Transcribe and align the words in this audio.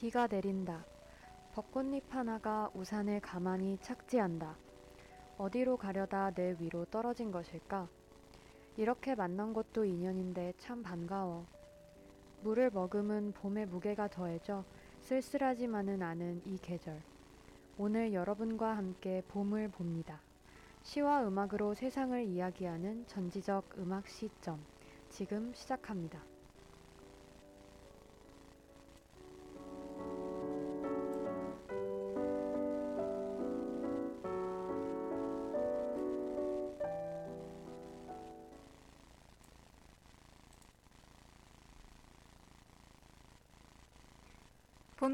비가 0.00 0.26
내린다. 0.26 0.82
벚꽃잎 1.52 2.04
하나가 2.08 2.70
우산을 2.72 3.20
가만히 3.20 3.76
착지한다. 3.82 4.56
어디로 5.36 5.76
가려다 5.76 6.30
내 6.30 6.56
위로 6.58 6.86
떨어진 6.86 7.30
것일까? 7.30 7.86
이렇게 8.78 9.14
만난 9.14 9.52
것도 9.52 9.84
인연인데 9.84 10.54
참 10.56 10.82
반가워. 10.82 11.44
물을 12.40 12.70
머금은 12.70 13.32
봄의 13.32 13.66
무게가 13.66 14.08
더해져 14.08 14.64
쓸쓸하지만은 15.02 16.02
않은 16.02 16.40
이 16.46 16.56
계절. 16.56 17.02
오늘 17.76 18.14
여러분과 18.14 18.78
함께 18.78 19.22
봄을 19.28 19.68
봅니다. 19.68 20.22
시와 20.82 21.28
음악으로 21.28 21.74
세상을 21.74 22.24
이야기하는 22.24 23.06
전지적 23.06 23.74
음악 23.76 24.08
시점. 24.08 24.64
지금 25.10 25.52
시작합니다. 25.52 26.29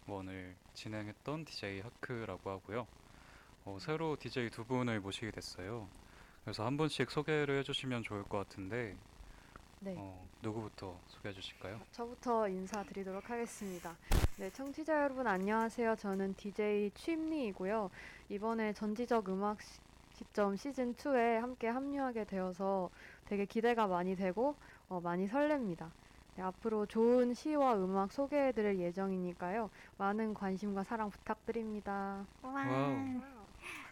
1을 0.07 0.53
진행했던 0.73 1.45
DJ 1.45 1.81
하크라고 1.81 2.49
하고요. 2.49 2.87
어, 3.65 3.77
새로 3.81 4.15
DJ 4.15 4.49
두 4.49 4.63
분을 4.63 5.01
모시게 5.01 5.31
됐어요. 5.31 5.89
그래서 6.45 6.65
한 6.65 6.77
분씩 6.77 7.11
소개를 7.11 7.59
해주시면 7.59 8.03
좋을 8.03 8.23
것 8.23 8.37
같은데 8.37 8.95
네. 9.79 9.95
어, 9.97 10.25
누구부터 10.41 10.95
소개해 11.07 11.33
주실까요? 11.33 11.79
저부터 11.91 12.47
인사드리도록 12.47 13.29
하겠습니다. 13.29 13.95
네, 14.37 14.49
청취자 14.51 15.03
여러분 15.03 15.27
안녕하세요. 15.27 15.95
저는 15.97 16.35
DJ 16.35 16.91
취임리이고요. 16.95 17.89
이번에 18.29 18.73
전지적 18.73 19.29
음악 19.29 19.61
시- 19.61 19.79
시점 20.15 20.55
시즌 20.55 20.95
2에 20.95 21.39
함께 21.39 21.67
합류하게 21.67 22.23
되어서 22.25 22.89
되게 23.27 23.45
기대가 23.45 23.85
많이 23.85 24.15
되고 24.15 24.55
어, 24.89 24.99
많이 24.99 25.27
설렙니다. 25.27 25.89
네, 26.35 26.43
앞으로 26.43 26.85
좋은 26.87 27.33
시와 27.35 27.75
음악 27.75 28.11
소개해 28.11 28.51
드릴 28.53 28.79
예정이니까요. 28.79 29.69
많은 29.97 30.33
관심과 30.33 30.83
사랑 30.83 31.09
부탁드립니다. 31.11 32.25
와우. 32.41 33.21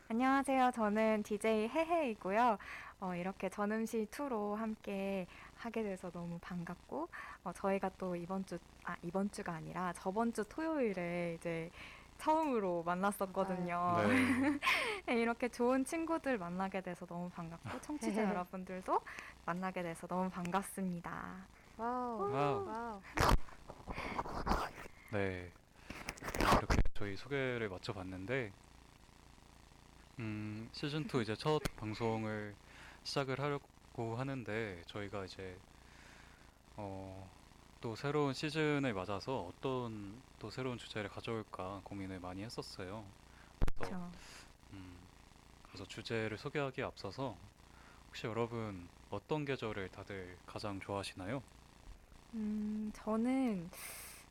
안녕하세요. 0.08 0.72
저는 0.76 1.24
DJ 1.24 1.68
해해이고요. 1.70 2.58
어, 3.02 3.16
이렇게 3.16 3.50
전음시 3.50 4.08
2로 4.12 4.56
함께 4.56 5.26
하게 5.58 5.84
돼서 5.84 6.12
너무 6.12 6.38
반갑고, 6.40 7.10
어, 7.44 7.54
저희가 7.54 7.90
또 7.98 8.16
이번 8.16 8.46
주, 8.46 8.58
아, 8.84 8.96
이번 9.04 9.30
주가 9.32 9.54
아니라 9.54 9.94
저번 9.94 10.34
주 10.34 10.44
토요일에 10.48 11.36
이제 11.40 11.70
처음으로 12.18 12.84
만났었거든요. 12.84 13.96
네, 14.08 14.08
네, 15.06 15.22
이렇게 15.22 15.50
좋은 15.50 15.84
친구들 15.84 16.38
만나게 16.38 16.82
돼서 16.82 17.06
너무 17.06 17.30
반갑고, 17.30 17.82
청취자 17.82 18.24
여러분들도 18.30 19.02
만나게 19.46 19.84
돼서 19.84 20.08
너무 20.08 20.30
반갑습니다. 20.30 21.36
와우. 21.78 22.32
와우. 22.32 22.66
와우. 22.68 23.02
네. 25.12 25.52
이렇게 26.40 26.78
저희 26.94 27.16
소개를 27.16 27.70
마쳐봤는데, 27.70 28.52
음, 30.20 30.70
시즌 30.72 31.06
2 31.06 31.22
이제 31.22 31.36
첫 31.36 31.62
방송을 31.76 32.56
시작을 33.04 33.40
하려고 33.40 33.68
하는데, 34.04 34.84
저희가 34.88 35.26
이제, 35.26 35.58
어, 36.78 37.30
또 37.82 37.96
새로운 37.96 38.34
시즌을 38.34 38.94
맞아서 38.94 39.42
어떤 39.42 40.22
또 40.40 40.50
새로운 40.50 40.78
주제를 40.78 41.10
가져올까 41.10 41.82
고민을 41.84 42.20
많이 42.20 42.44
했었어요. 42.44 43.06
그래서, 43.78 43.96
그렇죠. 43.96 44.12
음, 44.74 44.98
그래서 45.64 45.86
주제를 45.86 46.38
소개하기에 46.38 46.84
앞서서, 46.84 47.36
혹시 48.08 48.28
여러분 48.28 48.88
어떤 49.10 49.46
계절을 49.46 49.90
다들 49.90 50.38
가장 50.46 50.80
좋아하시나요? 50.80 51.42
음, 52.34 52.92
저는, 52.94 53.70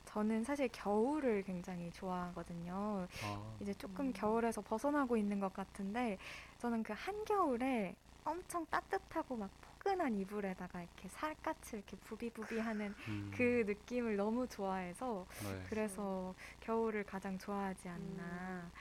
저는 0.05 0.43
사실 0.43 0.69
겨울을 0.69 1.43
굉장히 1.43 1.91
좋아하거든요. 1.91 3.07
아, 3.21 3.55
이제 3.59 3.73
조금 3.73 4.07
음. 4.07 4.13
겨울에서 4.13 4.61
벗어나고 4.61 5.17
있는 5.17 5.39
것 5.39 5.53
같은데 5.53 6.17
저는 6.57 6.83
그 6.83 6.93
한겨울에 6.95 7.95
엄청 8.25 8.65
따뜻하고 8.65 9.35
막 9.37 9.49
포근한 9.61 10.15
이불에다가 10.15 10.81
이렇게 10.81 11.07
살갗을 11.09 11.79
이렇게 11.79 11.95
부비부비하는 11.97 12.95
음, 13.07 13.31
그 13.35 13.63
느낌을 13.67 14.15
너무 14.17 14.47
좋아해서 14.47 15.25
네. 15.43 15.63
그래서 15.69 16.33
겨울을 16.59 17.03
가장 17.03 17.37
좋아하지 17.37 17.87
않나. 17.87 18.71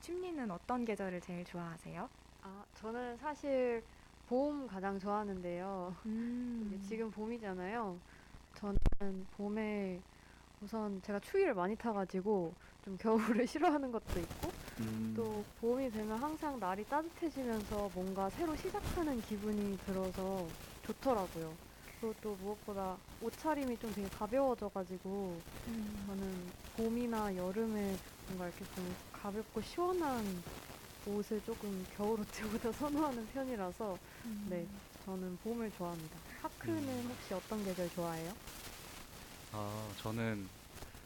춤리는 0.00 0.50
어떤 0.50 0.84
계절을 0.84 1.20
제일 1.22 1.44
좋아하세요? 1.44 2.08
아, 2.42 2.64
저는 2.74 3.16
사실 3.16 3.82
봄 4.28 4.66
가장 4.66 4.98
좋아하는데요. 4.98 5.96
음. 6.06 6.80
지금 6.82 7.10
봄이잖아요. 7.10 7.98
저는 8.56 9.26
봄에 9.36 10.00
우선 10.62 11.02
제가 11.02 11.20
추위를 11.20 11.54
많이 11.54 11.76
타가지고 11.76 12.56
좀 12.82 12.96
겨울을 12.96 13.46
싫어하는 13.48 13.92
것도 13.92 14.20
있고 14.20 14.56
음, 14.80 15.14
또 15.14 15.46
봄이 15.56 15.90
되면 15.90 16.18
항상 16.22 16.58
날이 16.60 16.84
따뜻해지면서 16.86 17.90
뭔가 17.90 18.30
새로 18.30 18.56
시작하는 18.56 19.20
기분이 19.22 19.78
들어서 19.80 20.54
좋더라고요. 20.82 21.58
그리고 22.00 22.14
또 22.20 22.36
무엇보다 22.36 23.00
옷차림이 23.20 23.78
좀 23.78 23.92
되게 23.92 24.08
가벼워져가지고 24.08 25.44
음. 25.66 26.06
저는 26.06 26.54
봄이나 26.72 27.36
여름에 27.36 28.00
뭔가 28.26 28.46
이렇게 28.46 28.66
좀 28.66 28.96
가볍고 29.12 29.62
시원한 29.62 30.44
옷을 31.04 31.42
조금 31.42 31.86
겨울 31.90 32.20
옷보다 32.20 32.72
선호하는 32.72 33.26
편이라서 33.28 34.00
음. 34.24 34.42
네, 34.44 34.70
저는 35.00 35.38
봄을 35.38 35.70
좋아합니다. 35.72 36.22
하크는 36.36 37.06
음. 37.06 37.08
혹시 37.08 37.34
어떤 37.34 37.62
계절 37.64 37.88
좋아해요? 37.90 38.38
아, 39.52 39.94
저는 39.96 40.50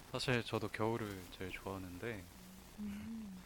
사실 0.06 0.43
저도 0.44 0.69
겨울을 0.70 1.28
제일 1.31 1.50
좋아하는데, 1.52 2.31
음. 2.78 3.44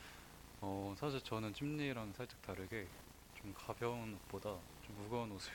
어, 0.60 0.94
사실 0.98 1.20
저는 1.22 1.52
찜리랑 1.54 2.12
살짝 2.12 2.42
다르게 2.42 2.92
좀 3.34 3.52
가벼운 3.54 4.14
옷보다 4.14 4.66
좀 4.82 4.96
무거운 4.96 5.32
옷을 5.32 5.52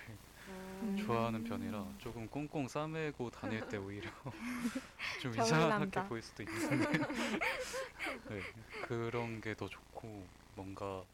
음. 0.84 0.92
좋아하는 0.96 1.44
편이라 1.44 1.96
조금 2.00 2.30
꽁꽁 2.30 2.68
싸매고 2.68 3.32
다닐 3.32 3.64
때 3.64 3.78
오히려 3.78 4.12
좀 5.18 5.36
겨울 5.36 5.68
이상하게 5.68 5.68
남자. 5.68 6.02
보일 6.02 6.22
수도 6.24 6.44
있는데, 6.44 6.68
네, 8.28 8.46
그런 8.80 9.42
게 9.42 9.56
더 9.56 9.68
좋고, 9.68 10.32
뭔가 10.54 11.08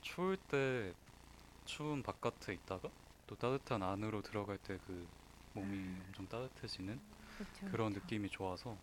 추울 0.00 0.36
때 0.38 0.94
추운 1.64 2.02
바깥에 2.02 2.54
있다가 2.54 2.92
또 3.26 3.36
따뜻한 3.36 3.82
안으로 3.84 4.22
들어갈 4.22 4.58
때 4.58 4.78
그 4.78 5.10
몸이 5.52 6.00
엄청 6.00 6.28
따뜻해지는 6.28 7.00
그쵸, 7.38 7.66
그런 7.70 7.92
그쵸. 7.92 8.00
느낌이 8.00 8.28
좋아서 8.28 8.76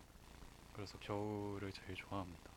그래서 0.73 0.97
겨울을 0.99 1.71
제일 1.71 1.95
좋아합니다. 1.95 2.49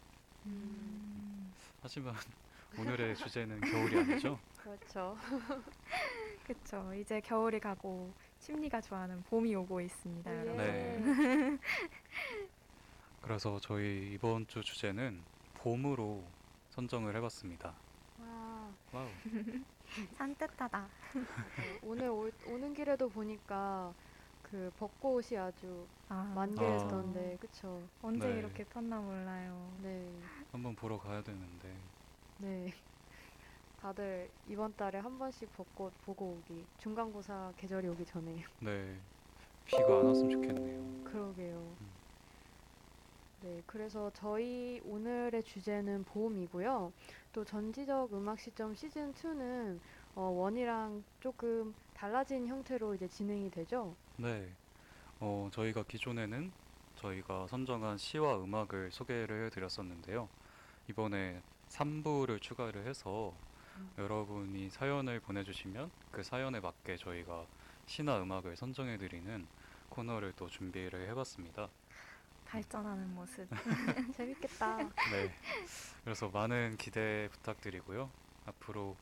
음. 0.47 1.53
하지만 1.83 2.15
오늘의 2.79 3.17
주제는 3.17 3.61
겨울이 3.61 3.99
아니죠? 3.99 4.39
그렇죠. 4.63 5.17
그쵸. 6.47 6.93
이제 6.95 7.21
겨울이 7.21 7.61
가고 7.61 8.13
심리가 8.39 8.81
좋아하는 8.81 9.23
봄이 9.25 9.55
오고 9.55 9.81
있습니다, 9.81 10.33
예. 10.33 10.39
여러분. 10.39 10.57
네. 10.57 11.59
그래서 13.21 13.59
저희 13.61 14.13
이번 14.15 14.47
주 14.47 14.63
주제는 14.63 15.23
봄으로 15.55 16.25
선정을 16.71 17.15
해봤습니다. 17.17 17.75
와, 18.19 18.73
와우. 18.93 19.09
산뜻하다. 20.17 20.79
어, 20.81 20.89
오늘 21.83 22.09
올- 22.09 22.33
오는 22.47 22.73
길에도 22.75 23.09
보니까 23.09 23.93
그 24.53 24.71
벚꽃이 24.79 25.39
아주 25.39 25.87
아, 26.11 26.31
만개했던데, 26.35 27.39
그쵸? 27.41 27.81
언제 28.03 28.29
네. 28.29 28.39
이렇게 28.39 28.65
폈나 28.65 29.01
몰라요. 29.01 29.73
네, 29.83 30.07
한번 30.53 30.77
보러 30.77 30.99
가야 30.99 31.23
되는데 31.23 31.75
네. 32.37 32.71
다들 33.81 34.31
이번 34.47 34.77
달에 34.77 34.99
한 34.99 35.19
번씩 35.19 35.51
벚꽃 35.57 35.95
보고 36.05 36.37
오기. 36.37 36.67
중간고사 36.77 37.55
계절이 37.57 37.89
오기 37.89 38.05
전에. 38.05 38.45
네 38.61 39.01
비가 39.65 40.01
안 40.01 40.07
왔으면 40.07 40.31
좋겠네요. 40.31 41.05
그러게요. 41.05 41.77
네, 43.41 43.63
그래서 43.67 44.11
저희 44.15 44.83
오늘의 44.85 45.43
주제는 45.45 46.05
봄이고요. 46.05 46.93
또 47.33 47.43
전지적 47.45 48.13
음악 48.13 48.39
시점 48.39 48.75
시즌 48.75 49.15
2는 49.15 49.81
어, 50.15 50.21
원이랑 50.25 51.03
조금 51.21 51.75
달라진 51.95 52.47
형태로 52.47 52.95
이제 52.95 53.09
진행이 53.09 53.51
되죠. 53.51 53.97
네, 54.17 54.53
어, 55.21 55.49
저희가 55.53 55.85
기존에는 55.85 56.53
저희가 56.97 57.47
선정한 57.47 57.97
시와 57.99 58.37
음악을 58.43 58.91
소개를 58.93 59.47
해드렸었는데요. 59.47 60.29
이번에 60.89 61.43
3부를 61.71 62.41
추가를 62.41 62.87
해서 62.87 63.33
음. 63.77 63.91
여러분이 63.97 64.71
사연을 64.71 65.21
보내주시면 65.21 65.91
그 66.11 66.23
사연에 66.23 66.61
맞게 66.61 66.99
저희가 66.99 67.47
시나 67.87 68.21
음악을 68.21 68.57
선정해드리는 68.57 69.47
코너를 69.89 70.33
또 70.37 70.49
준비를 70.49 71.09
해봤습니다. 71.09 71.69
발전하는 72.47 73.15
모습. 73.15 73.49
재밌겠다. 74.17 74.77
네, 74.77 75.35
그래서 76.05 76.29
많은 76.29 76.77
기대 76.77 77.29
부탁드리고요. 77.33 78.11
앞으로 78.45 78.97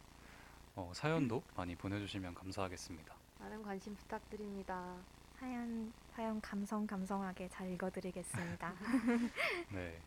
어, 0.77 0.93
사연도 0.95 1.43
많이 1.57 1.75
보내주시면 1.75 2.35
감사하겠습니다. 2.35 3.20
많은 3.41 3.63
관심 3.63 3.95
부탁드립니다. 3.97 4.97
사연, 5.39 5.91
사연 6.15 6.41
감성 6.43 6.87
감성하게 6.87 7.49
잘 7.49 7.71
읽어드리겠습니다. 7.73 8.75
네, 9.73 9.99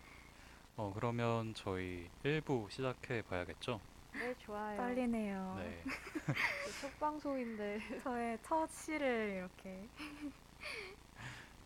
어, 0.77 0.91
그러면 0.93 1.53
저희 1.55 2.07
1부 2.23 2.69
시작해 2.69 3.23
봐야겠죠? 3.23 3.81
네, 4.13 4.35
좋아요. 4.37 4.77
떨리네요. 4.77 5.55
네. 5.57 5.83
첫 6.81 6.99
방송인데. 6.99 7.99
저의 8.03 8.37
첫 8.43 8.69
시를 8.69 9.33
이렇게. 9.37 9.87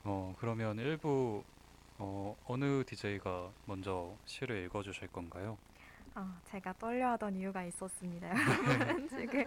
어, 0.06 0.34
그러면 0.40 0.78
1부 0.78 1.44
어, 2.00 2.38
어느 2.46 2.86
DJ가 2.86 3.52
먼저 3.66 4.16
시를 4.26 4.64
읽어주실 4.66 5.10
건가요? 5.10 5.58
아, 6.20 6.36
제가 6.46 6.74
떨려하던 6.74 7.36
이유가 7.36 7.64
있었습니다. 7.66 8.34
지금 9.10 9.46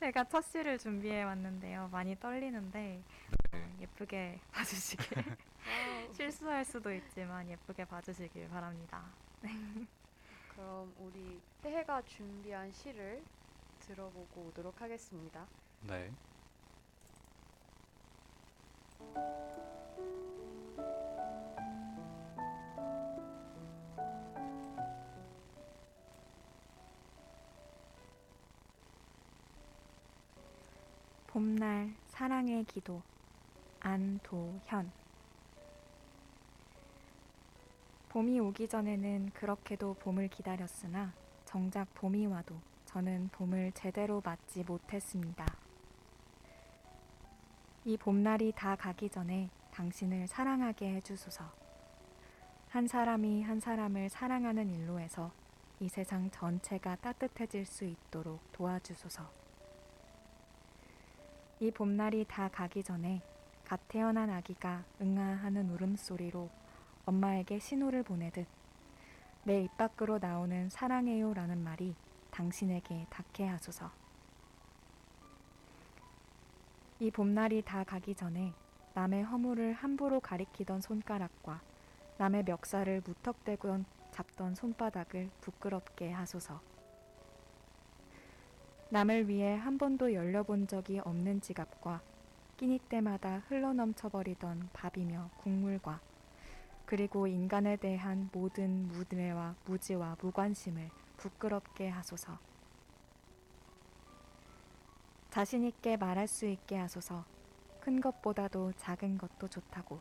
제가 0.00 0.24
첫 0.24 0.40
시를 0.40 0.78
준비해 0.78 1.22
왔는데요. 1.22 1.90
많이 1.92 2.18
떨리는데 2.18 3.02
어, 3.52 3.76
예쁘게 3.78 4.40
봐주시길. 4.50 5.22
실수할 6.14 6.64
수도 6.64 6.90
있지만 6.94 7.46
예쁘게 7.50 7.84
봐주시길 7.84 8.48
바랍니다. 8.48 9.04
그럼 10.54 10.94
우리 10.98 11.38
태혜가 11.62 12.00
준비한 12.06 12.72
시를 12.72 13.22
들어보고 13.80 14.46
오도록 14.48 14.80
하겠습니다. 14.80 15.46
네. 15.82 16.10
봄날 31.28 31.94
사랑의 32.06 32.64
기도 32.64 33.02
안도현 33.80 34.90
봄이 38.08 38.40
오기 38.40 38.66
전에는 38.66 39.30
그렇게도 39.34 39.94
봄을 40.00 40.28
기다렸으나 40.28 41.12
정작 41.44 41.92
봄이 41.94 42.26
와도 42.26 42.56
저는 42.86 43.28
봄을 43.32 43.72
제대로 43.72 44.22
맞지 44.24 44.64
못했습니다. 44.64 45.46
이 47.84 47.98
봄날이 47.98 48.52
다 48.56 48.74
가기 48.74 49.10
전에 49.10 49.50
당신을 49.72 50.28
사랑하게 50.28 50.94
해주소서. 50.94 51.44
한 52.70 52.88
사람이 52.88 53.42
한 53.42 53.60
사람을 53.60 54.08
사랑하는 54.08 54.70
일로에서 54.70 55.30
이 55.80 55.90
세상 55.90 56.30
전체가 56.30 56.96
따뜻해질 56.96 57.66
수 57.66 57.84
있도록 57.84 58.40
도와주소서. 58.52 59.37
이 61.60 61.72
봄날이 61.72 62.24
다 62.28 62.48
가기 62.48 62.84
전에 62.84 63.20
갓 63.64 63.80
태어난 63.88 64.30
아기가 64.30 64.84
응아하는 65.00 65.70
울음소리로 65.70 66.48
엄마에게 67.04 67.58
신호를 67.58 68.04
보내듯 68.04 68.46
내 69.42 69.64
입 69.64 69.76
밖으로 69.76 70.18
나오는 70.18 70.68
사랑해요 70.68 71.34
라는 71.34 71.64
말이 71.64 71.96
당신에게 72.30 73.06
닿게 73.10 73.46
하소서. 73.46 73.90
이 77.00 77.10
봄날이 77.10 77.62
다 77.62 77.82
가기 77.82 78.14
전에 78.14 78.52
남의 78.94 79.24
허물을 79.24 79.72
함부로 79.72 80.20
가리키던 80.20 80.80
손가락과 80.80 81.60
남의 82.18 82.44
멱살을 82.44 83.02
무턱대고 83.04 83.84
잡던 84.12 84.54
손바닥을 84.54 85.30
부끄럽게 85.40 86.12
하소서. 86.12 86.60
남을 88.90 89.28
위해 89.28 89.54
한 89.54 89.76
번도 89.76 90.14
열려본 90.14 90.66
적이 90.66 91.00
없는 91.00 91.42
지갑과 91.42 92.00
끼니 92.56 92.78
때마다 92.88 93.42
흘러넘쳐버리던 93.48 94.70
밥이며 94.72 95.28
국물과 95.36 96.00
그리고 96.86 97.26
인간에 97.26 97.76
대한 97.76 98.30
모든 98.32 98.88
무례와 98.88 99.56
무지와 99.66 100.16
무관심을 100.22 100.88
부끄럽게 101.18 101.90
하소서. 101.90 102.38
자신있게 105.28 105.98
말할 105.98 106.26
수 106.26 106.46
있게 106.46 106.78
하소서. 106.78 107.26
큰 107.80 108.00
것보다도 108.00 108.72
작은 108.78 109.18
것도 109.18 109.48
좋다고. 109.48 110.00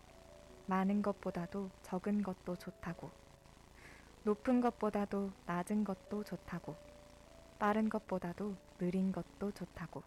많은 0.68 1.02
것보다도 1.02 1.70
적은 1.84 2.24
것도 2.24 2.56
좋다고. 2.56 3.12
높은 4.24 4.62
것보다도 4.62 5.32
낮은 5.46 5.84
것도 5.84 6.24
좋다고. 6.24 6.87
빠른 7.58 7.90
것보다도 7.90 8.56
느린 8.78 9.12
것도 9.12 9.52
좋다고. 9.52 10.04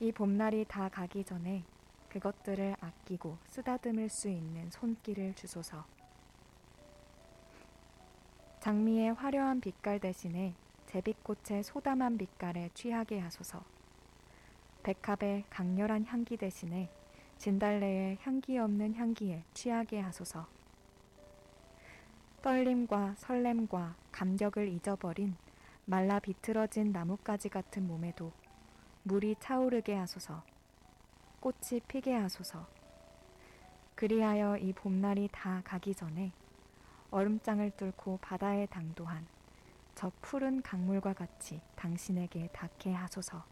이 0.00 0.10
봄날이 0.12 0.64
다 0.66 0.88
가기 0.88 1.24
전에 1.24 1.62
그것들을 2.08 2.76
아끼고 2.80 3.38
쓰다듬을 3.46 4.08
수 4.08 4.28
있는 4.28 4.70
손길을 4.70 5.34
주소서. 5.34 5.84
장미의 8.60 9.14
화려한 9.14 9.60
빛깔 9.60 9.98
대신에 9.98 10.54
제비꽃의 10.86 11.62
소담한 11.62 12.18
빛깔에 12.18 12.70
취하게 12.74 13.18
하소서. 13.18 13.64
백합의 14.82 15.44
강렬한 15.48 16.04
향기 16.04 16.36
대신에 16.36 16.90
진달래의 17.38 18.18
향기 18.22 18.58
없는 18.58 18.94
향기에 18.94 19.42
취하게 19.54 20.00
하소서. 20.00 20.46
떨림과 22.42 23.14
설렘과 23.16 23.94
감격을 24.10 24.68
잊어버린 24.68 25.34
말라 25.84 26.20
비틀어진 26.20 26.92
나뭇가지 26.92 27.48
같은 27.48 27.88
몸에도 27.88 28.32
물이 29.02 29.36
차오르게 29.40 29.94
하소서. 29.96 30.42
꽃이 31.40 31.80
피게 31.88 32.14
하소서. 32.14 32.66
그리하여 33.96 34.58
이 34.58 34.72
봄날이 34.72 35.28
다 35.32 35.60
가기 35.64 35.94
전에 35.94 36.30
얼음장을 37.10 37.72
뚫고 37.72 38.18
바다에 38.22 38.66
당도한 38.66 39.26
저 39.96 40.12
푸른 40.20 40.62
강물과 40.62 41.14
같이 41.14 41.60
당신에게 41.74 42.48
닿게 42.52 42.92
하소서. 42.92 43.42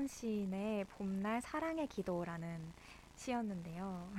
안도현 0.00 0.06
시인의 0.06 0.84
봄날 0.86 1.40
사랑의 1.42 1.86
기도라는 1.86 2.72
시였는데요. 3.16 4.10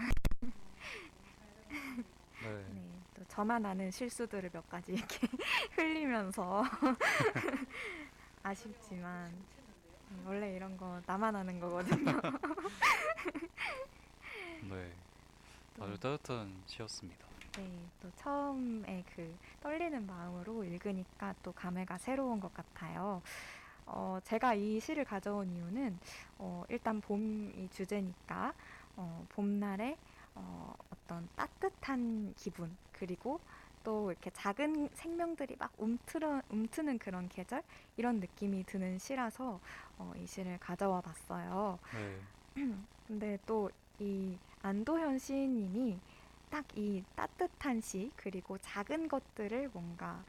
네. 0.42 0.50
네, 2.44 2.84
또 3.16 3.24
저만 3.28 3.66
아는 3.66 3.90
실수들을 3.90 4.52
몇 4.52 4.68
가지 4.70 4.94
이렇게 4.94 5.28
흘리면서 5.74 6.64
아쉽지만 8.44 9.32
음, 10.12 10.24
원래 10.26 10.56
이런 10.56 10.78
거 10.78 11.02
나만 11.06 11.36
아는 11.36 11.60
거거든요. 11.60 12.22
네. 14.70 14.94
아주 15.80 16.00
따뜻한 16.00 16.62
시였습니다. 16.68 17.26
네, 17.58 17.70
또 18.02 18.12
처음에 18.18 19.04
그 19.16 19.36
떨리는 19.62 20.06
마음으로 20.06 20.64
읽으니까 20.64 21.34
또 21.42 21.52
감회가 21.52 21.98
새로운 21.98 22.40
것 22.40 22.54
같아요. 22.54 23.22
어, 23.86 24.20
제가 24.24 24.54
이 24.54 24.80
시를 24.80 25.06
가져온 25.06 25.50
이유는 25.52 25.98
어, 26.40 26.64
일단 26.70 27.02
봄이 27.02 27.70
주제니까 27.72 28.54
어, 28.96 29.26
봄날에 29.30 29.98
어, 30.36 30.74
어떤 30.92 31.28
따뜻한 31.36 32.34
기분 32.38 32.76
그리고 32.92 33.40
또 33.84 34.12
이렇게 34.12 34.30
작은 34.32 34.90
생명들이 34.94 35.56
막 35.58 35.72
움트러, 35.78 36.42
움트는 36.50 37.00
그런 37.00 37.28
계절 37.30 37.64
이런 37.98 38.20
느낌이 38.20 38.64
드는 38.66 39.00
시라서 39.00 39.60
어, 39.98 40.14
이 40.18 40.26
시를 40.28 40.58
가져와 40.60 41.02
봤어요. 41.02 41.80
네. 41.92 42.22
근데 43.08 43.38
또 43.46 43.70
이 44.00 44.38
안도현 44.64 45.20
시인님이 45.20 46.00
딱 46.50 46.66
이 46.76 47.04
따뜻한 47.16 47.82
시 47.82 48.12
그리고 48.16 48.58
작은 48.58 49.08
것들을 49.08 49.70
뭔가 49.74 50.24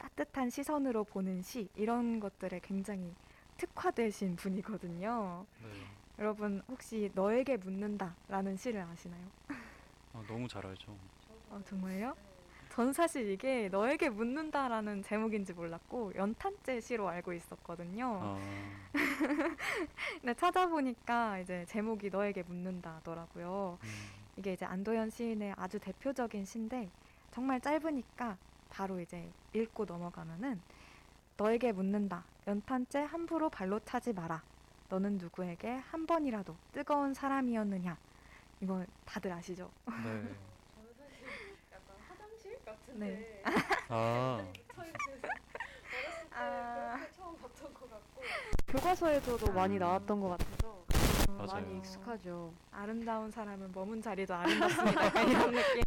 따뜻한 0.00 0.48
시선으로 0.48 1.04
보는 1.04 1.42
시 1.42 1.68
이런 1.76 2.20
것들에 2.20 2.60
굉장히 2.62 3.14
특화되신 3.58 4.36
분이거든요. 4.36 5.46
네. 5.62 5.68
여러분 6.18 6.62
혹시 6.68 7.10
너에게 7.14 7.58
묻는다라는 7.58 8.56
시를 8.56 8.80
아시나요? 8.80 9.22
아, 10.14 10.22
너무 10.26 10.48
잘 10.48 10.64
알죠. 10.66 10.96
어, 11.50 11.60
정말요? 11.66 12.14
전 12.70 12.92
사실 12.94 13.30
이게 13.30 13.68
너에게 13.68 14.08
묻는다라는 14.08 15.02
제목인지 15.02 15.52
몰랐고 15.52 16.14
연탄재 16.14 16.80
시로 16.80 17.08
알고 17.08 17.34
있었거든요. 17.34 18.18
아, 18.22 18.38
근데 20.20 20.34
찾아보니까 20.34 21.40
이제 21.40 21.66
제목이 21.68 22.08
너에게 22.08 22.42
묻는다더라고요. 22.42 23.78
음, 23.82 24.10
이게 24.38 24.54
이제 24.54 24.64
안도현 24.64 25.10
시인의 25.10 25.54
아주 25.56 25.78
대표적인 25.78 26.44
시인데 26.46 26.88
정말 27.30 27.60
짧으니까 27.60 28.38
바로 28.70 29.00
이제 29.00 29.30
읽고 29.52 29.84
넘어가면은 29.84 30.60
너에게 31.36 31.72
묻는다. 31.72 32.24
연탄재 32.46 33.00
함부로 33.00 33.50
발로 33.50 33.80
차지 33.80 34.12
마라. 34.12 34.42
너는 34.88 35.18
누구에게 35.18 35.68
한 35.90 36.06
번이라도 36.06 36.56
뜨거운 36.72 37.14
사람이었느냐? 37.14 37.96
이거 38.60 38.84
다들 39.04 39.32
아시죠? 39.32 39.70
네. 39.86 39.92
저는 40.02 40.94
사실 40.98 41.56
약간 41.72 41.96
화장실 42.08 42.58
같은데 42.64 43.06
네. 43.06 43.42
아, 43.88 44.44
그 44.68 44.80
어렸을 44.80 45.20
때 45.20 45.28
아. 46.32 47.06
처음 47.16 47.36
봤던 47.38 47.74
것 47.74 47.90
같고 47.90 48.22
교과서에서도 48.68 49.52
많이 49.52 49.78
나왔던 49.78 50.20
것 50.20 50.28
같아서 50.30 50.84
맞아요. 51.38 51.46
많이 51.64 51.78
익숙하죠. 51.78 52.52
아름다운 52.72 53.30
사람은 53.30 53.70
머문 53.74 54.00
자리도 54.02 54.34
아름답습니다. 54.34 55.06
약간 55.06 55.28
이런 55.28 55.50
느낌. 55.52 55.82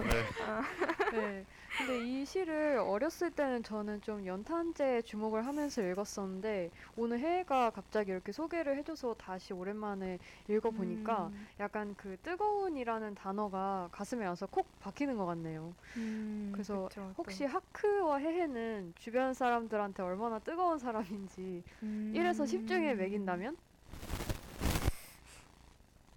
네. 0.00 1.18
네. 1.18 1.44
근데 1.78 1.98
이 2.06 2.24
시를 2.24 2.78
어렸을 2.78 3.30
때는 3.30 3.62
저는 3.62 4.00
좀 4.02 4.24
연탄재에 4.26 5.02
주목을 5.02 5.46
하면서 5.46 5.82
읽었었는데 5.82 6.70
오늘 6.96 7.18
혜혜가 7.20 7.70
갑자기 7.70 8.10
이렇게 8.10 8.32
소개를 8.32 8.76
해줘서 8.78 9.14
다시 9.14 9.52
오랜만에 9.52 10.18
읽어보니까 10.48 11.26
음, 11.28 11.46
약간 11.60 11.94
그 11.96 12.16
뜨거운이라는 12.22 13.14
단어가 13.14 13.88
가슴에 13.92 14.26
와서 14.26 14.46
콕 14.46 14.66
박히는 14.80 15.16
것 15.16 15.26
같네요. 15.26 15.74
음, 15.96 16.50
그래서 16.52 16.88
그쵸, 16.88 17.12
또. 17.16 17.22
혹시 17.22 17.44
하크와 17.44 18.18
혜혜는 18.18 18.94
주변 18.96 19.34
사람들한테 19.34 20.02
얼마나 20.02 20.38
뜨거운 20.38 20.78
사람인지 20.78 21.62
음, 21.82 22.12
1에서 22.16 22.46
10 22.46 22.66
중에 22.66 22.94
매긴다면? 22.94 23.56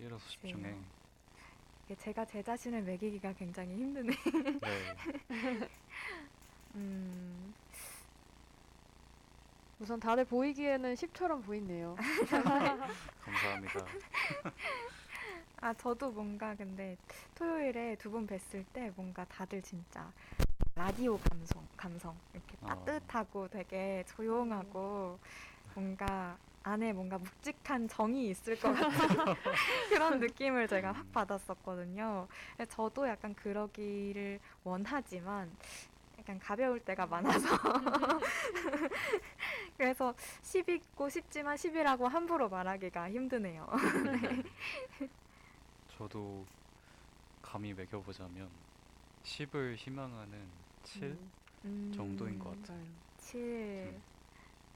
1에서 0.04 0.20
10 0.30 0.42
중에. 0.48 0.76
이게 1.86 1.96
제가 1.96 2.26
제 2.26 2.42
자신을 2.44 2.82
매기기가 2.84 3.34
굉장히 3.34 3.76
힘드네. 3.76 4.14
네. 4.62 4.98
음, 6.76 7.54
우선 9.80 10.00
다들 10.00 10.26
보이기에는 10.26 10.96
10처럼 10.96 11.42
보이네요. 11.44 11.96
감사합니다. 13.26 13.86
아 15.62 15.74
저도 15.74 16.12
뭔가 16.12 16.56
근데 16.56 16.98
토요일에 17.36 17.96
두 17.96 18.10
분 18.12 18.28
뵀을 18.28 18.66
때 18.74 18.92
뭔가 18.96 19.24
다들 19.26 19.62
진짜 19.62 20.12
라디오 20.76 21.18
감성 21.18 21.66
감성 21.78 22.18
이렇게 22.34 22.58
어. 22.62 22.68
따뜻하고 22.86 23.48
되게 23.48 24.04
조용하고 24.08 25.20
뭔가 25.74 26.38
안에 26.64 26.94
뭔가 26.94 27.18
묵직한 27.18 27.88
정이 27.90 28.30
있을 28.30 28.58
것 28.60 28.74
같은 28.74 28.90
그런 29.90 30.20
느낌을 30.20 30.68
제가 30.68 30.92
확 30.94 31.06
음. 31.06 31.12
받았었거든요. 31.12 32.28
저도 32.70 33.08
약간 33.08 33.36
그러기를 33.36 34.40
원하지만 34.64 35.52
약간 36.18 36.40
가벼울 36.40 36.80
때가 36.80 37.06
많아서 37.06 37.50
그래서 39.78 40.16
10있고 40.42 41.10
싶지만 41.10 41.58
10이라고 41.58 42.08
함부로 42.08 42.48
말하기가 42.48 43.12
힘드네요. 43.12 43.68
저도 45.98 46.46
감히 47.42 47.74
매겨보자면 47.74 48.50
10을 49.24 49.76
희망하는 49.76 50.48
7? 50.84 51.18
음. 51.66 51.92
정도인 51.94 52.40
것 52.40 52.52
같아요. 52.62 52.78
맞아요. 52.78 52.90
7. 53.18 54.02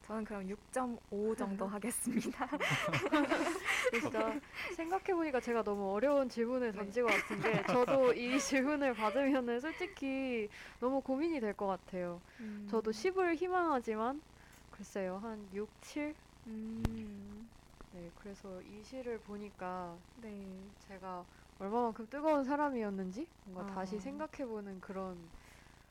저는 0.08 0.24
그럼 0.24 0.48
6.5 0.48 1.36
정도 1.36 1.68
하겠습니다. 1.68 2.48
진짜 3.92 4.40
생각해보니까 4.70 5.40
제가 5.42 5.64
너무 5.64 5.92
어려운 5.92 6.30
질문을 6.30 6.72
네. 6.72 6.80
던진 6.80 7.04
것 7.04 7.10
같은데 7.12 7.64
저도 7.66 8.14
이 8.14 8.38
질문을 8.40 8.96
받으면은 8.96 9.60
솔직히 9.60 10.50
너무 10.80 11.02
고민이 11.02 11.40
될 11.42 11.54
것 11.58 11.68
같아요. 11.68 12.22
음. 12.40 12.68
저도 12.68 12.92
10을 12.92 13.36
희망하지만 13.36 14.22
글쎄요 14.70 15.18
한 15.18 15.50
6, 15.54 15.82
7? 15.82 16.16
음. 16.46 17.50
네 17.92 18.12
그래서 18.16 18.62
이 18.62 18.84
시를 18.84 19.20
보니까 19.20 19.98
네. 20.16 20.76
제가 20.80 21.26
얼마만큼 21.60 22.08
뜨거운 22.10 22.44
사람이었는지 22.44 23.28
뭔가 23.44 23.64
아. 23.64 23.66
다시 23.74 24.00
생각해보는 24.00 24.80
그런 24.82 25.32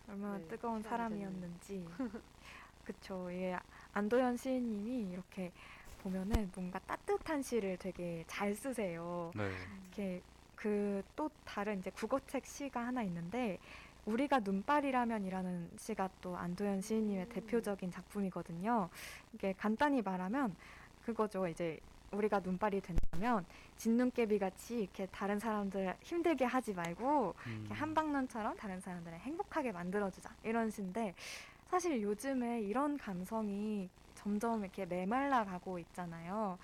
얼마나 0.08 0.38
네, 0.38 0.46
뜨거운 0.48 0.82
사람이었는지. 0.82 1.84
그쵸. 2.84 3.30
이게 3.30 3.58
안도현 3.96 4.36
시인님이 4.36 5.10
이렇게 5.12 5.50
보면은 6.02 6.50
뭔가 6.54 6.78
따뜻한 6.80 7.42
시를 7.42 7.78
되게 7.78 8.24
잘 8.26 8.54
쓰세요. 8.54 9.32
네. 9.34 9.50
이렇게 9.84 10.22
그 10.54 11.02
또 11.16 11.30
다른 11.44 11.78
이제 11.78 11.90
국어책 11.90 12.44
시가 12.44 12.86
하나 12.86 13.02
있는데 13.02 13.58
우리가 14.04 14.40
눈발이라면이라는 14.40 15.70
시가 15.78 16.10
또 16.20 16.36
안도현 16.36 16.82
시인님의 16.82 17.24
음. 17.24 17.28
대표적인 17.30 17.90
작품이거든요. 17.90 18.88
이게 19.32 19.54
간단히 19.54 20.02
말하면 20.02 20.54
그거죠. 21.04 21.48
이제 21.48 21.80
우리가 22.12 22.40
눈발이 22.40 22.82
된다면 22.82 23.44
진눈깨비 23.78 24.38
같이 24.38 24.80
이렇게 24.82 25.06
다른 25.06 25.38
사람들 25.38 25.96
힘들게 26.02 26.44
하지 26.44 26.72
말고 26.72 27.34
음, 27.46 27.60
이렇게 27.60 27.74
한방눈처럼 27.74 28.56
다른 28.56 28.80
사람들을 28.80 29.18
행복하게 29.20 29.72
만들어주자 29.72 30.30
이런 30.44 30.70
시인데 30.70 31.14
사실 31.66 32.00
요즘에 32.02 32.62
이런 32.62 32.96
감성이 32.96 33.90
점점 34.14 34.62
이렇게 34.62 34.86
메말라 34.86 35.44
가고 35.44 35.78
있잖아요. 35.78 36.58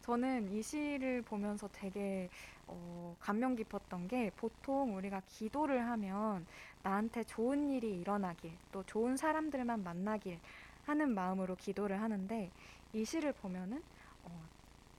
저는 0.00 0.48
이 0.48 0.62
시를 0.62 1.22
보면서 1.22 1.68
되게 1.68 2.30
어, 2.66 3.16
감명 3.20 3.56
깊었던 3.56 4.08
게 4.08 4.30
보통 4.30 4.96
우리가 4.96 5.22
기도를 5.26 5.86
하면 5.88 6.46
나한테 6.82 7.24
좋은 7.24 7.70
일이 7.70 7.98
일어나길 8.00 8.60
또 8.70 8.84
좋은 8.84 9.16
사람들만 9.16 9.82
만나길 9.82 10.40
하는 10.82 11.14
마음으로 11.14 11.56
기도를 11.56 12.02
하는데 12.02 12.52
이 12.92 13.04
시를 13.04 13.32
보면은 13.32 13.84
어, 14.22 14.48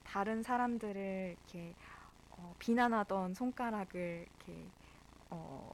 다른 0.03 0.43
사람들을 0.43 1.37
이렇게 1.39 1.75
어, 2.29 2.53
비난하던 2.59 3.33
손가락을 3.35 4.27
이렇게 4.39 4.73
어, 5.31 5.69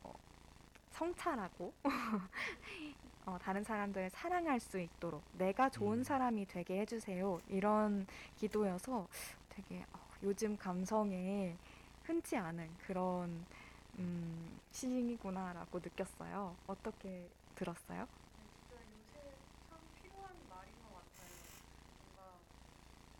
성찰하고 0.92 1.78
어, 3.26 3.38
다른 3.38 3.64
사람들을 3.64 4.10
사랑할 4.10 4.60
수 4.60 4.80
있도록 4.80 5.26
내가 5.32 5.70
좋은 5.70 6.00
음. 6.00 6.04
사람이 6.04 6.46
되게 6.48 6.80
해주세요 6.82 7.40
이런 7.46 8.06
기도여서 8.36 9.08
되게 9.50 9.86
어, 9.94 10.00
요즘 10.24 10.58
감성에 10.58 11.60
흔치 12.04 12.36
않은 12.38 12.78
그런 12.78 13.46
음, 14.00 14.60
시이구나라고 14.72 15.80
느꼈어요. 15.80 16.58
어떻게 16.66 17.30
들었어요? 17.56 18.08
진짜 18.36 18.76
요새 18.90 19.38
참 19.68 19.94
필요한 19.94 20.48
말인 20.48 20.82
것 20.82 20.92
같아요. 20.94 21.30
뭔가 22.00 22.40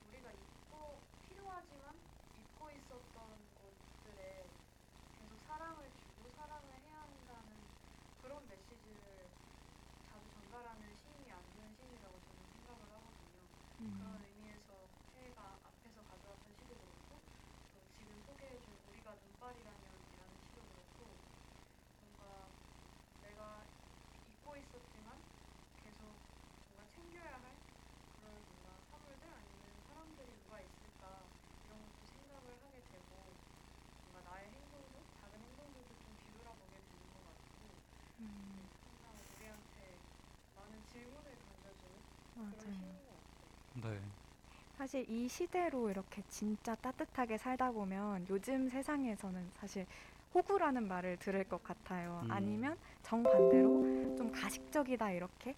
우리가 0.08 0.32
잊고 0.34 1.04
필요하지만 1.28 2.00
잊고 2.38 2.72
있었던 2.72 3.50
것들에 3.54 4.50
계속 5.20 5.40
사랑을 5.42 5.92
주고 5.94 6.32
사랑을 6.32 6.80
해야 6.80 7.02
하는 7.02 7.22
음. 13.82 13.92
그런 13.98 14.24
의미에서 14.24 14.88
폐가 15.14 15.60
앞에서 15.64 16.04
가져왔던 16.04 16.54
시도 16.54 16.76
그렇고 16.78 17.22
또 17.74 17.82
지금 17.98 18.22
소개해준 18.22 18.78
우리가 18.88 19.16
눈발이라면이라는 19.16 20.38
시도 20.38 20.62
그렇고 20.62 21.06
뭔가 22.00 22.48
내가 23.22 23.66
잊고 24.28 24.56
있었지만 24.56 25.24
계속 25.84 26.14
뭔가 26.68 26.88
챙겨야 26.88 27.42
할 27.42 27.58
그런 28.18 28.34
뭔가 28.48 28.80
사물들 28.90 29.28
아니면 29.34 29.82
사람들이 29.88 30.38
누가 30.44 30.62
있을까 30.62 31.26
이런 31.66 31.82
것도 31.84 32.06
생각을 32.06 32.64
하게 32.64 32.82
되고 32.92 33.36
뭔가 34.04 34.22
나의 34.30 34.52
행동도 34.52 35.06
작은 35.20 35.42
행동들도 35.42 35.98
좀 36.06 36.18
뒤돌아보게 36.18 36.82
되는 36.86 37.12
것 37.14 37.24
같고 37.26 37.80
음, 38.22 38.68
항상 39.04 39.20
우리한테 39.38 39.98
많은 40.56 40.72
질문을 40.92 41.24
던져주는 41.24 41.96
그런 42.34 42.46
맞아요. 42.50 42.62
시인 42.62 42.80
것 42.82 43.82
같아요. 43.82 43.94
네. 43.94 44.02
사실 44.78 45.10
이 45.10 45.28
시대로 45.28 45.90
이렇게 45.92 46.24
진짜 46.30 46.74
따뜻하게 46.76 47.38
살다 47.38 47.72
보면 47.72 48.26
요즘 48.30 48.68
세상에서는 48.70 49.52
사실 49.60 49.86
호구라는 50.34 50.88
말을 50.88 51.18
들을 51.18 51.44
것 51.44 51.62
같아요. 51.64 52.22
음. 52.26 52.32
아니면 52.32 52.78
정반대로 53.04 54.16
좀 54.18 54.32
가식적이다 54.32 55.12
이렇게. 55.12 55.56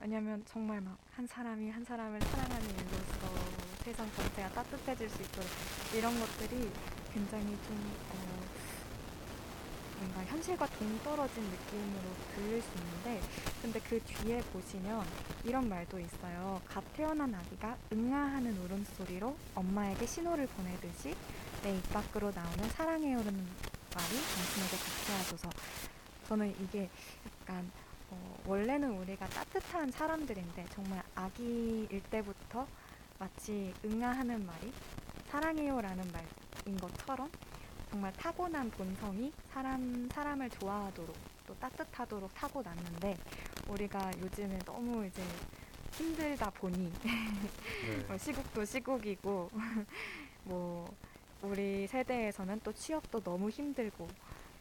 왜냐면 0.00 0.42
정말 0.46 0.80
막 0.80 0.96
한 1.16 1.24
사람이 1.28 1.70
한 1.70 1.84
사람을 1.84 2.20
사랑하는 2.20 2.70
일로서 2.70 3.28
세상 3.84 4.10
전체가 4.14 4.48
따뜻해질 4.50 5.08
수 5.08 5.22
있도록 5.22 5.48
이런 5.94 6.18
것들이 6.18 6.68
굉장히 7.12 7.44
좀 7.62 7.92
어, 8.10 8.42
뭔가 10.04 10.24
현실과 10.24 10.66
동떨어진 10.66 11.42
느낌으로 11.42 12.02
들릴 12.34 12.60
수 12.60 12.68
있는데 12.76 13.20
근데 13.62 13.80
그 13.80 13.98
뒤에 14.00 14.40
보시면 14.52 15.04
이런 15.44 15.68
말도 15.68 15.98
있어요. 15.98 16.60
갓 16.68 16.82
태어난 16.92 17.34
아기가 17.34 17.76
응아하는 17.92 18.56
울음소리로 18.58 19.34
엄마에게 19.54 20.04
신호를 20.06 20.46
보내듯이 20.48 21.14
내 21.62 21.74
입 21.74 21.92
밖으로 21.92 22.30
나오는 22.34 22.68
사랑해요라는 22.70 23.32
말이 23.32 24.16
당신에게 24.34 24.76
하소서. 25.18 25.48
저는 26.28 26.54
이게 26.60 26.90
약간 27.40 27.70
어, 28.10 28.36
원래는 28.46 28.90
우리가 28.98 29.26
따뜻한 29.28 29.90
사람들인데 29.90 30.66
정말 30.74 31.02
아기일 31.14 32.02
때부터 32.10 32.66
마치 33.18 33.72
응아하는 33.84 34.44
말이 34.44 34.72
사랑해요라는 35.30 36.12
말인 36.12 36.78
것처럼 36.78 37.30
정말 37.94 38.12
타고난 38.14 38.68
본성이 38.72 39.32
사람 39.52 40.08
사람을 40.10 40.50
좋아하도록 40.50 41.14
또 41.46 41.54
따뜻하도록 41.60 42.34
타고났는데 42.34 43.16
우리가 43.68 44.10
요즘에 44.20 44.58
너무 44.66 45.06
이제 45.06 45.22
힘들다 45.92 46.50
보니 46.50 46.92
네. 47.04 48.02
뭐 48.08 48.18
시국도 48.18 48.64
시국이고 48.64 49.48
뭐 50.42 50.92
우리 51.40 51.86
세대에서는 51.86 52.62
또 52.64 52.72
취업도 52.72 53.20
너무 53.22 53.48
힘들고 53.48 54.08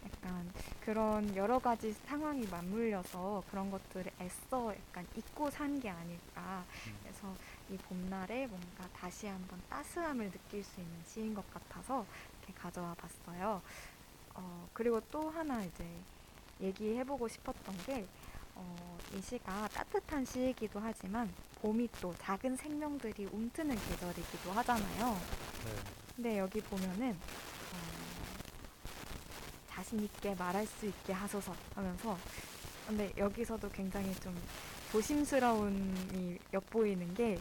약간 0.06 0.52
그런 0.82 1.36
여러 1.36 1.58
가지 1.58 1.92
상황이 1.92 2.46
맞물려서 2.46 3.44
그런 3.50 3.72
것들을 3.72 4.12
애써 4.22 4.76
약간 4.76 5.08
잊고 5.18 5.50
산 5.50 5.80
게 5.80 5.90
아닐까 5.90 6.64
음. 6.86 7.00
그래서 7.02 7.34
이 7.72 7.78
봄날에 7.78 8.46
뭔가 8.46 8.88
다시 8.94 9.26
한번 9.26 9.60
따스함을 9.70 10.30
느낄 10.30 10.64
수 10.64 10.80
있는 10.80 10.94
시인 11.08 11.34
것 11.34 11.52
같아서 11.52 12.06
이렇게 12.44 12.54
가져와 12.54 12.94
봤어요. 12.96 13.62
어, 14.36 14.68
그리고 14.74 15.02
또 15.12 15.30
하나 15.30 15.64
이제 15.64 15.86
얘기해보고 16.62 17.28
싶었던 17.28 17.78
게 17.86 18.06
어, 18.56 18.98
이 19.16 19.22
시가 19.22 19.68
따뜻한 19.70 20.26
시이기도 20.26 20.80
하지만 20.80 21.34
봄이 21.62 21.90
또 22.02 22.14
작은 22.20 22.56
생명들이 22.56 23.30
움트는 23.32 23.76
계절이기도 23.76 24.52
하잖아요. 24.52 25.14
네. 25.66 25.72
근데 26.16 26.38
여기 26.38 26.62
보면은 26.62 27.12
어, 27.12 27.78
자신 29.70 30.00
있게 30.04 30.36
말할 30.36 30.68
수 30.68 30.86
있게 30.86 31.14
하소서 31.14 31.56
하면서 31.76 32.18
근데 32.88 33.12
여기서도 33.18 33.70
굉장히 33.70 34.14
좀 34.16 34.36
조심스러움이 34.92 36.38
엿보이는 36.54 37.14
게 37.14 37.40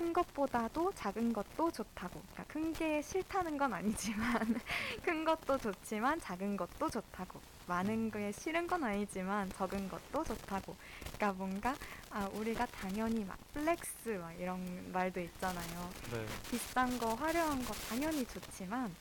큰 0.00 0.14
것보다도 0.14 0.92
작은 0.94 1.34
것도 1.34 1.70
좋다고. 1.70 2.22
그러니까 2.32 2.44
큰 2.44 2.72
게 2.72 3.02
싫다는 3.02 3.58
건 3.58 3.74
아니지만 3.74 4.58
큰 5.04 5.26
것도 5.26 5.58
좋지만 5.58 6.18
작은 6.18 6.56
것도 6.56 6.88
좋다고. 6.88 7.38
많은 7.66 8.10
게 8.10 8.32
싫은 8.32 8.66
건 8.66 8.82
아니지만 8.82 9.50
적은 9.50 9.90
것도 9.90 10.24
좋다고. 10.24 10.74
그러니까 11.16 11.32
뭔가 11.34 11.76
아 12.08 12.26
우리가 12.32 12.64
당연히 12.66 13.24
막 13.24 13.36
flex 13.52 14.08
막 14.22 14.32
이런 14.40 14.90
말도 14.90 15.20
있잖아요. 15.20 15.90
네. 16.12 16.26
비싼 16.50 16.98
거, 16.98 17.12
화려한 17.14 17.62
거 17.62 17.74
당연히 17.90 18.24
좋지만 18.24 18.94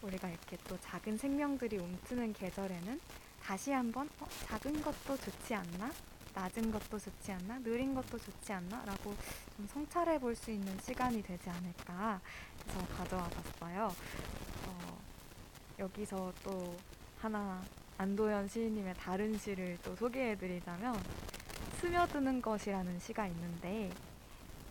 우리가 0.00 0.28
이렇게 0.28 0.56
또 0.66 0.78
작은 0.80 1.18
생명들이 1.18 1.76
움트는 1.76 2.32
계절에는 2.32 2.98
다시 3.42 3.72
한번 3.72 4.08
어, 4.18 4.26
작은 4.46 4.80
것도 4.80 5.14
좋지 5.18 5.54
않나? 5.54 5.92
낮은 6.38 6.70
것도 6.70 6.98
좋지 6.98 7.32
않나? 7.32 7.58
느린 7.58 7.94
것도 7.94 8.16
좋지 8.16 8.52
않나? 8.52 8.84
라고 8.84 9.12
좀 9.56 9.66
성찰해 9.66 10.20
볼 10.20 10.36
수 10.36 10.52
있는 10.52 10.78
시간이 10.80 11.20
되지 11.22 11.50
않을까 11.50 12.20
해서 12.68 12.86
가져와 12.96 13.28
봤어요. 13.28 13.88
어, 14.66 14.98
여기서 15.80 16.32
또 16.44 16.76
하나 17.20 17.60
안도현 17.96 18.46
시인님의 18.46 18.94
다른 18.94 19.36
시를 19.36 19.76
또 19.82 19.96
소개해 19.96 20.36
드리자면 20.38 20.94
스며드는 21.80 22.40
것이라는 22.40 23.00
시가 23.00 23.26
있는데 23.26 23.90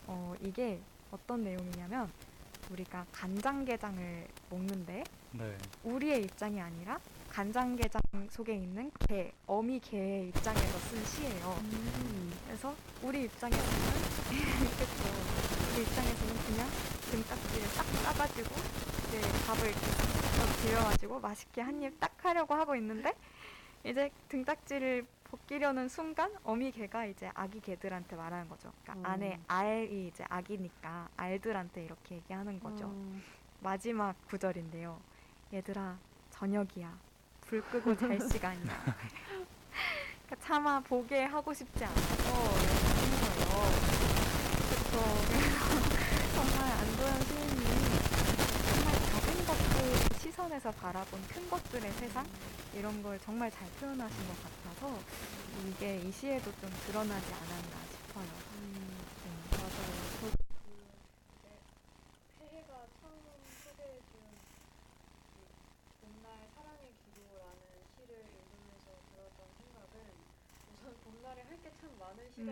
어, 0.05 0.33
이게 0.41 0.79
어떤 1.11 1.43
내용이냐면 1.43 2.09
우리가 2.69 3.05
간장게장을 3.11 4.27
먹는데 4.49 5.03
네. 5.31 5.57
우리의 5.83 6.23
입장이 6.23 6.61
아니라 6.61 6.97
간장게장 7.41 8.01
속에 8.31 8.55
있는 8.55 8.89
개, 8.97 9.31
어미 9.45 9.79
개의 9.81 10.29
입장에서 10.29 10.79
쓴 10.79 11.05
시예요. 11.05 11.55
그래서 12.47 12.73
우리 13.03 13.25
입장에서는 13.25 13.69
그쵸. 14.79 15.75
우리 15.75 15.83
입장에서는 15.83 16.35
그냥 16.47 16.67
등딱지를 17.11 17.67
딱 17.77 17.83
따가지고 18.05 18.55
이제 19.07 19.21
밥을 19.45 19.67
이렇게 19.69 19.85
딱 19.85 20.63
비벼가지고 20.63 21.19
맛있게 21.19 21.61
한 21.61 21.83
입 21.83 21.99
딱 21.99 22.11
하려고 22.25 22.55
하고 22.55 22.75
있는데 22.75 23.13
이제 23.83 24.09
등딱지를 24.29 25.05
벗기려는 25.25 25.89
순간 25.89 26.33
어미 26.43 26.71
개가 26.71 27.05
이제 27.05 27.29
아기 27.35 27.59
개들한테 27.59 28.15
말하는 28.15 28.49
거죠. 28.49 28.73
그러니까 28.81 29.09
음. 29.09 29.13
안에 29.13 29.39
알이 29.45 30.07
이제 30.07 30.25
아기니까 30.27 31.09
알들한테 31.15 31.83
이렇게 31.85 32.15
얘기하는 32.15 32.59
거죠. 32.59 32.85
음. 32.87 33.21
마지막 33.59 34.15
구절인데요. 34.27 34.99
얘들아, 35.53 35.99
저녁이야. 36.31 37.05
불 37.47 37.61
끄고 37.63 37.95
잘 37.97 38.19
시간이야. 38.29 38.83
그러니까 40.25 40.35
차마 40.45 40.79
보게 40.81 41.23
하고 41.23 41.53
싶지 41.53 41.83
않아서 41.85 42.33
하는 42.33 43.11
거예요. 43.21 43.47
그래서 44.69 44.95
정말 46.35 46.71
안도현 46.71 47.21
시인이 47.23 47.65
정말 48.73 48.87
작은 49.05 49.45
것들 49.45 50.19
시선에서 50.19 50.71
바라본 50.71 51.21
큰 51.29 51.49
것들의 51.49 51.91
세상 51.93 52.25
이런 52.73 53.01
걸 53.01 53.17
정말 53.19 53.49
잘 53.51 53.67
표현하신 53.79 54.27
것 54.27 54.35
같아서 54.43 54.99
이게 55.67 55.99
이 55.99 56.11
시에도 56.11 56.51
좀 56.59 56.69
드러나지 56.85 57.33
않았나 57.33 57.77
싶어요. 57.91 58.25
네. 58.25 59.31
맞아요. 59.51 59.71
저 60.21 60.27
그, 60.27 60.31
네, 61.43 61.57
폐해가 62.39 62.73
처음 63.01 63.15
소개해준 63.63 64.03
그 65.33 65.39
봄날 66.01 66.45
사랑의 66.53 66.91
기도라는 67.01 67.57
시를 67.95 68.11
읽으면서 68.21 68.85
들었던 69.09 69.39
생각은 69.57 69.95
우선 70.75 70.93
봄날에 71.03 71.41
할 71.47 71.57
게 71.63 71.71
참 71.81 71.89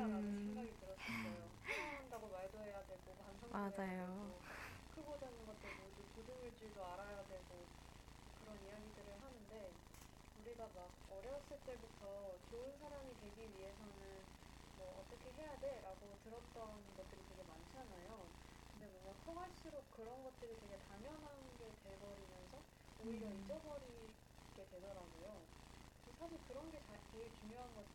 많은 0.10 0.34
시다라는 0.34 0.42
음. 0.42 0.46
생각이 0.46 0.78
들었어요. 0.78 1.60
사랑한다고 1.66 2.30
말도 2.30 2.60
해야 2.64 2.86
되고 2.86 3.18
반성도 3.18 3.66
해야 3.68 3.84
맞아요. 3.84 3.88
되고 3.88 4.48
크고 4.90 5.18
작은 5.18 5.46
것들 5.46 5.74
모두 5.76 6.10
줄도 6.56 6.86
알아야 6.86 7.26
되고 7.28 7.76
그런 8.34 8.62
이야기들을 8.64 9.22
하는데 9.22 9.84
우리가 10.34 10.70
막 10.70 11.04
어렸을 11.08 11.64
때부터 11.64 12.42
좋은 12.44 12.78
사람이 12.78 13.16
되기 13.18 13.52
위해서는 13.54 14.32
뭐 14.74 15.00
어떻게 15.00 15.32
해야 15.34 15.60
돼? 15.60 15.82
라고 15.82 16.20
들었던 16.20 16.96
것들이 16.96 17.26
되게 17.26 17.44
많잖아요. 17.44 18.38
근데 18.72 18.88
뭔가 18.90 19.18
커갈수록 19.20 19.90
그런 19.90 20.24
것들이 20.24 20.58
되게 20.58 20.78
당연한 20.80 21.56
게 21.58 21.80
돼버리면서 21.80 22.68
오히려 22.98 23.32
음. 23.32 23.34
잊어버리게 23.34 24.68
되더라고요. 24.70 25.54
사실 26.18 26.42
그런 26.42 26.70
게 26.72 26.82
자- 26.82 27.06
되게 27.10 27.32
중요한 27.32 27.74
것들인데 27.76 27.95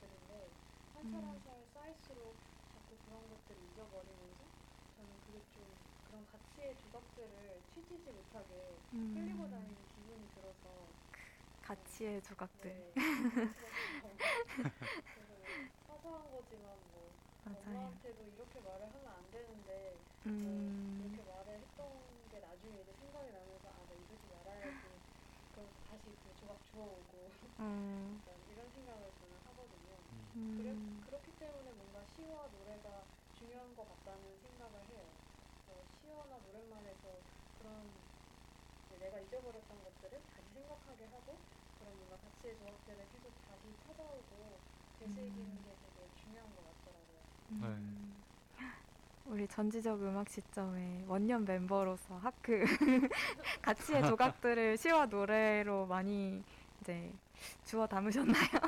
한살한 1.01 1.39
음. 1.39 1.41
살 1.41 1.67
쌓일수록 1.67 2.45
자꾸 2.67 2.99
그런 2.99 3.29
것들을 3.29 3.63
잊어버리면서 3.63 4.53
저는 4.91 5.21
그게 5.21 5.49
좀 5.49 5.83
그런 6.03 6.27
가치의 6.27 6.77
조각들을 6.79 7.67
취지지 7.67 8.13
못하게 8.13 8.87
음. 8.93 9.01
흘리고 9.13 9.49
다니는 9.49 9.87
기분이 9.87 10.31
들어서 10.31 11.01
가치의 11.63 12.23
조각들. 12.23 12.85
네. 12.85 14.23
뭐 15.15 15.71
사소한 15.87 16.31
거지만 16.31 16.91
뭐 16.91 17.21
맞아요. 17.43 18.03
엄마한테도 18.03 18.29
이렇게 18.29 18.61
말을 18.61 18.93
하면 18.95 19.07
안 19.13 19.31
되는데 19.31 20.09
음, 20.27 20.43
이렇게 20.99 21.23
말을 21.23 21.61
했던 21.61 22.29
게 22.29 22.41
나중에 22.41 22.81
이제 22.83 22.93
생각이 22.95 23.33
나면서 23.33 23.71
아, 23.71 23.87
나 23.87 23.95
이러지 23.95 24.29
말아야지. 24.29 25.05
그럼 25.51 25.77
다시 25.83 26.17
그 26.19 26.35
조각 26.35 26.63
주워오고 26.63 27.41
음, 27.59 28.25
이런 28.47 28.71
생각을. 28.71 29.13
그래, 30.57 30.71
음, 30.71 31.01
그렇기 31.01 31.39
때문에 31.39 31.73
뭔가 31.73 32.05
시와 32.05 32.49
노래가 32.49 33.07
중요한 33.33 33.75
것 33.75 33.89
같다는 33.89 34.41
생각을 34.41 34.87
해요. 34.89 35.21
어, 35.67 35.83
시어나 35.85 36.39
노랫말에서 36.39 37.25
그런 37.59 38.09
내가 38.99 39.21
잊어버렸던 39.21 39.83
것들을 39.85 40.27
다시 40.27 40.51
생각하게 40.53 41.05
하고 41.07 41.47
그런 41.79 41.97
뭔가 41.97 42.17
가치의 42.19 42.57
조각들을 42.59 43.09
계속 43.09 43.41
다시 43.47 43.79
찾아오고 43.79 44.65
되새기는 44.99 45.63
게 45.63 45.77
되게 45.77 46.11
중요한 46.15 46.55
것 46.55 46.63
같더라고요. 46.65 47.31
음. 47.51 48.25
우리 49.25 49.47
전지적 49.47 50.03
음악 50.03 50.29
시점의 50.29 51.05
원년 51.07 51.45
멤버로서 51.45 52.17
하크 52.19 52.65
가치의 53.63 54.03
조각들을 54.05 54.77
시와 54.79 55.07
노래로 55.07 55.87
많이 55.87 56.45
이제 56.81 57.21
주워 57.63 57.87
담으셨나요? 57.87 58.61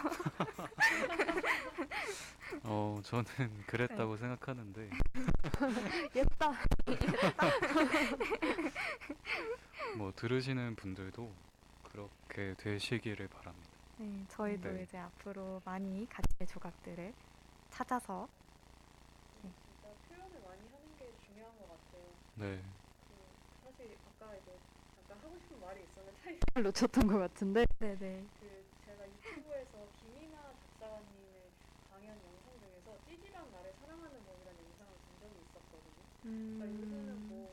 어, 2.64 3.00
저는 3.04 3.24
그랬다고 3.66 4.16
생각하는데 4.16 4.90
예쁘다. 6.14 6.52
뭐 9.96 10.12
들으시는 10.14 10.76
분들도 10.76 11.30
그렇게 11.84 12.54
되시기를 12.58 13.28
바랍니다. 13.28 13.70
네, 13.98 14.24
저희도 14.28 14.70
네. 14.72 14.82
이제 14.82 14.98
앞으로 14.98 15.60
많이 15.64 16.06
가치의 16.08 16.46
조각들을 16.48 17.12
찾아서 17.70 18.28
진짜 19.40 19.88
표현을 20.08 20.40
많이 20.44 20.60
하는 20.72 20.96
게 20.98 21.10
중요한 21.26 21.52
것 21.58 21.68
같아요. 21.68 22.02
네. 22.36 22.60
그 23.08 23.14
사실 23.70 23.96
아까 24.18 24.34
이제 24.36 24.58
잠깐 25.08 25.24
하고 25.24 25.38
싶은 25.38 25.60
말이 25.60 25.80
있었는데 25.82 26.18
타이틀을 26.24 26.62
놓쳤던 26.64 27.06
것 27.06 27.18
같은데 27.18 27.66
네네 27.78 28.24
그 28.40 28.64
제가 28.86 29.06
유튜브에서 29.06 29.86
김이나 30.00 30.36
작사님의 30.80 31.50
강연 31.92 32.08
영상 32.16 32.58
중에서 32.58 32.96
찌질한 33.06 33.36
나를 33.52 33.74
사랑하는 33.80 34.14
법이라는 34.24 34.58
영상을 34.58 34.92
본 35.20 35.20
적이 35.20 35.36
있었거든요. 36.22 36.54
그러니까 36.56 36.80
요새는 36.80 37.18
음, 37.24 37.48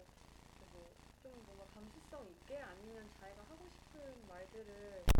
뭐좀 0.59 1.45
뭔가 1.45 1.67
감수성 1.67 2.29
있게 2.29 2.59
아니면 2.59 3.09
자기가 3.11 3.43
하고 3.43 3.69
싶은 3.69 4.27
말들을 4.27 5.13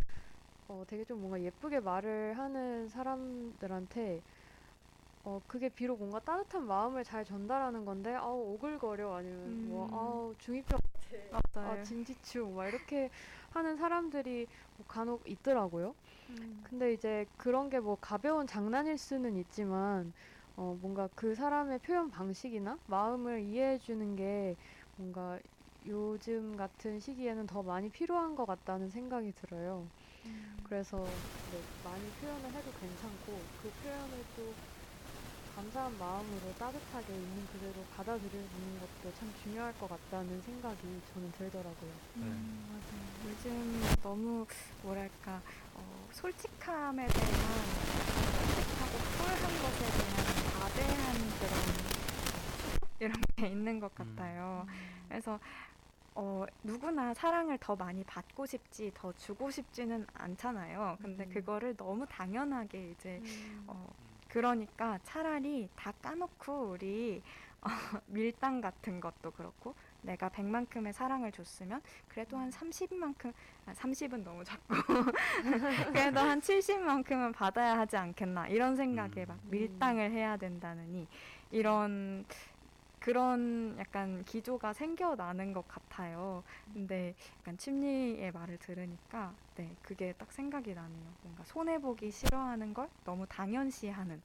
어 0.68 0.84
되게 0.86 1.04
좀 1.04 1.20
뭔가 1.20 1.42
예쁘게 1.42 1.80
말을 1.80 2.38
하는 2.38 2.88
사람들한테 2.88 4.24
어 5.24 5.40
그게 5.48 5.70
비록 5.70 5.98
뭔가 6.00 6.20
따뜻한 6.20 6.66
마음을 6.66 7.04
잘 7.04 7.26
전달하는 7.26 7.84
건데 7.86 8.14
아우 8.16 8.40
오글거려 8.54 9.14
아니면 9.16 9.60
뭐 9.68 9.88
음. 9.88 9.92
아우 9.92 10.34
중이병 10.38 10.80
같아. 11.30 11.58
아 11.62 11.78
진지충 11.78 12.56
막 12.56 12.68
이렇게 12.68 13.10
하는 13.52 13.76
사람들이 13.78 14.48
뭐 14.78 14.86
간혹 14.88 15.24
있더라고요. 15.30 15.96
음, 16.30 16.64
근데 16.64 16.94
이제 16.94 17.28
그런 17.38 17.70
게 17.70 17.80
뭐 17.80 17.98
가벼운 17.98 18.48
장난일 18.48 18.98
수는 18.98 19.38
있지만 19.38 20.14
어 20.60 20.78
뭔가 20.82 21.08
그 21.16 21.34
사람의 21.36 21.80
표현 21.80 22.10
방식이나 22.12 22.78
마음을 22.88 23.40
이해해 23.44 23.78
주는 23.78 24.18
게 24.18 24.58
뭔가 24.98 25.40
요즘 25.88 26.58
같은 26.58 27.00
시기에는 27.00 27.48
더 27.48 27.64
많이 27.64 27.90
필요한 27.90 28.36
것 28.36 28.46
같다는 28.46 28.90
생각이 28.90 29.32
들어요. 29.32 29.88
음. 30.26 30.58
그래서 30.66 30.98
네, 30.98 31.62
많이 31.82 32.04
표현을 32.20 32.52
해도 32.52 32.72
괜찮고 32.78 33.42
그 33.62 33.72
표현을 33.82 34.26
또 34.36 34.54
감사한 35.56 35.98
마음으로 35.98 36.54
따뜻하게 36.58 37.14
있는 37.14 37.48
그대로 37.54 37.82
받아들이는 37.96 38.80
것도 38.82 39.14
참 39.18 39.34
중요할 39.42 39.74
것 39.80 39.88
같다는 39.88 40.42
생각이 40.42 41.02
저는 41.14 41.32
들더라고요. 41.38 41.92
음, 42.18 42.66
맞아요. 42.70 43.34
요즘 43.34 43.82
너무 44.04 44.46
뭐랄까 44.84 45.42
어, 45.76 46.08
솔직함에 46.12 47.08
대한 47.08 47.30
솔직하고 48.54 48.98
쿨한 49.18 49.62
것에 49.62 49.98
대한 49.98 50.39
과대한 50.60 51.16
그런 51.40 51.60
이런 53.00 53.22
게 53.38 53.48
있는 53.48 53.80
것 53.80 53.92
음. 54.00 54.16
같아요. 54.16 54.68
그래서 55.08 55.40
어, 56.16 56.46
누구나 56.64 57.14
사랑을 57.14 57.58
더 57.60 57.78
많이 57.78 58.04
받고 58.04 58.46
싶지 58.46 58.92
더 58.94 59.14
주고 59.14 59.50
싶지는 59.50 60.06
않잖아요. 60.14 60.98
근데 61.02 61.24
음. 61.24 61.34
그거를 61.34 61.78
너무 61.78 62.06
당연하게 62.08 62.92
이제 62.92 63.22
음. 63.24 63.64
어, 63.68 63.88
그러니까 64.28 65.00
차라리 65.04 65.70
다 65.78 65.94
까놓고 66.02 66.72
우리 66.72 67.22
어, 67.62 67.70
밀당 68.08 68.60
같은 68.60 69.00
것도 69.00 69.32
그렇고 69.32 69.74
내가 70.02 70.30
100만큼의 70.30 70.94
사랑을 70.94 71.32
줬으면 71.32 71.82
그래도 72.08 72.38
한 72.38 72.50
30만큼 72.50 73.34
아, 73.66 73.74
30은 73.74 74.24
너무 74.24 74.44
작고 74.44 74.74
그래도 75.94 76.20
한 76.20 76.40
70만큼은 76.42 77.34
받아야 77.34 77.78
하지 77.78 77.98
않겠나 77.98 78.48
이런 78.48 78.76
생각에 78.76 79.24
음. 79.24 79.28
막 79.28 79.40
밀당을 79.44 80.12
해야 80.12 80.38
된다느니 80.38 81.08
이런 81.52 82.26
그런 83.00 83.78
약간 83.80 84.24
기조가 84.26 84.74
생겨나는 84.74 85.54
것 85.54 85.66
같아요. 85.68 86.44
근데 86.74 87.16
약간 87.40 87.58
침리의 87.58 88.32
말을 88.32 88.58
들으니까 88.58 89.34
네 89.56 89.74
그게 89.82 90.14
딱 90.18 90.32
생각이 90.32 90.74
나네요. 90.74 91.14
뭔가 91.24 91.44
손해 91.46 91.80
보기 91.80 92.12
싫어하는 92.12 92.74
걸 92.74 92.90
너무 93.06 93.26
당연시하는. 93.28 94.22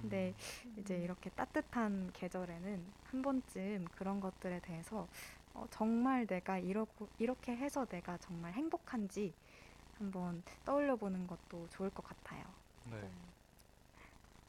근데 0.00 0.34
이제 0.76 0.98
이렇게 0.98 1.30
따뜻한 1.30 2.10
계절에는 2.12 2.84
한 3.04 3.22
번쯤 3.22 3.86
그런 3.96 4.20
것들에 4.20 4.60
대해서 4.60 5.06
어, 5.54 5.66
정말 5.70 6.26
내가 6.26 6.58
이러고 6.58 7.08
이렇게 7.18 7.56
해서 7.56 7.84
내가 7.86 8.18
정말 8.18 8.52
행복한지 8.52 9.32
한번 9.98 10.42
떠올려 10.64 10.96
보는 10.96 11.26
것도 11.26 11.68
좋을 11.70 11.90
것 11.90 12.04
같아요. 12.04 12.44
네. 12.90 13.08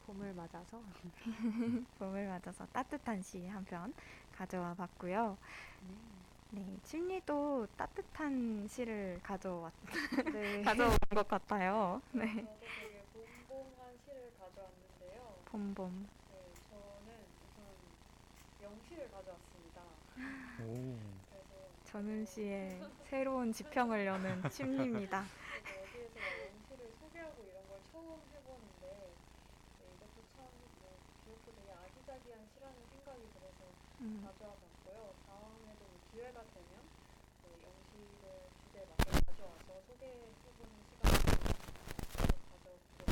봄을 0.08 0.34
맞아서 0.34 0.82
봄을 2.00 2.28
맞아서 2.28 2.66
따뜻한 2.74 3.22
시 3.22 3.48
한 3.48 3.64
편 3.66 3.94
가져와 4.36 4.74
봤고요. 4.74 5.38
네, 6.52 6.78
침리도 6.84 7.68
따뜻한 7.76 8.68
시를 8.68 9.20
가져왔 9.24 9.74
네. 10.32 10.62
가져온 10.64 10.98
것 11.10 11.28
같아요. 11.28 12.02
네, 12.12 12.26
저도 12.36 12.60
되게 12.80 13.02
봄봄한 13.14 13.98
시를 14.06 14.32
봄봄. 15.56 15.88
네, 16.34 16.36
저는 16.68 17.16
우선 17.48 17.64
영시를 18.62 19.10
가져왔습니다. 19.10 19.82
오. 20.60 21.00
그래서 21.32 21.56
전은 21.86 22.26
씨의 22.26 22.84
새로운 23.06 23.54
지평을 23.54 24.06
여는 24.06 24.44
침리입니다. 24.52 25.24
제가 25.24 25.80
어디에서 25.80 26.20
막 26.20 26.28
영시를 26.44 26.92
소개하고 27.00 27.40
이런 27.48 27.64
걸 27.72 27.80
처음 27.94 28.20
해보는데 28.36 28.84
네, 29.80 29.88
이것도 29.96 30.28
참뭐 30.36 30.52
귀엽고 31.24 31.48
되게 31.56 31.72
아기자기한 31.72 32.36
시라는 32.52 32.76
생각이 32.92 33.24
들어서 33.32 33.64
음, 34.02 34.28
가져와 34.28 34.52
봤고요. 34.60 35.16
다음에도 35.24 35.80
뭐 35.88 35.96
기회가 36.12 36.44
되면 36.52 36.84
네, 37.48 37.64
영시를 37.64 38.52
주제에 38.60 38.84
맞게 38.92 39.08
가져와서 39.24 39.72
소개해보는 39.88 40.84
시간을 40.92 41.16
가져보겠습니다. 42.12 43.08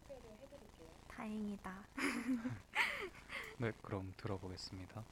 소개를 0.08 0.36
해드릴게요. 0.42 0.88
다행이다. 1.08 1.84
네, 3.58 3.72
그럼 3.82 4.12
들어보겠습니다. 4.16 5.04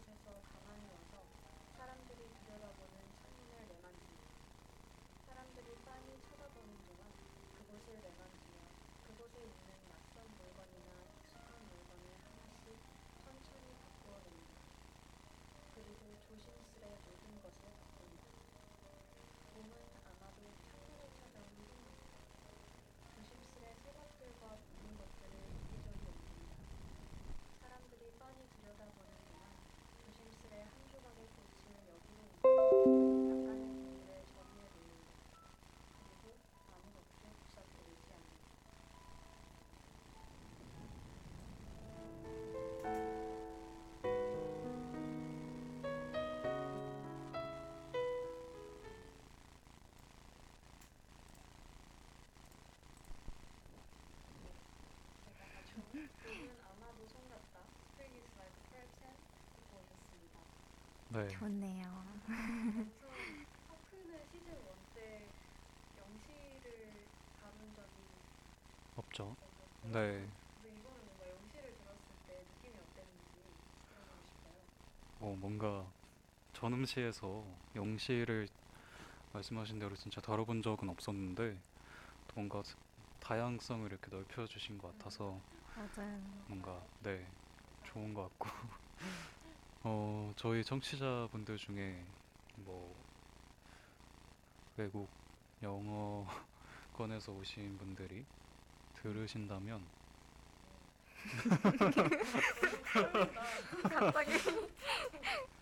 곳에서 0.00 0.40
가만히 0.54 0.88
와서 0.88 1.22
사람들이 1.76 2.32
들여다보는 2.40 3.12
창문을 3.20 3.68
내만지며 3.68 4.16
사람들이 5.26 5.76
빤히 5.84 6.18
쳐다보는 6.30 6.86
동안 6.86 7.12
그곳을 7.58 8.00
내만지며 8.00 8.60
그곳에 9.06 9.44
있는 9.44 9.79
네. 61.10 61.26
좋네요. 61.28 62.20
파크는 63.66 64.26
시즌 64.26 64.62
1때 64.66 65.34
영시를 65.96 67.10
다룬 67.32 67.72
적이 67.74 68.26
없죠. 68.94 69.36
네. 69.82 70.30
근데 70.54 70.70
이거는 70.78 71.04
뭔가 71.04 71.28
영시를 71.28 71.76
들었을 71.76 72.16
때 72.26 72.44
느낌이 72.44 72.78
어땠는지 72.78 73.66
들어보고 73.88 74.24
싶어요. 74.24 74.68
어, 75.18 75.36
뭔가 75.36 75.94
전음시에서 76.52 77.62
영시를 77.76 78.48
말씀하신 79.32 79.78
대로 79.80 79.96
진짜 79.96 80.20
다뤄본 80.22 80.62
적은 80.62 80.88
없었는데 80.90 81.62
또 82.28 82.34
뭔가 82.36 82.62
다양성을 83.20 83.86
이렇게 83.90 84.10
넓혀주신 84.10 84.78
것 84.78 84.88
같아서 84.98 85.44
맞아요. 85.74 86.46
뭔가 86.46 86.88
네 86.98 87.34
좋은 87.82 88.14
것 88.14 88.22
같고 88.38 88.50
어 89.82 90.30
저희 90.36 90.62
청취자분들 90.62 91.56
중에 91.56 92.04
뭐 92.56 92.94
외국 94.76 95.08
영어권에서 95.62 97.32
오신 97.32 97.78
분들이 97.78 98.26
들으신다면 98.94 99.82
갑자기 103.82 104.32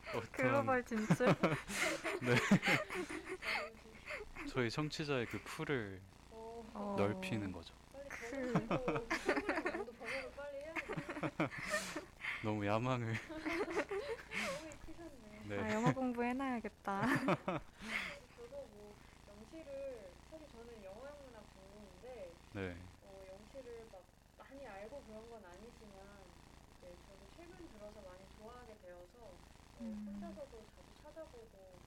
어떤 0.08 0.32
글로벌 0.32 0.84
진출. 0.84 1.34
저희 4.48 4.70
청취자의 4.70 5.26
그 5.26 5.40
풀을 5.44 6.00
어, 6.30 6.64
어. 6.74 6.96
넓히는 6.98 7.52
거죠. 7.52 7.72
빨리 7.92 8.08
번호를 8.66 9.76
모두 9.76 9.92
번호를 9.92 10.30
빨리 10.36 10.56
해야 10.58 10.74
돼. 10.74 11.48
너무 12.42 12.66
야망을 12.66 13.14
네. 14.08 15.44
네. 15.48 15.58
아, 15.58 15.74
영어 15.74 15.92
공부해놔야겠다. 15.92 17.02
저도 18.36 18.66
뭐 18.66 18.96
영시를 19.26 20.16
사실 20.30 20.48
저는 20.48 20.82
영어 20.82 21.08
영문학 21.08 21.48
전공인데 21.48 22.34
네. 22.52 22.76
어, 23.02 23.24
영시를 23.26 23.88
막 23.90 24.04
많이 24.36 24.66
알고 24.66 25.04
그런 25.04 25.28
건 25.30 25.44
아니지만 25.44 26.32
네, 26.80 26.96
저도 27.06 27.28
최근 27.28 27.68
들어서 27.68 28.00
많이 28.02 28.28
좋아하게 28.28 28.78
되어서 28.78 29.24
어, 29.74 29.80
음. 29.80 30.04
혼자서도 30.06 30.66
자주 30.66 30.94
찾아보고 30.94 31.82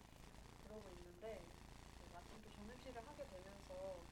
그러고 0.63 0.91
있는데 0.91 1.45
어, 1.97 2.07
마침 2.12 2.41
또 2.41 2.49
정립시를 2.49 3.05
하게 3.07 3.27
되면서 3.27 4.05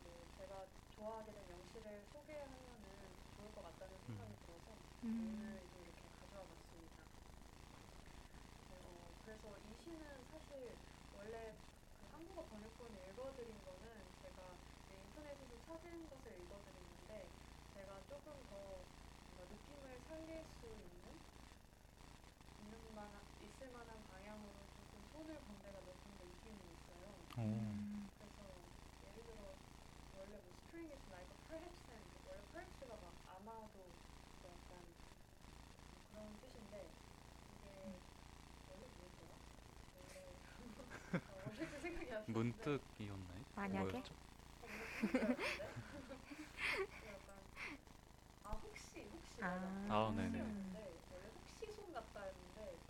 네, 0.00 0.28
제가 0.36 0.66
좋아하게 0.90 1.32
된 1.32 1.48
영시를 1.50 2.06
소개하면은 2.06 3.16
좋을 3.30 3.52
것 3.52 3.62
같다는 3.62 3.98
생각이 4.00 4.36
들어서 4.38 4.78
음. 5.02 5.34
오늘 5.34 5.68
좀 5.70 5.82
이렇게 5.82 6.08
가져와 6.20 6.46
봤습니다. 6.46 7.02
네, 8.70 9.14
어, 9.48 9.56
이 9.56 9.74
시는 9.74 10.24
사실 10.30 10.76
원래 11.10 11.56
그 11.98 12.04
한국어 12.06 12.46
번역본 12.48 12.92
읽어드린 12.98 13.64
거는 13.64 14.14
제가 14.20 14.58
네, 14.88 15.04
인터넷에서 15.06 15.58
찾은 15.64 16.10
것을 16.10 16.38
읽어드리는데 16.42 17.30
제가 17.72 18.04
조금 18.04 18.46
더 18.46 18.84
뭔가 19.24 19.44
느낌을 19.46 20.00
살릴 20.00 20.44
수 20.44 20.66
있는 20.66 21.18
있는 22.58 22.94
만한 22.94 23.24
있을 23.40 23.70
만한 23.70 24.04
방향으로 24.04 24.68
조금 24.76 25.08
손을 25.12 25.40
본 25.44 25.62
데가 25.62 25.80
몇 25.80 26.02
군데 26.02 26.26
있기는 26.26 26.58
있어요. 26.72 27.06
오. 27.38 27.40
음. 27.40 28.10
그래서 28.18 28.42
예를 29.00 29.24
들어 29.24 29.56
원래 30.12 30.40
뭐 30.42 30.52
string 30.52 30.92
is 30.92 31.08
like 31.08 31.30
a 31.32 31.38
perhaps 31.46 31.90
and 31.90 32.04
원래 32.26 32.42
perhaps가 32.50 32.96
막 33.00 33.14
아마도 33.24 33.78
뭐 34.42 34.50
약간 34.50 34.84
그런 36.10 36.38
뜻인데 36.40 36.90
이게 37.46 38.02
원래 38.66 38.86
뭐였더라? 38.86 39.36
원래 39.94 40.14
어, 41.30 41.42
원래 41.46 41.70
그 41.70 41.80
생각이 41.80 42.12
안 42.12 42.17
나는데 42.17 42.17
문득이었나요? 42.28 43.44
만약에? 43.54 44.02
뭐였죠? 44.02 44.14
아 48.42 48.54
혹시 48.56 49.08
혹시 49.10 49.42
아. 49.42 49.84
아, 49.88 50.12
네네. 50.14 50.38
혹시였는데 50.38 51.06
원래 51.10 51.28
혹시 51.28 51.66
손 51.72 51.92
같다 51.92 52.24
했는데 52.24 52.84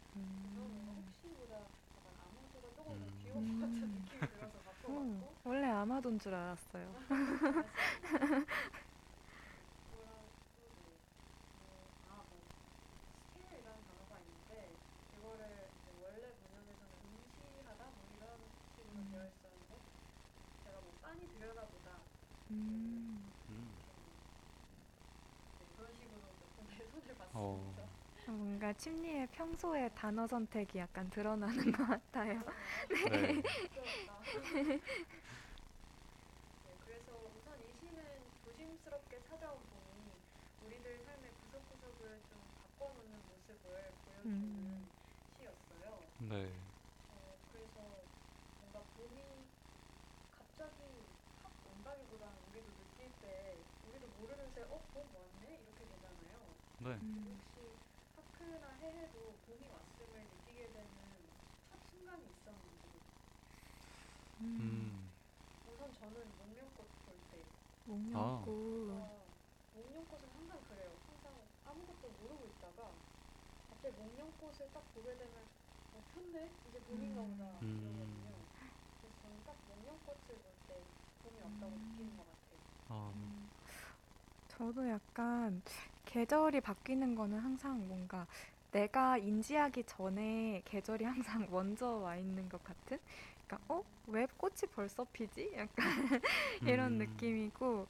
저는 0.52 0.70
뭔가 0.70 0.92
음. 0.92 1.02
혹시보다 1.02 1.70
약간 1.96 2.14
아마도가 2.16 2.70
조금 2.72 2.84
음. 2.94 3.00
더 3.00 3.10
귀여운 3.14 3.46
것 3.46 3.58
같은 3.58 3.92
느낌이 3.92 4.28
들어서 4.28 4.62
음, 4.88 5.28
원래 5.44 5.66
아마도인 5.68 6.18
줄 6.18 6.34
알았어요. 6.34 6.96
스케일이라는 13.18 13.84
단어가 13.84 14.20
있는데 14.20 14.82
이거를 15.10 15.72
이제 15.80 15.90
원래 15.92 16.32
문헌에서는 16.32 16.98
응시하다 17.04 17.90
뭐 17.92 18.08
이런 18.08 18.50
식으로 18.50 19.04
되어 19.04 19.26
있었는데 19.28 19.82
제가 20.64 20.80
뭐 20.80 20.98
빤히 21.00 21.28
들여다보다 21.30 22.10
음. 22.58 23.32
음. 23.48 23.74
네, 25.58 25.66
그런 25.76 25.94
식으로 25.96 26.20
몇 26.20 26.56
군데 26.56 26.86
손을 26.90 27.14
어. 27.32 27.74
봤습니다. 27.74 27.88
뭔가 28.26 28.72
침리의 28.74 29.28
평소의 29.30 29.90
단어 29.94 30.26
선택이 30.26 30.78
약간 30.78 31.08
드러나는 31.08 31.72
것 31.72 31.86
같아요. 31.86 32.42
네. 33.10 33.42
네, 36.64 36.76
그래서 36.80 37.16
우선 37.34 37.58
이 37.62 37.72
시는 37.78 38.32
조심스럽게 38.44 39.22
찾아온 39.22 39.66
봄이 39.70 40.12
우리들 40.60 41.04
삶의 41.04 41.36
구석구석을 41.36 42.24
좀 42.28 42.52
바꿔놓는 42.56 43.26
모습을 43.28 43.58
보여주는 44.04 44.26
음. 44.26 44.90
시였어요. 45.36 46.00
네. 46.18 46.52
어, 47.08 47.38
그래서 47.50 48.04
뭔가 48.60 48.84
봄이 48.96 49.48
갑자기 50.30 51.16
확 51.42 51.52
온다기보다는 51.64 52.42
우리도 52.50 52.76
느낄 52.76 53.18
때 53.20 53.64
우리도 53.82 54.08
모르는 54.08 54.50
새에 54.52 54.64
어? 54.64 54.88
봄 54.92 55.14
왔네? 55.14 55.60
이렇게 55.62 55.86
되잖아요. 55.86 56.58
네. 56.88 57.02
음. 57.02 57.24
혹시 57.36 57.80
파크나 58.14 58.74
해외도 58.76 59.40
봄이 59.42 59.68
왔음을 59.68 60.28
느끼게 60.28 60.72
되는 60.72 61.34
첫 61.64 61.78
순간이 61.80 62.28
있었는지 62.30 63.06
음. 64.40 64.58
음. 64.60 65.12
우선 65.64 65.92
저는 65.92 66.36
목련꽃 66.36 67.04
볼 67.04 67.28
때 67.28 67.54
목련꽃. 67.84 68.48
어, 68.86 69.36
목련꽃은 69.72 70.30
항상 70.30 70.64
그래요. 70.64 71.02
항상 71.06 71.54
아무것도 71.62 72.12
모르고 72.12 72.46
있다가 72.48 73.04
갑자기 73.68 73.96
목련꽃을 73.96 74.72
딱 74.72 74.90
보게 74.92 75.16
되면 75.16 75.50
어, 75.90 76.06
폈네? 76.08 76.62
이제 76.66 76.82
봄인가 76.84 77.22
보다 77.24 77.62
음. 77.62 77.76
이러거든요. 77.76 78.48
그래서 79.00 79.16
저는 79.16 79.44
딱 79.44 79.64
목련꽃을 79.66 80.42
볼 80.42 80.58
때 80.66 80.92
봄이 81.22 81.40
왔다고 81.40 81.76
음. 81.76 81.82
느끼는 81.82 82.16
것 82.16 82.26
같아요. 82.26 82.60
아, 82.86 83.12
음. 83.14 83.52
저도 84.48 84.88
약간 84.88 85.62
계절이 86.08 86.60
바뀌는 86.62 87.14
거는 87.14 87.38
항상 87.38 87.86
뭔가 87.86 88.26
내가 88.72 89.18
인지하기 89.18 89.84
전에 89.84 90.62
계절이 90.64 91.04
항상 91.04 91.46
먼저 91.50 91.86
와 91.98 92.16
있는 92.16 92.48
것 92.48 92.62
같은? 92.64 92.98
그러니까 93.46 93.58
어? 93.74 93.82
왜 94.06 94.26
꽃이 94.38 94.62
벌써 94.74 95.04
피지? 95.12 95.52
약간 95.56 95.86
이런 96.64 96.92
음. 96.92 96.98
느낌이고 96.98 97.86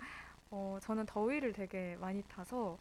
어, 0.51 0.79
저는 0.83 1.07
더위를 1.07 1.53
되게 1.53 1.97
많이 2.01 2.23
타서 2.25 2.79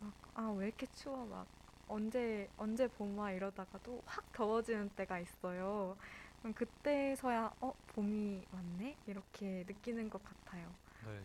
막, 0.00 0.14
아, 0.34 0.50
왜 0.56 0.66
이렇게 0.68 0.86
추워? 0.86 1.26
막 1.26 1.46
언제 1.88 2.48
언제 2.56 2.88
봄아 2.88 3.32
이러다가도 3.32 4.02
확 4.06 4.32
더워지는 4.32 4.90
때가 4.90 5.20
있어요. 5.20 5.96
그럼 6.40 6.54
그때서야 6.54 7.54
어, 7.60 7.74
봄이 7.88 8.46
왔네? 8.52 8.98
이렇게 9.06 9.64
느끼는 9.66 10.10
것 10.10 10.22
같아요. 10.24 10.74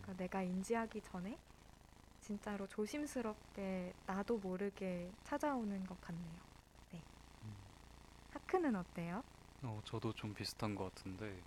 그러니까 0.01 0.13
내가 0.23 0.43
인지하기 0.43 1.01
전에 1.01 1.39
진짜로 2.27 2.67
조심스럽게 2.67 3.93
나도 4.05 4.37
모르게 4.39 5.09
찾아오는 5.23 5.85
것 5.85 6.01
같네요. 6.01 6.41
네. 6.91 7.01
음. 7.45 7.55
하크는 8.31 8.75
어때요? 8.75 9.23
어, 9.63 9.79
저도 9.85 10.11
좀 10.11 10.33
비슷한 10.33 10.75
것 10.75 10.93
같은데, 10.93 11.41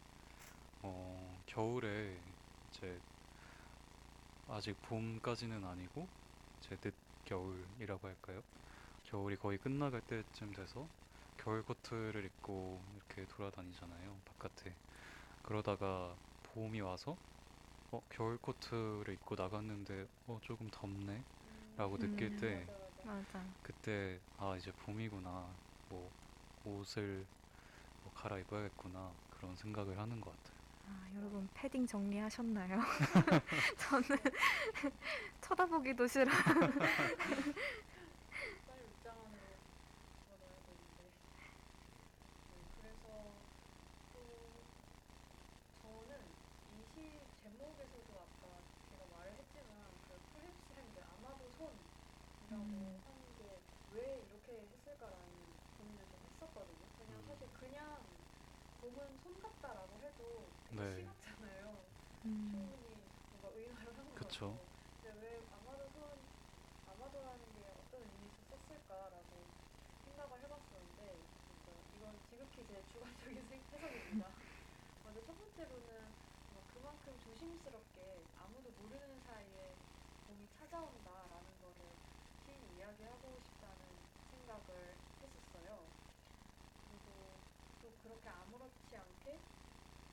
어, 0.83 1.43
겨울에 1.47 2.19
이제 2.71 2.99
아직 4.49 4.81
봄까지는 4.83 5.65
아니고, 5.65 6.09
이제 6.59 6.79
늦겨울이라고 6.83 8.09
할까요? 8.09 8.43
겨울이 9.05 9.37
거의 9.37 9.59
끝나갈 9.59 10.01
때쯤 10.03 10.53
돼서 10.53 10.89
겨울 11.37 11.63
코트를 11.63 12.25
입고 12.25 12.83
이렇게 12.97 13.27
돌아다니잖아요, 13.27 14.23
바깥에. 14.25 14.75
그러다가 15.43 16.17
봄이 16.43 16.81
와서, 16.81 17.19
어, 17.91 18.01
겨울 18.09 18.39
코트를 18.39 19.15
입고 19.15 19.35
나갔는데, 19.37 20.07
어, 20.27 20.39
조금 20.43 20.69
덥네? 20.71 21.27
라고 21.77 21.99
느낄 21.99 22.31
음. 22.31 22.33
때, 22.37 22.71
맞아. 23.05 23.55
그때, 23.63 24.23
아, 24.37 24.57
이제 24.57 24.73
봄이구나. 24.73 25.61
뭐, 25.87 26.13
옷을 26.65 27.29
뭐 28.03 28.13
갈아입어야겠구나. 28.13 29.19
그런 29.31 29.57
생각을 29.57 29.99
하는 30.01 30.21
것 30.21 30.31
같아요. 30.43 30.61
아, 30.83 31.09
여러분 31.15 31.49
패딩 31.55 31.87
정리하셨나요? 31.87 32.81
저는 33.79 34.09
쳐다보기도 35.41 36.07
싫어. 36.07 36.31
빨리 38.67 38.85
옷장 38.85 39.27
안으로 39.27 39.59
집어넣어야 40.15 40.63
되는데. 40.63 41.13
네, 42.49 42.69
그래서 42.75 43.45
또 44.13 44.67
저는 45.81 46.37
이 46.69 46.85
시 46.85 47.29
제목에서도 47.35 48.21
아까 48.21 48.63
제가 48.89 49.07
말을 49.07 49.37
했지만 49.39 50.01
그 50.07 50.21
프랩스인데 50.33 51.01
아마도 51.03 51.51
손이라고 51.51 51.89
음. 52.43 53.03
하는 53.05 53.35
게 53.37 53.63
왜 53.93 54.21
이렇게 54.23 54.69
했을까라는 54.69 55.57
고민을 55.77 56.09
좀 56.09 56.25
했었거든요. 56.25 56.87
그냥 56.97 57.19
음. 57.19 57.27
사실 57.27 57.53
그냥 57.53 58.07
봄은 58.95 59.19
손 59.19 59.39
같다라고 59.41 60.03
해도 60.03 60.59
네. 60.69 61.15
심각잖아요. 61.19 61.97
음, 62.25 62.81
충분히 62.83 63.17
뭔가 63.31 63.49
의인화를 63.51 63.97
하는 63.99 64.15
거 64.17 64.21
그쵸. 64.21 64.29
같고 64.29 64.75
근데 65.01 65.19
왜 65.21 65.47
아마도 65.51 65.89
손 65.89 66.35
아마도라는 66.85 67.53
게 67.55 67.69
어떤 67.71 68.11
의미에서 68.11 68.43
썼을까라고 68.45 69.57
생각을 70.05 70.43
해봤었는데 70.43 71.33
그러니까 71.47 71.73
이건 71.93 72.21
지극히 72.23 72.65
제 72.67 72.85
주관적인 72.85 73.47
생- 73.47 73.69
해석입니다. 73.73 74.35
먼저 75.03 75.23
첫 75.23 75.37
번째로는 75.37 76.19
뭔가 76.49 76.67
그만큼 76.67 77.19
조심스럽게 77.19 78.31
아무도 78.35 78.73
모르는 78.73 79.21
사이에 79.21 79.83
봄이 80.27 80.51
찾아온다라는 80.51 81.59
거를 81.59 82.03
시인이 82.37 82.75
이야기하고 82.75 83.41
싶다는 83.41 84.11
생각을 84.25 85.05
했었어요. 85.23 85.99
그리고 86.79 87.47
또 87.81 87.97
그렇게 87.97 88.29
아무렇지 88.29 88.80
않게 88.97 89.49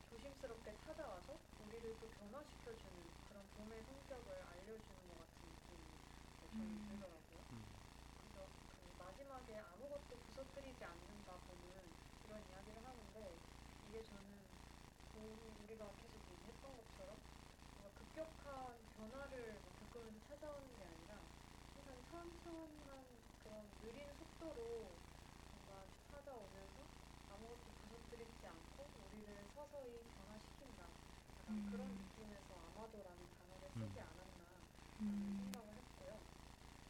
조심스럽게 0.05 0.77
찾아와서 0.77 1.49
우리를 1.57 1.99
또 1.99 2.09
변화시켜주는 2.11 3.21
그런 3.23 3.49
봄의 3.51 3.83
성격을 3.83 4.43
알려주는 4.43 5.07
것 5.07 5.15
같은 5.17 5.49
느낌이 5.49 6.05
저는 6.33 6.53
음. 6.53 6.81
들더라고요. 6.81 7.49
음. 7.51 7.87
그래서 8.19 8.57
그 8.67 8.95
마지막에 8.97 9.57
아무것도 9.57 10.21
부서뜨리지 10.21 10.83
않는다 10.83 11.41
봄은 11.43 12.01
이런 12.23 12.47
이야기를 12.47 12.85
하는데 12.85 13.45
이게 13.81 14.01
저는 14.03 14.63
봄이 15.11 15.55
우리가 15.55 15.95
계속 15.95 16.29
얘기했던 16.29 16.77
것처럼 16.77 17.25
뭔가 17.73 17.93
급격한 17.93 18.89
변화를 18.89 19.61
뭐 19.61 19.73
겪으면서 19.73 20.19
찾아오는 20.21 20.75
게 20.75 20.83
아니라 20.83 21.31
항상 21.73 22.03
천천한 22.03 23.35
그런 23.37 23.77
느린 23.79 24.13
속도로 24.13 25.07
뭔가 25.49 25.93
찾아오면서 26.03 26.93
아무것도 27.25 27.75
부서뜨리지 27.75 28.47
않고 28.47 28.93
우리를 29.05 29.51
서서히 29.87 30.11
변화시킨다. 30.11 30.99
약간 31.39 31.63
그런 31.63 31.95
음. 31.95 31.97
느낌에서 31.97 32.59
아마도라는 32.59 33.29
단어를 33.29 33.71
음. 33.75 33.81
쓰지 33.87 33.99
않았나라는 33.99 34.69
음, 34.99 35.51
생각을 35.51 35.77
했고요. 35.77 36.29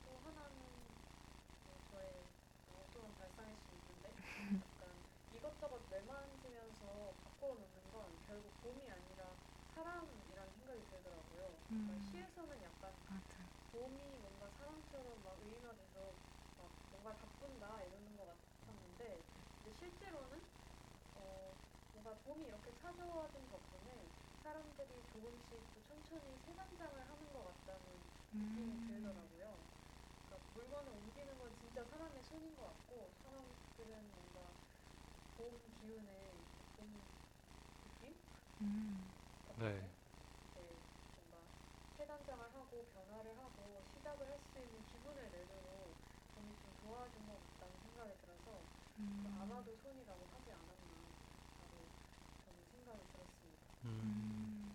또 0.04 0.20
하나는 0.20 1.04
뭐 1.64 1.82
저의 1.84 2.36
엉뚱한 2.68 3.16
발상일 3.16 3.58
수 3.60 3.76
있는데 3.76 4.16
약간 4.62 5.10
이것저것 5.32 5.88
내만지면서 5.90 7.20
바꿔놓는 7.20 7.92
건 7.92 8.22
결국 8.24 8.60
봄이 8.62 8.90
아니라 8.90 9.42
사람이라는 9.68 10.54
생각이 10.54 10.88
들더라고요. 10.88 11.68
그러니까 11.68 12.00
음. 12.00 12.00
시에서는 12.00 12.62
약간 12.64 13.02
맞아. 13.08 13.52
봄이 13.72 14.18
뭔가 14.20 14.50
사람처럼 14.50 15.22
막 15.24 15.42
의인화돼서 15.42 16.22
막 16.56 16.82
뭔가 16.90 17.16
바꾼다 17.18 17.84
이러는 17.84 18.16
것 18.16 18.26
같았는데 18.26 19.30
실제로는 19.74 20.47
봄이 22.28 22.46
이렇게 22.48 22.76
찾아와준 22.76 23.50
덕분에 23.50 24.16
사람들이 24.38 25.08
조금씩 25.08 25.72
또 25.74 25.82
천천히 25.82 26.38
세단장을 26.40 27.10
하는 27.10 27.34
것 27.34 27.44
같다는 27.44 28.14
느낌이 28.38 28.82
음, 28.82 28.84
들더라고요. 28.84 29.72
그러니까 30.28 30.50
물건을 30.54 30.94
옮기는 30.94 31.40
건 31.40 31.56
진짜 31.56 31.86
사람의 31.86 32.24
손인 32.24 32.56
것 32.56 32.66
같고 32.66 33.16
사람들은 33.18 34.14
뭔가 34.14 34.62
봄 35.36 35.72
기운의 35.72 36.52
봄 36.76 37.10
느낌? 37.84 38.26
음, 38.62 39.16
네. 39.56 39.98
뭔가 41.16 41.54
세단장을 41.92 42.54
하고 42.54 42.88
변화를 42.88 43.38
하고 43.40 43.84
시작을 43.84 44.28
할 44.30 44.40
수 44.40 44.60
있는 44.60 44.84
기분을 44.86 45.32
내도록 45.32 46.02
봄이 46.34 46.58
좀 46.60 46.76
도와준 46.78 47.26
것 47.28 47.40
같다는 47.40 47.78
생각이 47.80 48.18
들어서 48.18 48.72
음. 48.98 49.38
아마도 49.38 49.76
손이라고 49.76 50.28
하지 50.28 50.52
않았나라고 50.52 51.96
저는 52.40 52.66
생각이 52.68 53.08
들었습니다. 53.10 53.77
음. 53.88 54.02
음, 54.04 54.72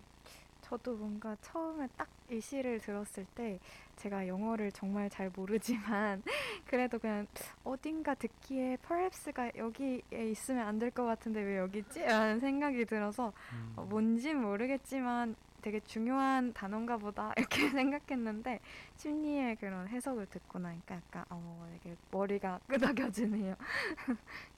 저도 0.61 0.95
뭔가 0.95 1.35
처음에 1.41 1.87
딱 1.97 2.07
이 2.29 2.39
시를 2.39 2.79
들었을 2.79 3.25
때 3.35 3.59
제가 3.97 4.27
영어를 4.27 4.71
정말 4.71 5.09
잘 5.09 5.29
모르지만 5.35 6.23
그래도 6.65 6.97
그냥 6.97 7.27
어딘가 7.65 8.15
듣기에 8.15 8.77
perhaps가 8.77 9.51
여기에 9.57 10.01
있으면 10.31 10.65
안 10.65 10.79
될 10.79 10.89
것 10.91 11.03
같은데 11.05 11.41
왜 11.41 11.57
여기 11.57 11.79
있지? 11.79 11.99
라는 12.01 12.39
생각이 12.39 12.85
들어서 12.85 13.33
음. 13.51 13.73
어, 13.75 13.83
뭔진 13.83 14.41
모르겠지만 14.41 15.35
되게 15.61 15.79
중요한 15.81 16.53
단어인가 16.53 16.95
보다 16.97 17.33
이렇게 17.37 17.69
생각했는데 17.69 18.61
심리의 18.95 19.57
그런 19.57 19.87
해석을 19.89 20.25
듣고 20.27 20.59
나니까 20.59 20.95
약간 20.95 21.25
어 21.29 21.69
이게 21.75 21.95
머리가 22.09 22.61
끄덕여지네요. 22.67 23.55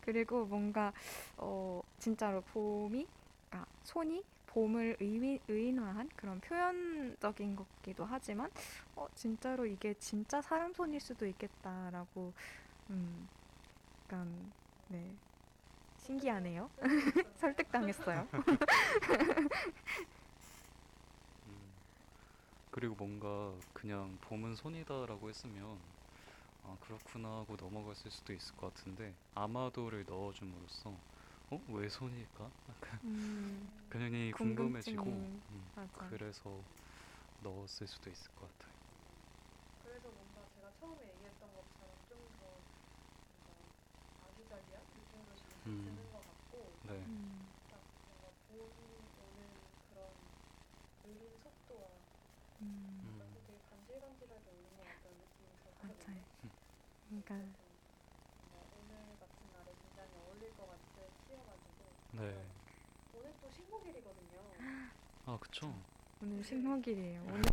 그리고 0.01 0.45
뭔가 0.45 0.93
어 1.37 1.81
진짜로 1.97 2.41
봄이 2.53 3.05
그러니까 3.49 3.69
손이 3.83 4.23
봄을 4.55 4.95
의미, 5.01 5.37
의인화한 5.49 6.07
그런 6.15 6.39
표현적인 6.39 7.57
것기도 7.57 8.05
하지만 8.05 8.49
어 8.95 9.05
진짜로 9.13 9.65
이게 9.65 9.93
진짜 9.95 10.41
사람 10.41 10.73
손일 10.73 11.01
수도 11.01 11.27
있겠다라고 11.27 12.33
음 12.89 13.27
약간 14.05 14.53
네 14.87 15.19
신기하네요. 15.97 16.69
설득당했어요. 17.35 18.27
음. 21.47 21.73
그리고 22.71 22.95
뭔가 22.95 23.53
그냥 23.73 24.17
봄은 24.21 24.55
손이다라고 24.55 25.27
했으면 25.29 25.77
아 26.63 26.77
그렇구나 26.79 27.27
하고 27.39 27.57
넘어갔을 27.59 28.09
수도 28.09 28.31
있을 28.33 28.55
것 28.55 28.73
같은데 28.73 29.13
아마도를 29.35 30.05
넣어줌으로써 30.07 30.93
어? 31.49 31.57
왜 31.73 31.89
손일까? 31.89 32.55
약간 32.69 33.01
음, 33.03 34.27
궁금해지고 34.31 34.31
궁금증이 34.31 35.43
음, 35.49 35.73
맞아. 35.73 36.03
그래서 36.07 36.69
넣었을 37.39 37.87
수도 37.87 38.09
있을 38.11 38.33
것 38.35 38.57
같아요. 38.57 38.75
그래서 39.77 40.11
뭔가 40.11 40.45
제가 40.47 40.73
처음에 40.73 41.11
얘기했던 41.13 41.53
것처럼 41.53 42.03
좀 42.05 42.37
더 42.37 42.65
아기자기한 44.19 44.87
느낌도 44.95 45.41
좀 45.43 45.65
음. 45.65 45.71
드는 45.77 46.11
것 46.11 46.25
같고 46.25 46.83
네. 46.83 47.07
음, 47.07 47.55
딱 47.69 47.89
뭔가 48.05 48.31
봄이 48.47 49.11
오는 49.15 49.77
그런 49.81 50.33
느린 51.03 51.37
속도와 51.39 52.07
음, 52.61 53.01
음. 53.03 53.19
또 53.33 53.43
되게 53.45 53.61
간질간질하게 53.61 54.49
오는 54.49 54.75
것 54.75 54.85
같다는 54.85 55.19
느낌이 55.21 55.59
맞아요. 55.79 55.95
들거든요. 55.97 56.27
그러니까 57.03 57.55
뭔가 58.41 58.67
오늘 58.71 59.17
같은 59.17 59.51
날에 59.51 59.75
굉장히 59.81 60.15
어울릴 60.15 60.55
것 60.55 60.67
같은 60.67 61.15
시여가지고 61.17 62.04
네. 62.17 62.35
오늘 63.13 63.33
또 63.41 63.49
식목일이거든요. 63.51 64.39
아 65.25 65.37
그쵸. 65.39 65.73
오늘 66.21 66.43
식목일이에요. 66.43 67.21
오늘 67.29 67.43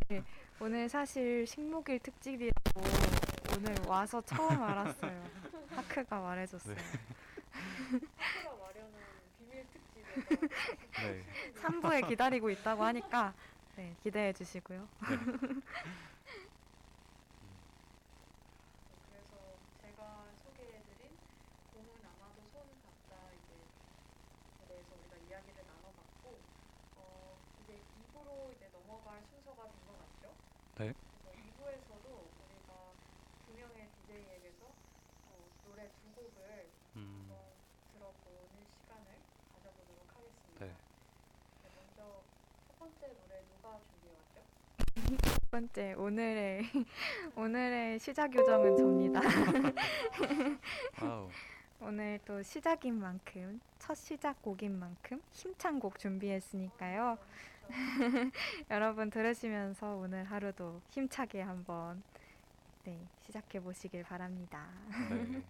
오늘 0.60 0.88
사실 0.88 1.46
식목일 1.46 1.98
특집이라고 2.00 2.80
오늘 3.56 3.74
와서 3.86 4.20
처음 4.22 4.50
알았어요. 4.62 5.24
하크가 5.70 6.20
말해줬어요. 6.20 6.74
네. 6.76 6.82
하루가 8.16 8.66
마련한 8.66 8.92
비밀 9.38 9.66
특집에서 9.72 10.46
네. 11.02 11.24
3부에 11.60 12.08
기다리고 12.08 12.50
있다고 12.50 12.84
하니까 12.84 13.34
네, 13.76 13.94
기대해 14.02 14.32
주시고요. 14.32 14.86
그래서 15.00 15.26
제가 19.80 20.24
소개해드린 20.44 21.16
봄은 21.72 21.88
아마도 22.04 22.42
손 22.52 22.62
같다 23.08 23.32
이제 23.32 23.50
대해서 24.68 24.88
우리가 24.94 25.16
이야기를 25.28 25.64
나눠봤고 25.66 26.38
어, 26.96 27.36
이제 27.64 27.80
2부로 28.12 28.52
이제 28.56 28.68
넘어갈 28.72 29.22
순서가 29.30 29.64
된 29.64 29.72
것 29.86 29.96
같죠? 29.98 30.34
네. 30.78 30.92
그래서 30.92 31.32
2부에서도 31.40 32.06
우리가 32.12 32.70
두 33.46 33.52
명의 33.56 33.88
DJ에게서 34.06 34.66
어, 34.66 35.30
노래 35.66 35.88
두 35.88 36.12
곡을 36.14 36.68
음, 36.96 37.00
한번 37.30 37.40
들어보는 37.94 38.52
시간을 38.68 39.06
가져보도록 39.56 40.04
하겠습니다. 40.12 40.60
네. 40.60 40.68
네, 40.68 41.70
먼저 41.74 42.22
첫 42.68 42.78
번째 42.78 43.00
노래 43.08 43.40
누가 43.48 43.80
준비해왔죠? 43.80 44.36
첫 45.32 45.41
번째 45.53 45.92
오늘의 45.98 46.62
오늘의 47.36 47.98
시작 47.98 48.34
요정은 48.34 48.74
접니다. 48.74 49.20
오늘 51.78 52.18
또 52.24 52.42
시작인 52.42 52.98
만큼 52.98 53.61
첫 53.78 53.94
시작곡인 53.94 54.78
만큼 54.78 55.20
힘찬 55.30 55.78
곡 55.78 55.98
준비했으니까요. 55.98 57.18
여러분 58.70 59.11
들으시면서 59.11 59.96
오늘 59.96 60.24
하루도 60.24 60.80
힘차게 60.88 61.42
한번 61.42 62.03
네, 62.84 62.98
시작해 63.20 63.61
보시길 63.61 64.05
바랍니다. 64.05 64.66
네. 65.11 65.42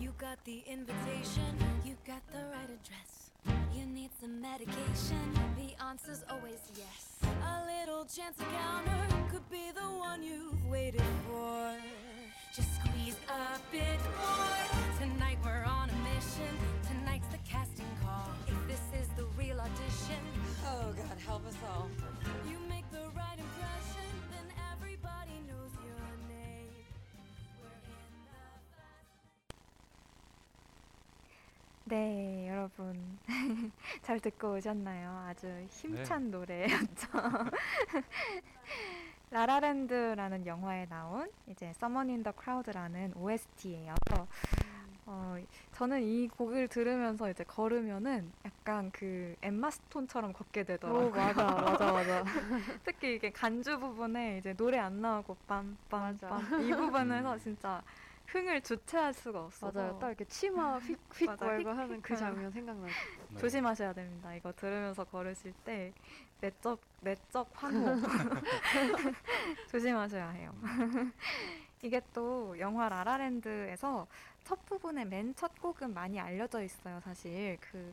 You 0.00 0.12
got 0.18 0.42
the 0.44 0.62
invitation, 0.66 1.52
you 1.84 1.94
got 2.06 2.22
the 2.32 2.38
right 2.38 2.64
address. 2.64 3.30
You 3.74 3.84
need 3.84 4.10
some 4.18 4.40
medication, 4.40 5.38
the 5.56 5.84
answer's 5.84 6.24
always 6.30 6.60
yes. 6.74 7.18
A 7.22 7.66
little 7.66 8.04
chance 8.04 8.36
encounter 8.38 9.14
could 9.30 9.48
be 9.50 9.70
the 9.74 9.82
one 9.82 10.22
you've 10.22 10.64
waited 10.70 11.02
for. 11.28 11.74
Just 12.56 12.68
squeeze 12.76 13.16
a 13.28 13.58
bit 13.70 14.00
more. 14.24 14.80
Tonight 14.98 15.38
we're 15.44 15.64
on 15.64 15.90
a 15.90 15.98
mission, 16.14 16.54
tonight's 16.88 17.28
the 17.28 17.38
casting 17.46 17.92
call. 18.02 18.30
If 18.48 18.56
this 18.68 19.02
is 19.02 19.08
the 19.18 19.26
real 19.38 19.60
audition, 19.60 20.22
Oh, 20.66 20.92
God, 20.96 21.18
help 21.26 21.46
us 21.46 21.56
all. 21.68 21.88
네, 31.90 32.46
여러분 32.48 33.18
잘 34.02 34.20
듣고 34.20 34.54
오셨나요? 34.54 35.24
아주 35.26 35.48
힘찬 35.68 36.30
노래였죠. 36.30 37.08
라라랜드라는 39.32 40.46
영화에 40.46 40.86
나온 40.86 41.28
이제 41.48 41.70
Someone 41.70 42.12
in 42.12 42.22
the 42.22 42.32
Crowd라는 42.40 43.14
OST예요. 43.16 43.96
어, 45.06 45.36
저는 45.72 46.04
이 46.04 46.28
곡을 46.28 46.68
들으면서 46.68 47.28
이제 47.28 47.42
걸으면은 47.42 48.30
약간 48.44 48.92
그 48.92 49.34
엠마 49.42 49.68
스톤처럼 49.72 50.32
걷게 50.32 50.62
되더라고요. 50.62 51.08
오 51.08 51.10
맞아 51.10 51.44
맞아 51.44 51.92
맞아. 51.92 52.24
특히 52.84 53.16
이게 53.16 53.32
간주 53.32 53.80
부분에 53.80 54.38
이제 54.38 54.54
노래 54.54 54.78
안 54.78 55.00
나오고. 55.00 55.36
빰빰빰 55.48 56.68
이 56.68 56.70
부분에서 56.70 57.34
음. 57.34 57.38
진짜 57.40 57.82
흥을 58.32 58.60
주체할 58.62 59.12
수가 59.12 59.44
없어서 59.44 59.78
맞아요. 59.78 59.98
딱 59.98 60.08
이렇게 60.08 60.24
치마 60.26 60.78
휙휙 60.80 61.28
휙, 61.30 61.30
하는 61.66 62.00
그휙 62.02 62.16
장면 62.18 62.50
생각나요. 62.50 62.90
네. 63.30 63.38
조심하셔야 63.38 63.92
됩니다. 63.92 64.34
이거 64.34 64.52
들으면서 64.52 65.04
걸으실 65.04 65.52
때 65.64 65.92
내적 66.40 66.80
내적 67.00 67.48
환호 67.54 67.96
조심하셔야 69.70 70.30
해요. 70.30 70.54
이게 71.82 72.00
또 72.12 72.58
영화 72.58 72.88
라라랜드에서 72.88 74.06
첫 74.44 74.64
부분의 74.66 75.06
맨 75.06 75.34
첫 75.34 75.60
곡은 75.60 75.94
많이 75.94 76.18
알려져 76.20 76.62
있어요. 76.62 77.00
사실 77.00 77.56
그 77.60 77.92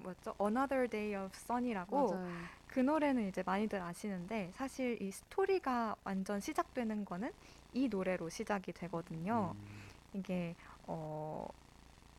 뭐였죠? 0.00 0.34
Another 0.40 0.88
Day 0.88 1.14
of 1.22 1.30
Sun이라고 1.34 2.10
맞아요. 2.12 2.32
그 2.68 2.80
노래는 2.80 3.28
이제 3.28 3.42
많이들 3.44 3.80
아시는데 3.80 4.50
사실 4.54 5.00
이 5.00 5.10
스토리가 5.10 5.96
완전 6.04 6.40
시작되는 6.40 7.04
거는 7.04 7.32
이 7.76 7.88
노래로 7.88 8.30
시작이 8.30 8.72
되거든요. 8.72 9.54
음, 9.54 9.66
이게 10.14 10.54
어, 10.86 11.46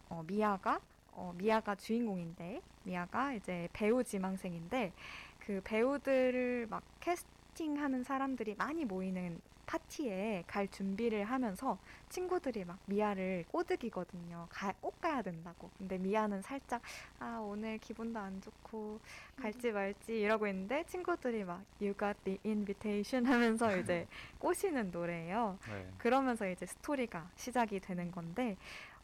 어, 0.07 0.23
미아가 0.27 0.79
어, 1.13 1.33
미아가 1.35 1.73
주인공인데 1.73 2.61
미아가 2.83 3.33
이제 3.33 3.67
배우 3.73 4.03
지망생인데 4.03 4.93
그 5.39 5.59
배우들을 5.63 6.67
막 6.69 6.83
캐스팅하는 6.99 8.03
사람들이 8.03 8.53
많이 8.55 8.85
모이는 8.85 9.41
파티에 9.67 10.45
갈 10.47 10.67
준비를 10.69 11.25
하면서 11.25 11.77
친구들이 12.09 12.63
막 12.65 12.79
미아를 12.85 13.45
꼬드기거든요. 13.51 14.47
가, 14.49 14.73
꼭 14.81 14.99
가야 14.99 15.21
된다고. 15.21 15.69
근데 15.77 15.97
미아는 15.97 16.41
살짝 16.41 16.81
아 17.19 17.37
오늘 17.39 17.77
기분도 17.77 18.17
안 18.17 18.41
좋고 18.41 18.99
갈지 19.39 19.71
말지 19.71 20.21
이러고 20.21 20.47
있는데 20.47 20.85
친구들이 20.85 21.43
막 21.43 21.63
You 21.81 21.93
got 21.99 22.17
the 22.23 22.39
invitation 22.45 23.25
하면서 23.31 23.77
이제 23.77 24.07
꼬시는 24.39 24.89
노래예요. 24.91 25.59
네. 25.67 25.87
그러면서 25.97 26.47
이제 26.49 26.65
스토리가 26.65 27.29
시작이 27.35 27.81
되는 27.81 28.09
건데 28.09 28.55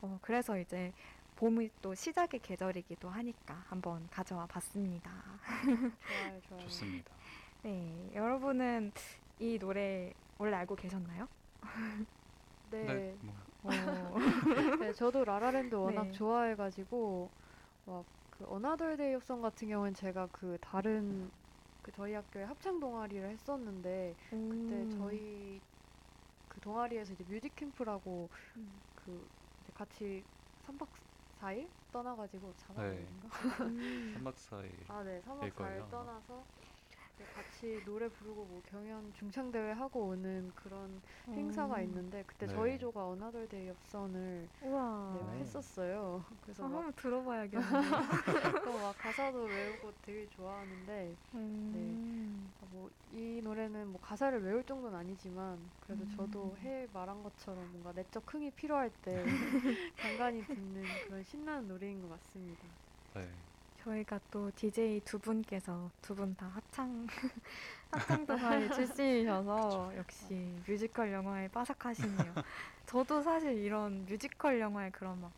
어, 0.01 0.18
그래서 0.22 0.57
이제 0.57 0.93
봄이 1.36 1.70
또 1.82 1.93
시작의 1.93 2.39
계절이기도 2.41 3.09
하니까 3.09 3.66
한번 3.68 4.07
가져와 4.09 4.45
봤습니다. 4.45 5.11
좋아요 5.68 6.41
좋아요. 6.47 6.61
좋습니다. 6.61 7.11
네, 7.64 8.11
여러분은 8.16 8.91
이 9.39 9.57
노래 9.59 10.14
원래 10.38 10.55
알고 10.57 10.75
계셨나요? 10.75 11.29
네. 12.63 13.03
네, 13.19 13.19
뭐, 13.19 13.34
어, 13.63 14.15
네, 14.79 14.93
저도 14.93 15.23
La 15.26 15.38
La 15.38 15.51
Land 15.51 15.76
워낙 15.75 16.11
네. 16.11 16.11
좋아해가지고 16.11 17.34
막 17.86 18.07
그 18.36 18.45
Another 18.47 18.97
Day 18.97 19.13
of 19.15 19.26
Sun 19.26 19.41
같은 19.41 19.67
경우는 19.69 19.93
제가 19.93 20.27
그 20.27 20.57
다른 20.59 21.31
그 21.84 21.91
저희 21.91 22.13
학교에 22.13 22.43
합창 22.43 22.79
동아리를 22.79 23.29
했었는데 23.29 24.17
그때 24.47 24.88
음. 24.88 24.89
저희 24.89 25.61
그 26.47 26.59
동아리에서 26.61 27.13
이제 27.13 27.23
뮤직 27.25 27.55
캠프라고 27.55 28.31
음. 28.55 28.84
그 28.95 29.29
이제 29.61 29.71
같이 29.73 30.25
3박 30.59 30.91
4일 31.31 31.73
떠나가지고 31.91 32.53
4박 32.55 32.86
네. 32.86 32.88
5일인가? 32.91 33.29
음. 33.61 34.03
3박 34.05 34.38
4일. 34.38 34.71
아, 34.88 35.03
네. 35.03 35.21
3박 35.21 35.49
일 35.49 35.51
4일 35.51 35.84
거예요. 35.84 35.89
떠나서 35.89 36.47
같이 37.30 37.82
노래 37.84 38.09
부르고 38.09 38.45
뭐 38.45 38.61
경연 38.66 39.14
중창대회 39.14 39.72
하고 39.72 40.07
오는 40.07 40.51
그런 40.55 41.01
행사가 41.30 41.78
음. 41.78 41.84
있는데 41.84 42.24
그때 42.24 42.47
네. 42.47 42.53
저희 42.53 42.78
조가 42.80 43.07
Another 43.07 43.47
Day 43.47 43.69
of 43.69 43.89
Sun을 43.89 44.49
우와. 44.61 45.34
네, 45.34 45.39
했었어요. 45.39 46.26
아, 46.32 46.38
그래서 46.41 46.64
막, 46.68 46.78
한번 46.78 46.93
들어봐야겠네요. 46.95 47.70
또막 48.64 48.97
가사도 48.97 49.47
외우고 49.47 49.91
되게 50.01 50.28
좋아하는데 50.28 51.18
음. 51.34 52.53
뭐이 52.59 53.41
노래는 53.43 53.89
뭐 53.89 53.99
가사를 54.01 54.41
외울 54.43 54.64
정도는 54.64 54.97
아니지만 54.97 55.72
그래도 55.80 56.05
저도 56.05 56.53
음. 56.53 56.57
해 56.57 56.88
말한 56.91 57.24
것처럼 57.24 57.72
뭔가 57.72 57.91
내적 57.93 58.34
흥이 58.34 58.51
필요할 58.51 58.89
때 59.01 59.24
간간히 59.97 60.45
듣는 60.47 60.99
그런 61.01 61.24
신나는 61.24 61.68
노래인 61.68 62.01
것 62.01 62.07
같습니다. 62.09 62.80
네. 63.14 63.53
저희가 63.84 64.19
또 64.31 64.49
DJ 64.55 65.01
두 65.03 65.19
분께서 65.19 65.89
두 66.01 66.15
분 66.15 66.36
다 66.36 66.47
합창 66.47 67.05
합창 67.91 68.25
동아리 68.25 68.69
출신이셔서 68.71 69.93
역시 69.97 70.55
뮤지컬 70.67 71.11
영화에 71.11 71.47
빠삭하시네요. 71.49 72.34
저도 72.88 73.21
사실 73.21 73.57
이런 73.57 74.05
뮤지컬 74.05 74.59
영화의 74.59 74.91
그런 74.91 75.19
막 75.21 75.31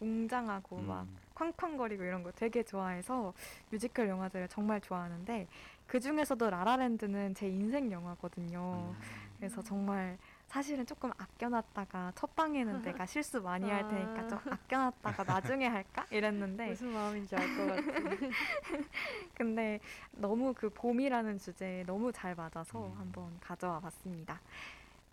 웅장하고 0.00 0.76
막 0.78 1.02
음, 1.02 1.18
쾅쾅거리고 1.34 2.04
이런 2.04 2.22
거 2.22 2.30
되게 2.32 2.62
좋아해서 2.62 3.32
뮤지컬 3.70 4.08
영화들을 4.08 4.48
정말 4.48 4.80
좋아하는데 4.80 5.48
그 5.86 5.98
중에서도 6.00 6.50
La 6.50 6.64
La 6.64 6.78
Land는 6.78 7.34
제 7.34 7.48
인생 7.48 7.90
영화거든요. 7.90 8.94
음, 9.00 9.02
그래서 9.38 9.62
정말 9.62 10.18
사실은 10.48 10.86
조금 10.86 11.10
아껴놨다가 11.18 12.12
첫 12.14 12.34
방에는 12.34 12.80
내가 12.82 13.04
실수 13.04 13.40
많이 13.42 13.70
할 13.70 13.86
테니까 13.86 14.26
좀 14.28 14.38
아껴놨다가 14.50 15.24
나중에 15.24 15.66
할까 15.66 16.06
이랬는데 16.10 16.68
무슨 16.72 16.88
마음인지 16.92 17.36
알 17.36 17.56
것 17.56 17.66
같아요. 17.66 18.30
근데 19.34 19.78
너무 20.12 20.54
그 20.56 20.70
봄이라는 20.70 21.38
주제에 21.38 21.84
너무 21.84 22.10
잘 22.12 22.34
맞아서 22.34 22.86
음. 22.86 22.94
한번 22.98 23.38
가져와 23.40 23.78
봤습니다. 23.80 24.40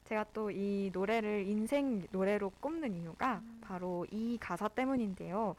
제가 0.06 0.24
또 0.34 0.50
이 0.52 0.90
노래를 0.94 1.46
인생 1.48 2.08
노래로 2.12 2.52
꼽는 2.62 2.94
이유가 2.96 3.42
바로 3.62 4.06
이 4.12 4.38
가사 4.40 4.68
때문인데요. 4.70 5.56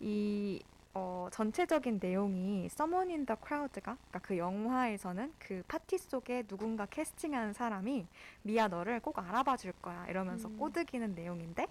이 0.00 0.60
어, 0.92 1.28
전체적인 1.30 2.00
내용이 2.02 2.66
Someone 2.66 3.12
in 3.12 3.26
the 3.26 3.38
Crowd가 3.46 3.96
그러니까 3.96 4.18
그 4.20 4.36
영화에서는 4.36 5.32
그 5.38 5.62
파티 5.68 5.98
속에 5.98 6.42
누군가 6.42 6.86
캐스팅하는 6.86 7.52
사람이 7.52 8.06
미아 8.42 8.68
너를 8.68 9.00
꼭 9.00 9.18
알아봐 9.18 9.56
줄 9.56 9.72
거야 9.72 10.06
이러면서 10.08 10.48
음. 10.48 10.58
꼬드기는 10.58 11.14
내용인데 11.14 11.66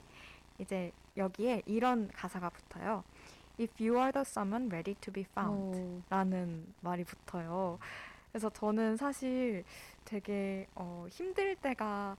이제 0.58 0.92
여기에 1.18 1.64
이런 1.66 2.10
가사가 2.10 2.50
붙어요. 2.50 3.04
If 3.60 3.84
you 3.84 4.00
are 4.00 4.12
the 4.14 4.22
someone 4.22 4.68
ready 4.68 4.96
to 5.02 5.12
be 5.12 5.24
found 5.24 5.78
어, 5.78 6.02
라는 6.10 6.74
말이 6.80 7.04
붙어요. 7.04 7.78
그래서 8.32 8.50
저는 8.50 8.96
사실 8.96 9.66
되게 10.06 10.68
어, 10.76 11.08
힘들 11.10 11.56
때가 11.58 12.16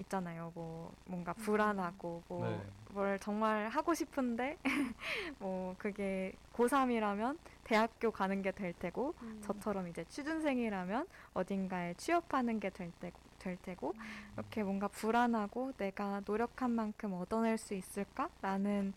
있잖아요. 0.00 0.52
뭐 0.54 0.92
뭔가 1.06 1.32
불안하고 1.34 2.22
뭐 2.28 2.46
네. 2.46 2.62
뭘 2.90 3.18
정말 3.18 3.68
하고 3.68 3.94
싶은데 3.94 4.56
뭐 5.38 5.74
그게 5.78 6.32
고3이라면 6.54 7.38
대학교 7.64 8.10
가는 8.10 8.40
게 8.42 8.50
될 8.52 8.72
테고 8.74 9.14
음. 9.22 9.40
저처럼 9.44 9.88
이제 9.88 10.04
취준생이라면 10.04 11.06
어딘가에 11.34 11.94
취업하는 11.94 12.60
게 12.60 12.70
될 12.70 12.90
테고 13.00 13.18
될 13.38 13.56
테고 13.62 13.94
이렇게 14.34 14.64
뭔가 14.64 14.88
불안하고 14.88 15.72
내가 15.76 16.22
노력한 16.26 16.70
만큼 16.72 17.12
얻어낼 17.14 17.56
수 17.58 17.74
있을까라는 17.74 18.92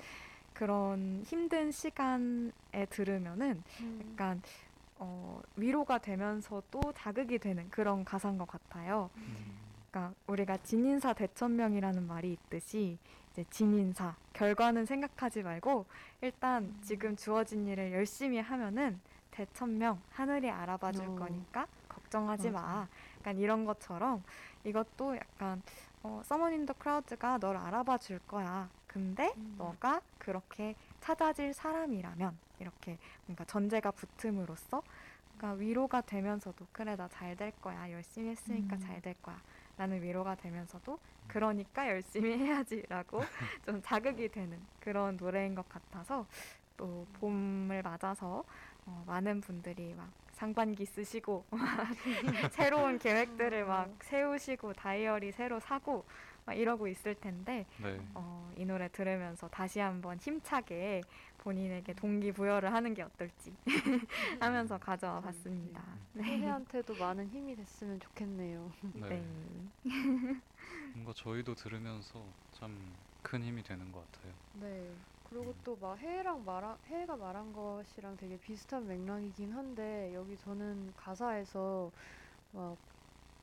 그런 0.54 1.22
힘든 1.26 1.72
시간에 1.72 2.52
들으면은 2.89 3.64
음. 3.82 3.99
약간 4.14 4.41
어, 4.97 5.41
위로가 5.56 5.97
되면서도 5.99 6.93
자극이 6.95 7.38
되는 7.39 7.70
그런 7.70 8.04
가사인 8.06 8.38
것 8.38 8.47
같아요. 8.47 9.10
음. 9.18 9.61
그러니까 9.91 10.13
우리가 10.27 10.57
진인사 10.57 11.13
대천명이라는 11.13 12.07
말이 12.07 12.31
있듯이 12.31 12.97
이제 13.31 13.43
진인사 13.49 14.15
결과는 14.33 14.85
생각하지 14.85 15.43
말고 15.43 15.85
일단 16.21 16.73
지금 16.81 17.15
주어진 17.15 17.67
일을 17.67 17.91
열심히 17.91 18.39
하면은 18.39 18.99
대천명 19.31 20.01
하늘이 20.11 20.49
알아봐 20.49 20.93
줄 20.93 21.05
어. 21.07 21.15
거니까 21.15 21.67
걱정하지 21.89 22.51
마. 22.51 22.61
맞아. 22.61 22.87
약간 23.19 23.37
이런 23.37 23.65
것처럼 23.65 24.23
이것도 24.63 25.15
약간 25.17 25.61
어, 26.03 26.21
Someone 26.25 26.55
in 26.55 26.65
the 26.65 26.75
Crowd가 26.81 27.37
널 27.39 27.57
알아봐 27.57 27.97
줄 27.99 28.19
거야. 28.19 28.69
근데 28.87 29.33
음. 29.37 29.55
너가 29.57 30.01
그렇게 30.17 30.75
찾아질 31.01 31.53
사람이라면 31.53 32.37
이렇게 32.59 32.97
뭔가 33.25 33.43
전제가 33.45 33.91
붙음으로써 33.91 34.83
그러니까 35.37 35.59
위로가 35.61 36.01
되면서도 36.01 36.67
그래 36.71 36.95
나 36.95 37.07
잘 37.07 37.35
될 37.35 37.51
거야 37.61 37.89
열심히 37.91 38.29
했으니까 38.29 38.75
음. 38.75 38.79
잘될 38.81 39.15
거야 39.21 39.39
라는 39.82 39.99
위로가 40.03 40.36
되면서도 40.36 40.99
그러니까 41.27 41.88
열심히 41.89 42.38
해야지라고 42.38 43.19
좀 43.65 43.82
자극이 43.82 44.29
되는 44.29 44.59
그런 44.79 45.17
노래인 45.17 45.55
것 45.55 45.67
같아서 45.67 46.27
또 46.77 47.07
봄을 47.13 47.82
맞아서 47.82 48.43
어, 48.86 49.03
많은 49.07 49.41
분들이 49.41 49.95
막 49.95 50.07
상반기 50.34 50.86
쓰시고 50.86 51.45
새로운 52.51 52.99
계획들을 52.99 53.65
막 53.65 53.89
세우시고 54.03 54.73
다이어리 54.73 55.32
새로 55.32 55.59
사고 55.59 56.05
막 56.45 56.53
이러고 56.53 56.87
있을 56.87 57.15
텐데 57.15 57.65
네. 57.81 57.99
어, 58.13 58.51
이 58.57 58.65
노래 58.65 58.89
들으면서 58.89 59.47
다시 59.49 59.79
한번 59.79 60.17
힘차게 60.17 61.01
본인에게 61.37 61.93
동기부여를 61.93 62.71
하는 62.73 62.93
게 62.93 63.01
어떨지 63.03 63.53
하면서 64.39 64.77
가져와 64.77 65.21
봤습니다. 65.21 65.83
네. 66.13 66.23
세혜한테도 66.23 66.95
많은 66.95 67.29
힘이 67.29 67.55
됐으면 67.55 67.99
좋겠네요. 67.99 68.71
네. 68.93 69.09
네. 69.09 69.25
뭔가 70.93 71.13
저희도 71.13 71.55
들으면서 71.55 72.23
참 72.51 73.11
큰 73.21 73.43
힘이 73.43 73.63
되는 73.63 73.91
것 73.91 74.03
같아요. 74.11 74.33
네. 74.53 74.89
그리고 75.29 75.53
또막 75.63 75.97
혜혜랑 75.99 76.43
말한 76.43 76.77
혜혜가 76.87 77.15
말한 77.15 77.53
것이랑 77.53 78.17
되게 78.17 78.37
비슷한 78.37 78.87
맥락이긴 78.87 79.53
한데 79.53 80.11
여기 80.13 80.37
저는 80.37 80.93
가사에서 80.97 81.91
막 82.51 82.77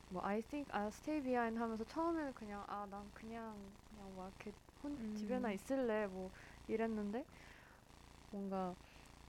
뭐 0.08 0.22
I 0.24 0.42
think 0.42 0.70
I'll 0.72 0.88
stay 0.88 1.20
behind 1.22 1.58
하면서 1.60 1.84
처음에는 1.84 2.32
그냥 2.34 2.64
아 2.68 2.86
난 2.86 3.10
그냥 3.12 3.78
그냥 3.84 4.14
막 4.16 4.28
이렇게 4.28 4.52
혼 4.82 4.98
음. 4.98 5.12
집에나 5.12 5.52
있을래 5.52 6.06
뭐 6.06 6.30
이랬는데 6.66 7.26
뭔가 8.30 8.76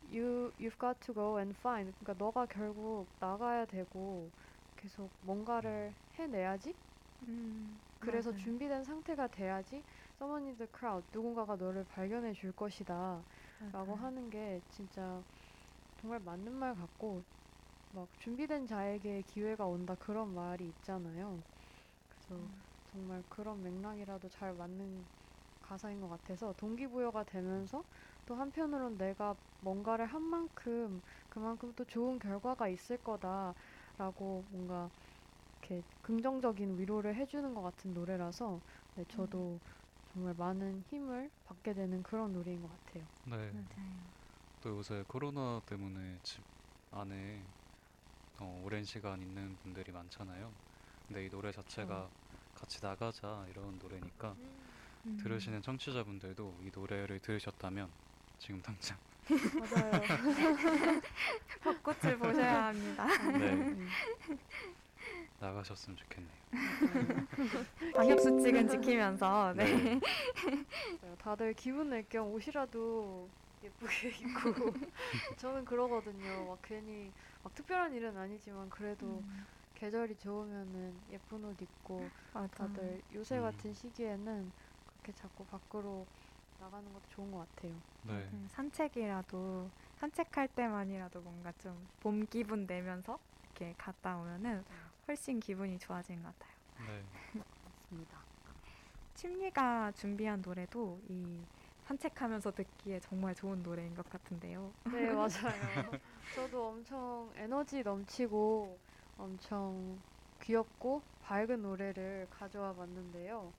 you 0.01 0.53
you've 0.59 0.79
got 0.79 0.99
to 1.01 1.13
go 1.13 1.37
and 1.39 1.57
find 1.57 1.93
그러니까 1.99 2.13
너가 2.15 2.45
결국 2.47 3.15
나가야 3.19 3.65
되고 3.65 4.33
계속 4.75 5.17
뭔가를 5.21 5.97
해내야지 6.13 6.81
음, 7.21 7.83
그래서 7.99 8.31
맞아요. 8.31 8.31
준비된 8.31 8.83
상태가 8.83 9.27
돼야지 9.27 9.83
someone 10.15 10.45
in 10.47 10.57
the 10.57 10.67
crowd 10.73 11.07
누군가가 11.13 11.55
너를 11.57 11.83
발견해 11.85 12.31
줄 12.33 12.51
것이다 12.53 13.25
라고 13.71 13.95
맞아요. 13.95 13.95
하는 13.95 14.29
게 14.29 14.61
진짜 14.69 15.25
정말 15.97 16.19
맞는 16.21 16.53
말 16.53 16.75
같고 16.75 17.25
막 17.91 18.09
준비된 18.19 18.65
자에게 18.67 19.23
기회가 19.23 19.67
온다 19.67 19.95
그런 19.95 20.33
말이 20.33 20.67
있잖아요 20.69 21.45
그래서 22.09 22.51
음. 22.51 22.65
정말 22.85 23.23
그런 23.29 23.61
맥락이라도 23.63 24.29
잘 24.29 24.53
맞는 24.55 25.09
가사인 25.61 25.99
것 26.01 26.07
같아서 26.09 26.53
동기부여가 26.53 27.23
되면서 27.25 27.85
또 28.25 28.35
한편으론 28.35 28.97
내가 28.97 29.37
뭔가를 29.59 30.05
한 30.07 30.21
만큼 30.23 31.01
그만큼 31.29 31.73
또 31.75 31.85
좋은 31.85 32.19
결과가 32.19 32.69
있을 32.69 32.97
거다라고 32.97 34.47
뭔가 34.51 34.91
이렇게 35.61 35.83
긍정적인 36.01 36.77
위로를 36.79 37.15
해주는 37.15 37.53
것 37.53 37.61
같은 37.61 37.93
노래라서 37.93 38.63
네, 38.95 39.05
저도 39.05 39.61
정말 40.07 40.33
많은 40.35 40.81
힘을 40.81 41.31
받게 41.43 41.73
되는 41.73 42.03
그런 42.03 42.31
노래인 42.33 42.61
것 42.61 42.69
같아요. 42.69 43.09
네. 43.25 43.51
맞아요. 43.51 44.13
또 44.61 44.69
요새 44.71 45.03
코로나 45.07 45.61
때문에 45.65 46.19
집 46.23 46.45
안에 46.91 47.53
어, 48.39 48.61
오랜 48.65 48.83
시간 48.83 49.21
있는 49.21 49.57
분들이 49.63 49.91
많잖아요. 49.91 50.51
근데 51.07 51.25
이 51.25 51.29
노래 51.29 51.51
자체가 51.51 52.07
같이 52.55 52.79
나가자 52.81 53.45
이런 53.51 53.77
노래니까 53.79 54.35
음. 55.05 55.17
들으시는 55.21 55.61
청취자분들도 55.61 56.55
이 56.63 56.71
노래를 56.73 57.19
들으셨다면 57.19 57.89
지금 58.37 58.61
당장 58.61 58.97
맞아요. 59.29 60.01
벚꽃을 61.63 62.17
보셔야 62.17 62.65
합니다. 62.67 63.05
네, 63.37 63.53
음, 63.53 63.89
나가셨으면 65.39 65.97
좋겠네요. 65.97 66.39
방역 67.95 68.19
수칙은 68.19 68.67
지키면서 68.67 69.53
네. 69.53 69.65
네. 69.73 69.99
다들 71.19 71.53
기분 71.53 71.89
낼 71.89 72.03
겸 72.09 72.31
옷이라도 72.33 73.29
예쁘게 73.63 74.09
입고 74.09 74.73
저는 75.37 75.65
그러거든요. 75.65 76.45
막 76.47 76.59
괜히 76.63 77.11
막 77.43 77.53
특별한 77.55 77.93
일은 77.93 78.17
아니지만 78.17 78.69
그래도 78.69 79.23
음, 79.23 79.45
계절이 79.75 80.17
좋으면은 80.17 81.05
예쁜 81.09 81.43
옷 81.45 81.61
입고 81.61 82.11
맞아. 82.33 82.49
다들 82.57 83.01
요새 83.13 83.39
음. 83.39 83.41
같은 83.41 83.73
시기에는 83.73 84.51
그렇게 84.85 85.11
자꾸 85.13 85.45
밖으로 85.45 86.07
나가는 86.57 86.91
것도 86.93 87.07
좋은 87.09 87.31
것 87.31 87.39
같아요. 87.55 87.81
네. 88.03 88.29
음, 88.33 88.47
산책이라도 88.49 89.71
산책할 89.95 90.49
때만이라도 90.49 91.21
뭔가 91.21 91.51
좀 91.53 91.89
봄 91.99 92.25
기분 92.27 92.65
내면서 92.67 93.19
이렇게 93.43 93.73
갔다 93.77 94.17
오면은 94.19 94.65
훨씬 95.07 95.39
기분이 95.39 95.79
좋아지는 95.79 96.23
것 96.23 96.37
같아요. 96.37 96.57
네. 96.77 97.03
맞습니다. 97.63 98.27
침리가 99.13 99.91
준비한 99.91 100.41
노래도 100.41 101.01
이 101.09 101.47
산책하면서 101.89 102.51
듣기에 102.51 102.99
정말 102.99 103.33
좋은 103.33 103.63
노래인 103.63 103.95
것 103.95 104.07
같은데요. 104.09 104.71
네 104.91 105.11
맞아요. 105.13 105.97
저도 106.35 106.67
엄청 106.67 107.31
에너지 107.35 107.81
넘치고 107.81 108.77
엄청 109.17 109.97
귀엽고 110.41 111.01
밝은 111.23 111.63
노래를 111.63 112.27
가져와 112.29 112.73
봤는데요. 112.73 113.51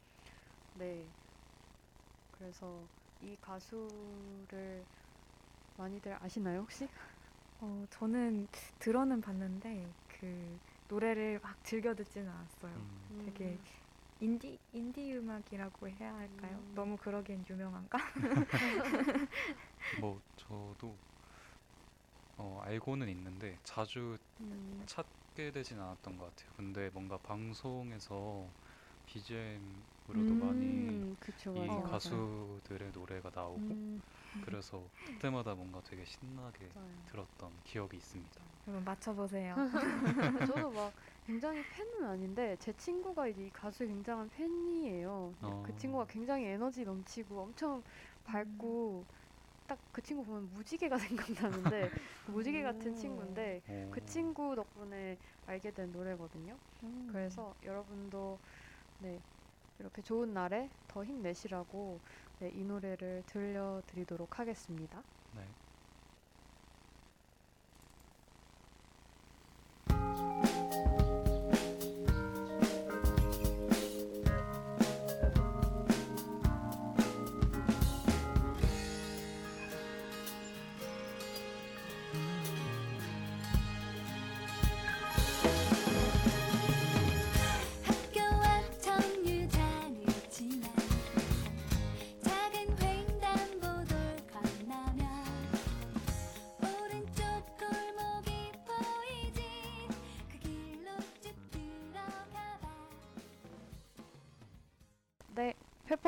네. 0.79 1.05
그래서 2.39 2.81
이 3.21 3.37
가수를 3.41 4.85
많이들 5.77 6.17
아시나요 6.23 6.61
혹시? 6.61 6.89
어, 7.61 7.85
저는 7.91 8.47
들어는 8.79 9.21
봤는데 9.21 9.87
그 10.21 10.59
노래를 10.89 11.41
막 11.43 11.63
즐겨 11.65 11.95
듣지는 11.95 12.29
않았어요. 12.29 12.73
음, 12.77 13.23
되게 13.27 13.59
인디 14.21 14.59
인디 14.73 15.13
음악이라고 15.17 15.89
해야 15.89 16.15
할까요? 16.15 16.65
음. 16.65 16.75
너무 16.75 16.97
그러기엔 16.97 17.45
유명한가? 17.49 17.99
뭐 19.91 20.21
저도 20.37 21.01
어, 22.37 22.61
알고는 22.63 23.09
있는데 23.11 23.61
자주 23.65 24.19
음, 24.41 24.87
찾게 24.87 25.53
되진 25.53 25.81
않았던 25.81 26.19
것 26.19 26.27
같아요. 26.37 26.53
근데 26.57 26.91
뭔가 26.91 27.19
방송에서 27.19 28.55
BGM 29.07 29.87
으로도 30.11 30.37
많이 30.37 31.05
음, 31.05 31.17
그쵸 31.21 31.53
이 31.55 31.81
맞아요. 31.81 31.83
가수들의 31.83 32.93
노래가 32.93 33.31
나오고 33.35 33.81
음, 33.81 34.03
그래서 34.41 34.93
그때마다 35.03 35.55
뭔가 35.57 35.81
되게 35.83 36.05
신나게 36.05 36.75
맞아요. 36.75 37.07
들었던 37.07 37.61
기억이 37.65 37.97
있습니다. 37.97 38.47
여러분 38.67 38.85
맞춰보세요. 38.85 39.65
저도 40.45 40.73
막 40.73 40.95
굉장히 41.25 41.65
팬은 41.65 42.05
아닌데 42.05 42.57
제 42.59 42.73
친구가 42.73 43.29
이제 43.29 43.47
이 43.47 43.51
가수의 43.51 43.89
굉장한 43.89 44.29
팬이에요. 44.31 45.37
어. 45.41 45.51
그 45.63 45.75
친구가 45.75 46.07
굉장히 46.07 46.47
에너지 46.47 46.85
넘치고 46.85 47.41
엄청 47.41 47.83
밝고 48.25 49.09
딱그 49.67 50.03
친구 50.03 50.25
보면 50.25 50.51
무지개가 50.51 50.99
생각나는데 51.69 51.93
그 52.25 52.33
무지개 52.33 52.63
같은 52.63 52.95
오. 52.95 52.95
친구인데 52.95 53.63
오. 53.67 53.75
그 53.91 54.05
친구 54.05 54.57
덕분에 54.57 55.19
알게 55.47 55.73
된 55.73 55.93
노래거든요. 55.93 56.61
음. 56.83 56.91
그래서 57.07 57.55
여러분도 57.63 58.41
네 58.99 59.25
이렇게 59.81 60.03
좋은 60.03 60.33
날에 60.35 60.71
더 60.87 61.05
힘내시라고 61.05 62.03
네, 62.39 62.51
이 62.51 62.65
노래를 62.65 63.25
들려드리도록 63.27 64.39
하겠습니다. 64.39 65.03
네. 65.33 65.43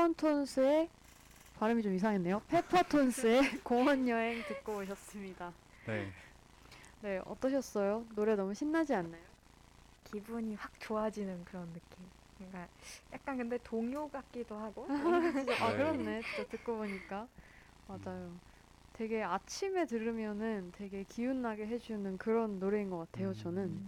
페퍼톤스의 0.02 0.88
발음이 1.54 1.82
좀 1.82 1.94
이상했네요. 1.94 2.40
페퍼톤스의 2.48 3.40
공원 3.62 4.08
여행 4.08 4.42
듣고 4.44 4.78
오셨습니다. 4.78 5.52
네. 5.86 6.12
네, 7.00 7.20
어떠셨어요? 7.24 8.06
노래 8.14 8.34
너무 8.36 8.54
신나지 8.54 8.94
않나요? 8.94 9.22
기분이 10.04 10.54
확 10.56 10.72
좋아지는 10.80 11.44
그런 11.44 11.72
느낌. 11.72 12.10
뭔가 12.38 12.68
약간 13.12 13.36
근데 13.38 13.58
동요 13.58 14.08
같기도 14.08 14.56
하고. 14.56 14.86
아 15.60 15.70
네. 15.70 15.76
그렇네, 15.76 16.22
진짜 16.24 16.44
듣고 16.44 16.78
보니까 16.78 17.28
맞아요. 17.86 18.40
되게 18.92 19.22
아침에 19.22 19.86
들으면은 19.86 20.72
되게 20.72 21.04
기운 21.04 21.42
나게 21.42 21.66
해주는 21.66 22.18
그런 22.18 22.58
노래인 22.58 22.90
것 22.90 22.98
같아요. 22.98 23.28
음. 23.30 23.34
저는 23.34 23.82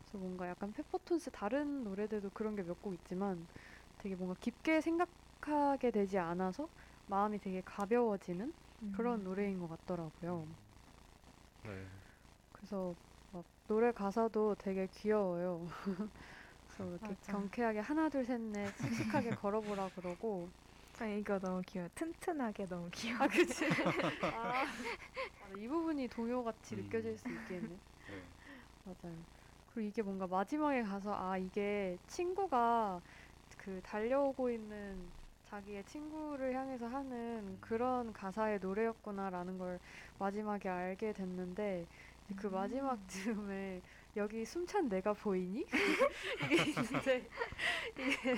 그래서 0.00 0.18
뭔가 0.18 0.48
약간 0.48 0.72
페퍼톤스 0.72 1.30
다른 1.30 1.84
노래들도 1.84 2.30
그런 2.30 2.56
게 2.56 2.62
몇 2.62 2.80
곡 2.80 2.94
있지만 2.94 3.46
되게 3.98 4.14
뭔가 4.16 4.34
깊게 4.40 4.80
생각 4.80 5.08
하게 5.48 5.90
되지 5.90 6.18
않아서 6.18 6.70
마음이 7.06 7.38
되게 7.40 7.62
가벼워지는 7.62 8.54
음. 8.82 8.88
그런 8.90 9.24
노래인 9.24 9.58
것 9.58 9.68
같더라고요. 9.68 10.56
네. 11.62 11.88
그래서 12.52 12.96
막 13.30 13.46
노래 13.66 13.92
가사도 13.92 14.54
되게 14.56 14.86
귀여워요. 14.86 15.66
그래서 16.66 16.90
이렇게 16.90 17.16
맞아. 17.16 17.26
경쾌하게 17.26 17.80
하나 17.80 18.08
둘 18.08 18.24
셋 18.26 18.40
넷 18.40 18.76
씩씩하게 18.76 19.32
걸어보라 19.34 19.90
그러고 19.90 20.52
아, 20.98 21.06
이거 21.06 21.38
너무 21.38 21.62
귀여워. 21.66 21.88
튼튼하게 21.94 22.66
너무 22.66 22.88
귀여워. 22.92 23.20
아 23.20 23.28
그치 23.28 23.64
아, 24.30 24.64
이 25.52 25.68
부분이 25.68 26.08
동요같이 26.08 26.76
음. 26.76 26.76
느껴질 26.76 27.18
수 27.18 27.32
있겠네 27.32 27.80
네. 28.06 28.32
맞아요 28.82 29.26
그리고 29.66 29.88
이게 29.88 30.02
뭔가 30.02 30.26
마지막에 30.26 30.82
가서 30.82 31.14
아 31.14 31.38
이게 31.38 31.98
친구가 32.06 33.02
그 33.58 33.80
달려오고 33.82 34.50
있는 34.50 35.14
자기의 35.52 35.84
친구를 35.84 36.54
향해서 36.54 36.86
하는 36.86 37.58
그런 37.60 38.10
가사의 38.14 38.58
노래였구나라는 38.60 39.58
걸 39.58 39.78
마지막에 40.18 40.66
알게 40.66 41.12
됐는데 41.12 41.86
그 42.36 42.46
마지막 42.46 42.98
즈음에 43.06 43.82
여기 44.16 44.46
숨찬 44.46 44.88
내가 44.88 45.12
보이니? 45.12 45.66
이게 46.50 46.70
이제 46.70 47.28
이게 47.98 48.34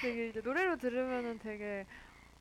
되게 0.00 0.28
이제 0.28 0.40
노래로 0.40 0.78
들으면은 0.78 1.38
되게 1.38 1.84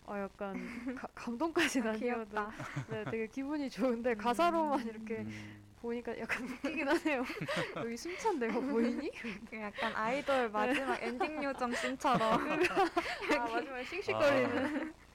아 0.06 0.18
약간 0.22 0.56
가- 0.96 1.10
감동까지 1.14 1.82
나뉘어도 1.82 2.00
귀엽다. 2.00 2.52
네, 2.90 3.04
되게 3.12 3.28
기분이 3.28 3.70
좋은데 3.70 4.16
가사로만 4.16 4.88
이렇게 4.88 5.18
음, 5.18 5.67
보니까 5.82 6.18
약간 6.18 6.44
웃기긴 6.44 6.88
하네요. 6.88 7.24
여기 7.84 7.98
숨찬 7.98 8.40
내가 8.40 8.60
보이니? 8.60 9.12
그 9.50 9.58
약간 9.58 9.94
아이돌 9.96 10.50
마지막 10.50 11.02
엔딩 11.02 11.44
요정 11.44 11.74
씬처럼 11.74 12.22
아 12.22 13.50
마지막에 13.50 13.84
씩씩거리는. 13.84 14.94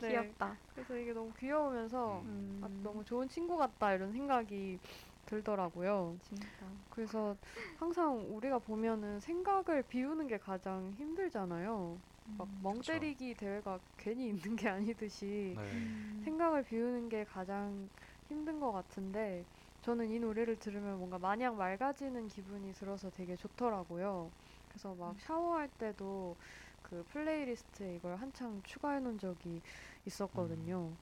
네, 0.00 0.08
귀엽다. 0.08 0.56
그래서 0.74 0.96
이게 0.96 1.12
너무 1.12 1.32
귀여우면서 1.38 2.20
음. 2.22 2.60
아, 2.62 2.68
너무 2.82 3.04
좋은 3.04 3.28
친구 3.28 3.56
같다 3.56 3.94
이런 3.94 4.12
생각이 4.12 4.78
들더라고요. 5.24 6.18
진짜. 6.20 6.46
그래서 6.90 7.36
항상 7.78 8.36
우리가 8.36 8.58
보면은 8.58 9.20
생각을 9.20 9.82
비우는 9.88 10.26
게 10.26 10.38
가장 10.38 10.92
힘들잖아요. 10.98 12.00
막멍 12.36 12.78
그쵸. 12.78 12.92
때리기 12.92 13.34
대회가 13.34 13.78
괜히 13.96 14.28
있는 14.28 14.56
게 14.56 14.68
아니듯이 14.68 15.54
네. 15.56 15.62
음. 15.62 16.20
생각을 16.24 16.64
비우는 16.64 17.08
게 17.08 17.24
가장 17.24 17.88
힘든 18.28 18.60
것 18.60 18.72
같은데 18.72 19.44
저는 19.84 20.08
이 20.10 20.18
노래를 20.18 20.56
들으면 20.56 20.96
뭔가 20.98 21.18
마냥 21.18 21.56
맑아지는 21.58 22.28
기분이 22.28 22.72
들어서 22.72 23.10
되게 23.10 23.36
좋더라고요. 23.36 24.32
그래서 24.66 24.94
막 24.94 25.20
샤워할 25.20 25.68
때도 25.68 26.38
그 26.82 27.04
플레이리스트에 27.04 27.96
이걸 27.96 28.16
한창 28.16 28.62
추가해 28.62 29.00
놓은 29.00 29.18
적이 29.18 29.60
있었거든요. 30.06 30.96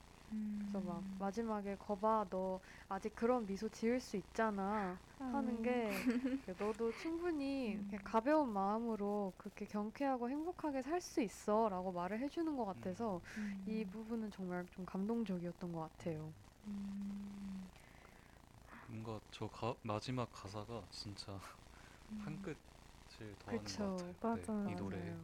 그래서 0.58 0.80
막 0.82 1.04
음. 1.04 1.18
마지막에 1.18 1.76
거봐 1.76 2.26
너 2.30 2.60
아직 2.88 3.14
그런 3.14 3.46
미소 3.46 3.68
지을 3.68 4.00
수 4.00 4.16
있잖아 4.18 5.00
하는 5.28 5.62
게 5.62 6.06
너도 6.58 6.92
충분히 6.92 7.80
가벼운 8.04 8.50
마음으로 8.52 9.34
그렇게 9.38 9.66
경쾌하고 9.66 10.30
행복하게 10.30 10.82
살 10.82 11.00
수 11.00 11.22
있어 11.22 11.68
라고 11.70 11.92
말을 11.92 12.20
해주는 12.20 12.56
것 12.56 12.64
같아서 12.66 13.22
음. 13.36 13.66
이 13.66 13.84
부분은 13.86 14.30
정말 14.32 14.66
좀 14.70 14.84
감동적이었던 14.86 15.72
것 15.72 15.80
같아요. 15.80 16.34
음. 16.66 17.70
뭔가 18.92 19.20
저 19.30 19.48
가, 19.48 19.74
마지막 19.82 20.30
가사가 20.32 20.86
진짜 20.90 21.40
한 22.16 22.38
끗을 22.42 23.36
더하는 23.38 23.74
그쵸. 23.74 23.76
것 23.76 23.94
같아요. 23.94 24.14
맞아요. 24.20 24.32
네, 24.32 24.52
이 24.72 24.76
노래 24.76 25.18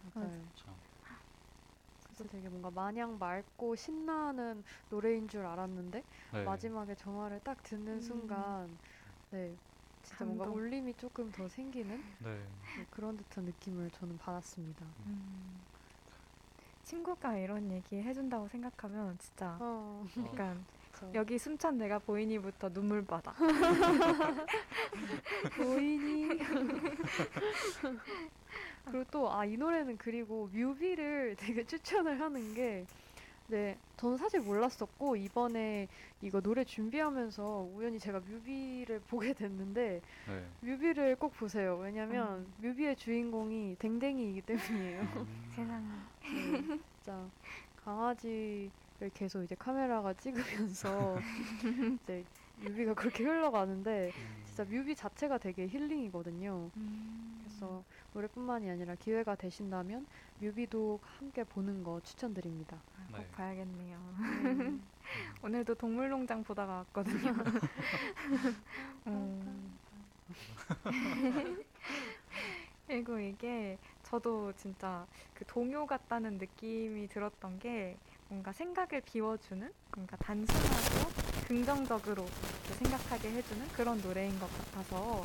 맞아요. 0.00 0.52
참. 0.54 0.80
그래서 2.04 2.24
되게 2.24 2.48
뭔가 2.48 2.70
마냥 2.70 3.18
맑고 3.18 3.76
신나는 3.76 4.62
노래인 4.88 5.26
줄 5.28 5.46
알았는데 5.46 6.04
네. 6.32 6.40
마지막에 6.42 6.94
정화를 6.94 7.40
딱 7.40 7.62
듣는 7.62 8.00
음. 8.00 8.00
순간 8.00 8.78
네 9.30 9.58
진짜 10.02 10.24
뭔가 10.26 10.46
감동. 10.46 10.50
울림이 10.50 10.94
조금 10.96 11.30
더 11.32 11.48
생기는 11.48 12.04
네. 12.18 12.50
네, 12.74 12.86
그런 12.90 13.16
듯한 13.16 13.44
느낌을 13.46 13.90
저는 13.92 14.18
받았습니다. 14.18 14.98
음. 15.06 15.66
친구가 16.82 17.38
이런 17.38 17.70
얘기 17.70 17.96
해준다고 17.96 18.48
생각하면 18.48 19.18
진짜 19.18 19.62
어, 19.62 20.04
약간 20.24 20.66
저 20.98 21.10
여기 21.14 21.38
숨찬 21.38 21.78
내가 21.78 21.98
보이니부터 21.98 22.72
눈물 22.72 23.04
받아. 23.04 23.32
보이니? 25.56 26.38
그리고 28.84 29.04
또 29.10 29.30
아 29.32 29.44
이 29.46 29.56
노래는 29.56 29.96
그리고 29.98 30.48
뮤비를 30.52 31.36
되게 31.38 31.64
추천을 31.64 32.20
하는 32.20 32.54
게 32.54 32.84
네, 33.46 33.76
저는 33.98 34.16
사실 34.16 34.40
몰랐었고 34.40 35.16
이번에 35.16 35.86
이거 36.22 36.40
노래 36.40 36.64
준비하면서 36.64 37.68
우연히 37.74 37.98
제가 37.98 38.20
뮤비를 38.20 39.00
보게 39.08 39.34
됐는데 39.34 40.00
네. 40.28 40.44
뮤비를 40.62 41.16
꼭 41.16 41.36
보세요. 41.36 41.76
왜냐면 41.76 42.46
뮤비의 42.58 42.96
주인공이 42.96 43.76
댕댕이이기 43.78 44.40
때문이에요. 44.42 45.00
음, 45.02 45.50
세상에. 45.54 45.86
네, 46.22 46.78
진짜 47.02 47.26
강아지를 47.84 48.70
계속 49.12 49.42
이제 49.42 49.54
카메라가 49.54 50.14
찍으면서 50.14 51.16
이제 52.02 52.24
뮤비가 52.56 52.94
그렇게 52.94 53.24
흘러가는데 53.24 54.12
음, 54.16 54.42
진짜 54.46 54.64
뮤비 54.64 54.94
자체가 54.94 55.38
되게 55.38 55.66
힐링이거든요. 55.66 56.70
음. 56.76 57.38
그래서 57.42 57.84
노래뿐만이 58.12 58.70
아니라 58.70 58.94
기회가 58.94 59.34
되신다면 59.34 60.06
뮤비도 60.38 61.00
함께 61.02 61.44
보는 61.44 61.82
거 61.82 62.00
추천드립니다. 62.00 62.82
아, 62.96 63.06
꼭 63.12 63.18
네. 63.18 63.28
봐야겠네요. 63.32 63.98
음, 64.18 64.88
오늘도 65.42 65.74
동물농장 65.74 66.42
보다가 66.44 66.76
왔거든요. 66.78 67.34
음. 69.06 69.78
그리고 72.86 73.18
이게 73.18 73.78
저도 74.02 74.52
진짜 74.52 75.06
그 75.32 75.44
동요 75.46 75.86
같다는 75.86 76.38
느낌이 76.38 77.08
들었던 77.08 77.58
게 77.58 77.98
뭔가 78.34 78.50
생각을 78.50 79.00
비워주는 79.04 79.72
뭔가 79.94 80.16
단순하고 80.16 81.08
긍정적으로 81.46 82.26
생각하게 82.78 83.30
해주는 83.30 83.68
그런 83.68 84.00
노래인 84.02 84.36
것 84.40 84.50
같아서 84.58 85.24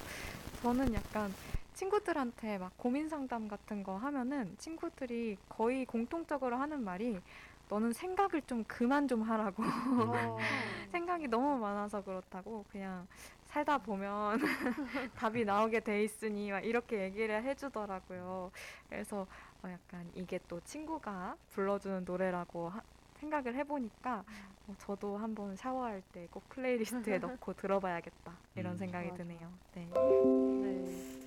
저는 0.61 0.93
약간 0.93 1.33
친구들한테 1.73 2.59
막 2.59 2.71
고민 2.77 3.09
상담 3.09 3.47
같은 3.47 3.81
거 3.81 3.97
하면은 3.97 4.55
친구들이 4.59 5.37
거의 5.49 5.85
공통적으로 5.85 6.57
하는 6.57 6.83
말이 6.83 7.19
너는 7.67 7.93
생각을 7.93 8.43
좀 8.45 8.63
그만 8.65 9.07
좀 9.07 9.23
하라고 9.23 9.63
어, 9.63 10.37
생각이 10.91 11.27
너무 11.29 11.57
많아서 11.57 12.03
그렇다고 12.03 12.63
그냥 12.71 13.07
살다 13.45 13.79
보면 13.79 14.39
답이 15.17 15.45
나오게 15.45 15.79
돼 15.79 16.03
있으니 16.03 16.51
막 16.51 16.63
이렇게 16.63 17.01
얘기를 17.01 17.43
해주더라고요. 17.43 18.51
그래서 18.87 19.25
어, 19.63 19.69
약간 19.69 20.09
이게 20.13 20.39
또 20.47 20.59
친구가 20.61 21.35
불러주는 21.49 22.05
노래라고 22.05 22.69
하- 22.69 22.81
생각을 23.19 23.55
해보니까 23.55 24.23
어, 24.67 24.75
저도 24.79 25.17
한번 25.17 25.55
샤워할 25.55 26.01
때 26.13 26.27
꼭 26.31 26.47
플레이리스트에 26.49 27.17
넣고 27.19 27.53
들어봐야겠다 27.53 28.37
이런 28.55 28.73
음. 28.73 28.77
생각이 28.77 29.09
맞아. 29.09 29.17
드네요. 29.23 29.51
네. 29.73 29.89
네, 29.93 31.25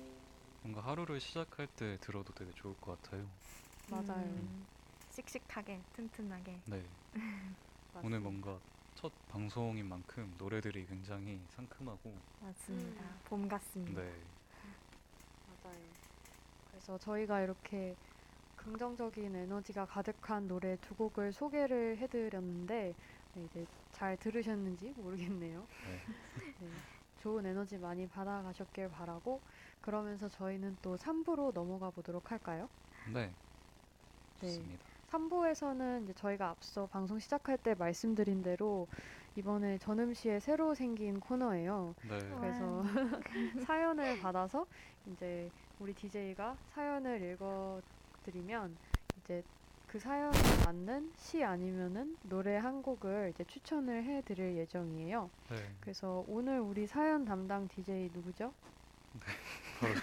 뭔가 0.61 0.81
하루를 0.81 1.19
시작할 1.19 1.67
때 1.75 1.97
들어도 2.01 2.33
되게 2.33 2.51
좋을 2.53 2.75
것 2.77 3.01
같아요. 3.01 3.25
맞아요. 3.89 4.25
음, 4.25 4.65
씩씩하게 5.11 5.79
튼튼하게. 5.95 6.59
네. 6.67 6.83
오늘 8.03 8.19
뭔가 8.19 8.57
첫 8.95 9.11
방송인 9.29 9.87
만큼 9.87 10.33
노래들이 10.37 10.85
굉장히 10.85 11.39
상큼하고 11.49 12.13
맞습니다. 12.41 13.01
음. 13.03 13.19
봄 13.25 13.47
같습니다. 13.47 14.01
네. 14.01 14.13
맞아요. 15.63 15.77
그래서 16.71 16.97
저희가 16.97 17.41
이렇게 17.41 17.95
긍정적인 18.63 19.35
에너지가 19.35 19.85
가득한 19.85 20.47
노래 20.47 20.77
두 20.77 20.95
곡을 20.95 21.33
소개를 21.33 21.97
해드렸는데 21.97 22.95
네, 23.35 23.43
이제 23.43 23.65
잘 23.91 24.15
들으셨는지 24.17 24.93
모르겠네요. 24.95 25.67
네. 25.85 26.01
네, 26.61 26.67
좋은 27.19 27.45
에너지 27.45 27.77
많이 27.77 28.07
받아가셨길 28.07 28.89
바라고 28.89 29.41
그러면서 29.81 30.29
저희는 30.29 30.77
또 30.81 30.95
3부로 30.95 31.53
넘어가 31.53 31.89
보도록 31.89 32.31
할까요? 32.31 32.69
네. 33.13 33.33
네. 34.39 34.47
좋습니다. 34.47 34.83
3부에서는 35.09 36.03
이제 36.03 36.13
저희가 36.13 36.49
앞서 36.49 36.87
방송 36.87 37.19
시작할 37.19 37.57
때 37.57 37.75
말씀드린 37.75 38.41
대로 38.41 38.87
이번에 39.35 39.77
전음 39.77 40.13
씨의 40.13 40.39
새로 40.41 40.73
생긴 40.73 41.19
코너예요. 41.19 41.95
네. 42.07 42.17
그래서 42.39 42.83
사연을 43.67 44.19
받아서 44.21 44.65
이제 45.05 45.51
우리 45.79 45.93
DJ가 45.93 46.55
사연을 46.73 47.21
읽어 47.21 47.81
드리면 48.23 48.75
이제 49.23 49.43
그 49.87 49.99
사연에 49.99 50.37
맞는 50.65 51.11
시 51.17 51.43
아니면은 51.43 52.17
노래 52.23 52.57
한 52.57 52.81
곡을 52.81 53.31
이제 53.33 53.43
추천을 53.43 54.03
해 54.03 54.21
드릴 54.23 54.57
예정이에요. 54.57 55.29
네. 55.49 55.55
그래서 55.81 56.23
오늘 56.27 56.59
우리 56.59 56.87
사연 56.87 57.25
담당 57.25 57.67
DJ 57.67 58.09
누구죠? 58.13 58.51
바로 59.79 59.93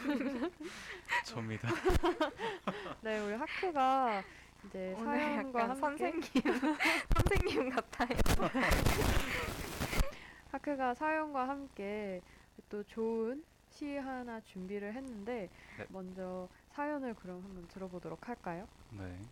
접니다. 1.24 1.68
네, 3.02 3.18
우리 3.18 3.34
하크가 3.34 4.22
이제 4.66 4.94
오늘 4.96 5.18
사연과 5.18 5.60
약간 5.60 5.82
함께 5.82 6.12
선생님 6.12 6.30
선생님 7.16 7.70
같아요. 7.70 8.18
하크가 10.52 10.94
사연과 10.94 11.48
함께 11.48 12.20
또 12.68 12.84
좋은 12.84 13.42
시 13.70 13.96
하나 13.96 14.40
준비를 14.40 14.94
했는데 14.94 15.48
네. 15.78 15.86
먼저 15.88 16.48
사연을 16.70 17.14
그럼 17.14 17.44
한번 17.44 17.66
들어보도록 17.68 18.28
할까요? 18.28 18.68
네. 18.88 19.30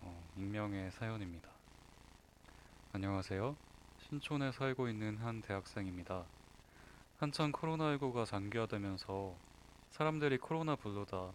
어, 0.00 0.28
익명의 0.36 0.90
사연입니다. 0.92 1.50
안녕하세요. 2.92 3.56
신촌에 3.98 4.52
살고 4.52 4.88
있는 4.88 5.16
한 5.18 5.40
대학생입니다. 5.40 6.30
한창 7.16 7.52
코로나19가 7.52 8.26
장기화되면서 8.26 9.40
사람들이 9.90 10.38
코로나 10.38 10.76
블루다. 10.76 11.34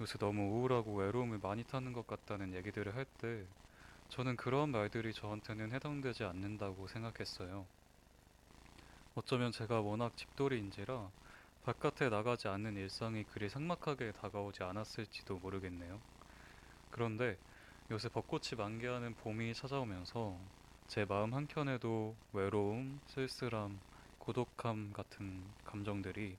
요새 0.00 0.18
너무 0.18 0.42
우울하고 0.60 0.96
외로움을 0.96 1.38
많이 1.40 1.64
타는 1.64 1.92
것 1.92 2.06
같다는 2.06 2.54
얘기들을 2.54 2.94
할 2.96 3.06
때 3.18 3.48
저는 4.08 4.36
그런 4.36 4.70
말들이 4.70 5.12
저한테는 5.14 5.72
해당되지 5.72 6.24
않는다고 6.24 6.86
생각했어요. 6.88 7.68
어쩌면 9.14 9.52
제가 9.52 9.80
워낙 9.80 10.16
집돌이인지라 10.16 11.10
바깥에 11.64 12.10
나가지 12.10 12.46
않는 12.46 12.76
일상이 12.76 13.24
그리 13.24 13.48
삭막하게 13.48 14.12
다가오지 14.12 14.62
않았을지도 14.62 15.38
모르겠네요. 15.38 15.98
그런데 16.90 17.38
요새 17.90 18.10
벚꽃이 18.10 18.50
만개하는 18.58 19.14
봄이 19.14 19.54
찾아오면서 19.54 20.36
제 20.88 21.06
마음 21.06 21.32
한켠에도 21.32 22.14
외로움, 22.34 23.00
쓸쓸함, 23.06 23.80
고독함 24.18 24.92
같은 24.92 25.42
감정들이 25.64 26.36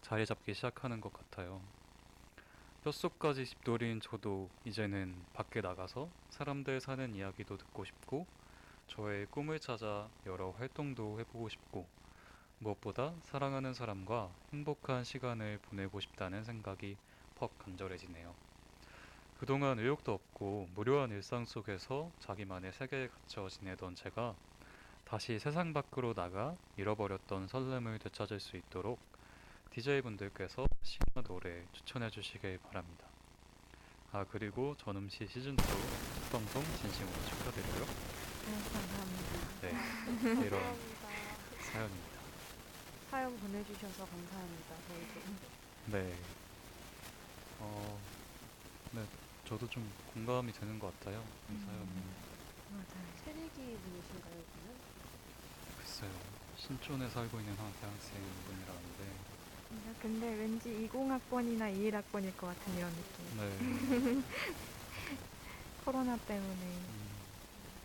자리 0.00 0.24
잡기 0.24 0.54
시작하는 0.54 1.00
것 1.00 1.12
같아요. 1.12 1.60
뼛속까지 2.84 3.46
집돌이인 3.46 4.00
저도 4.00 4.48
이제는 4.64 5.20
밖에 5.32 5.60
나가서 5.60 6.08
사람들 6.30 6.80
사는 6.80 7.16
이야기도 7.16 7.58
듣고 7.58 7.84
싶고 7.84 8.28
저의 8.86 9.26
꿈을 9.26 9.58
찾아 9.58 10.08
여러 10.24 10.52
활동도 10.52 11.18
해보고 11.18 11.48
싶고 11.48 11.97
무엇보다 12.60 13.12
사랑하는 13.24 13.72
사람과 13.72 14.30
행복한 14.52 15.04
시간을 15.04 15.58
보내고 15.62 16.00
싶다는 16.00 16.44
생각이 16.44 16.96
퍽 17.36 17.56
간절해지네요. 17.58 18.34
그동안 19.38 19.78
의욕도 19.78 20.12
없고 20.12 20.68
무료한 20.74 21.10
일상 21.10 21.44
속에서 21.44 22.10
자기만의 22.18 22.72
세계에 22.72 23.08
갇혀 23.08 23.48
지내던 23.48 23.94
제가 23.94 24.34
다시 25.04 25.38
세상 25.38 25.72
밖으로 25.72 26.12
나가 26.12 26.56
잃어버렸던 26.76 27.46
설렘을 27.46 28.00
되찾을 28.00 28.40
수 28.40 28.56
있도록 28.56 28.98
DJ분들께서 29.70 30.66
시나 30.82 31.22
노래 31.22 31.62
추천해 31.72 32.10
주시길 32.10 32.58
바랍니다. 32.58 33.06
아 34.10 34.24
그리고 34.24 34.74
전음시 34.78 35.26
시즌2 35.26 35.56
첫 35.56 36.32
방송 36.32 36.62
진심으로 36.62 37.24
축하드려요. 37.26 37.86
감사합니다. 38.44 40.40
네, 40.40 40.46
이런. 40.46 40.60
사연입니다. 41.60 42.07
사연 43.10 43.36
보내주셔서 43.38 44.06
감사합니다. 44.06 44.74
저희도. 44.86 45.20
네. 45.86 46.14
어, 47.60 47.98
네, 48.92 49.04
저도 49.46 49.66
좀 49.68 49.90
공감이 50.12 50.52
되는 50.52 50.78
것 50.78 50.92
같아요. 50.98 51.24
이 51.48 51.52
음. 51.52 51.64
사연은. 51.66 52.28
맞아요. 52.70 53.08
새내기 53.24 53.78
분이신가요, 53.78 54.34
그는? 54.52 54.76
글쎄요. 55.78 56.10
신촌에 56.56 57.08
살고 57.08 57.40
있는 57.40 57.54
한 57.56 57.72
대학생 57.80 58.20
분이라는데, 58.46 59.38
근데 60.00 60.34
왠지 60.34 60.88
20학번이나 60.92 61.72
21학번일 61.74 62.36
것 62.36 62.46
같은 62.48 62.76
이런 62.76 62.92
느낌. 62.92 63.38
네. 63.38 64.22
코로나 65.84 66.16
때문에 66.18 66.50
음, 66.66 67.08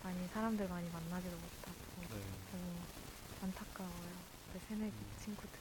많이 0.04 0.28
사람들 0.34 0.68
많이 0.68 0.90
만나지도 0.90 1.32
못하고 1.36 1.74
네. 2.12 2.20
너무 2.52 2.76
안타까워요. 3.42 4.13
그 4.54 4.60
새내기 4.60 4.96
음. 4.96 5.14
친구들. 5.18 5.60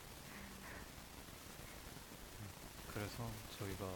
그래서 2.87 3.25
저희가 3.59 3.87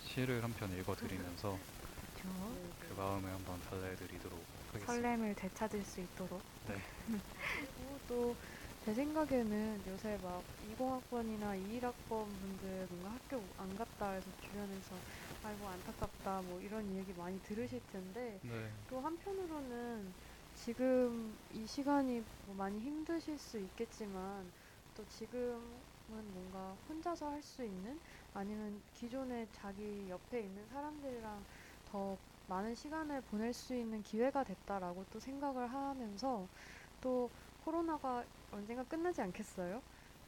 시를 0.00 0.42
한 0.42 0.52
편 0.54 0.72
읽어드리면서 0.72 1.56
저그 2.16 2.94
마음을 2.96 3.30
한번 3.32 3.60
달래드리도록 3.62 4.44
하겠습니다. 4.68 4.92
설렘을 4.92 5.34
되찾을 5.36 5.84
수 5.84 6.00
있도록 6.00 6.42
네. 6.66 6.74
그리고 7.76 8.00
또 8.06 8.36
제 8.80 8.94
생각에는 8.94 9.84
요새 9.86 10.16
막 10.16 10.42
20학번이나 10.58 11.54
21학번 11.54 12.40
분들 12.40 12.86
뭔가 12.88 13.10
학교 13.12 13.52
안 13.58 13.76
갔다 13.76 14.12
해서 14.12 14.32
주변에서 14.40 15.02
아이고 15.42 15.68
안타깝다 15.68 16.40
뭐 16.40 16.62
이런 16.62 16.90
얘기 16.96 17.12
많이 17.12 17.38
들으실 17.42 17.82
텐데 17.86 18.40
네. 18.42 18.72
또 18.86 19.00
한편으로는 19.02 20.14
지금 20.64 21.36
이 21.54 21.66
시간이 21.66 22.22
뭐 22.46 22.54
많이 22.54 22.78
힘드실 22.80 23.38
수 23.38 23.58
있겠지만 23.58 24.50
또 24.96 25.04
지금은 25.08 25.58
뭔가 26.08 26.76
혼자서 26.88 27.30
할 27.30 27.42
수 27.42 27.64
있는 27.64 27.98
아니면 28.34 28.82
기존에 28.94 29.46
자기 29.52 30.06
옆에 30.10 30.40
있는 30.40 30.66
사람들이랑 30.68 31.44
더 31.90 32.16
많은 32.48 32.74
시간을 32.74 33.22
보낼 33.22 33.52
수 33.54 33.74
있는 33.74 34.02
기회가 34.02 34.44
됐다라고 34.44 35.04
또 35.10 35.18
생각을 35.18 35.72
하면서 35.72 36.46
또 37.00 37.30
코로나가 37.64 38.24
언젠가 38.52 38.82
끝나지 38.84 39.22
않겠어요? 39.22 39.80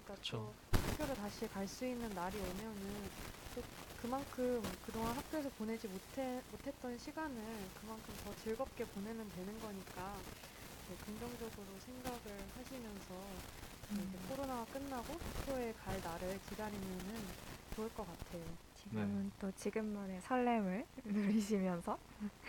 그러니까 0.04 0.14
그쵸. 0.14 0.54
또 0.70 0.78
학교를 0.80 1.14
다시 1.14 1.46
갈 1.48 1.66
수 1.68 1.84
있는 1.84 2.08
날이 2.10 2.38
오면은 2.38 3.10
또 3.54 3.62
그만큼 4.02 4.60
그동안 4.84 5.16
학교에서 5.16 5.48
보내지 5.50 5.86
못해, 5.86 6.42
못했던 6.50 6.98
시간을 6.98 7.36
그만큼 7.80 8.12
더 8.24 8.34
즐겁게 8.42 8.84
보내면 8.84 9.28
되는 9.30 9.60
거니까 9.60 10.16
네, 10.88 10.96
긍정적으로 11.06 11.78
생각을 11.78 12.18
하시면서 12.56 13.14
네, 13.90 14.02
이제 14.02 14.18
음. 14.18 14.26
코로나가 14.28 14.64
끝나고 14.64 15.14
학교에 15.14 15.72
갈 15.74 16.00
날을 16.00 16.40
기다리면은 16.48 17.14
좋을 17.76 17.94
것 17.94 18.04
같아요. 18.04 18.42
지금은 18.74 19.30
또 19.40 19.52
지금만의 19.52 20.20
설렘을 20.22 20.84
누리시면서 21.04 21.96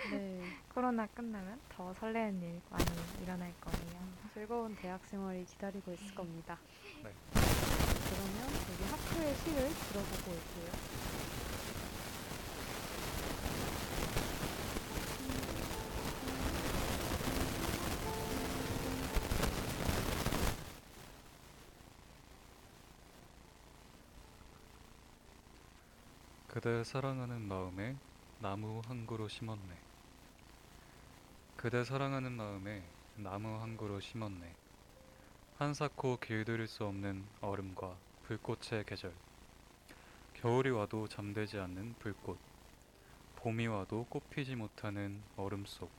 네, 0.09 0.41
코로나 0.73 1.05
끝나면 1.05 1.59
더 1.69 1.93
설레는 1.93 2.41
일 2.41 2.61
많이 2.71 2.85
일어날 3.21 3.53
거예요. 3.61 4.03
즐거운 4.33 4.75
대학 4.75 5.05
생활이 5.05 5.45
기다리고 5.45 5.93
있을 5.93 6.15
겁니다. 6.15 6.57
네. 7.03 7.13
그러면 7.31 8.53
여기 8.71 8.83
학교의 8.85 9.35
시를 9.35 9.69
들어보고 9.69 10.31
올게요. 10.31 10.92
그대 26.53 26.83
사랑하는 26.83 27.41
마음에 27.41 27.97
나무 28.37 28.79
한 28.85 29.07
그루 29.07 29.27
심었네. 29.27 29.75
그대 31.57 31.83
사랑하는 31.83 32.31
마음에 32.31 32.87
나무 33.15 33.59
한 33.59 33.75
그루 33.75 33.99
심었네. 33.99 34.55
한사코 35.57 36.17
길들일 36.17 36.67
수 36.67 36.85
없는 36.85 37.25
얼음과 37.41 37.97
불꽃의 38.21 38.83
계절. 38.85 39.15
겨울이 40.35 40.69
와도 40.69 41.07
잠들지 41.07 41.57
않는 41.57 41.95
불꽃. 41.97 42.37
봄이 43.37 43.65
와도 43.65 44.05
꽃피지 44.11 44.55
못하는 44.55 45.23
얼음 45.35 45.65
속. 45.65 45.89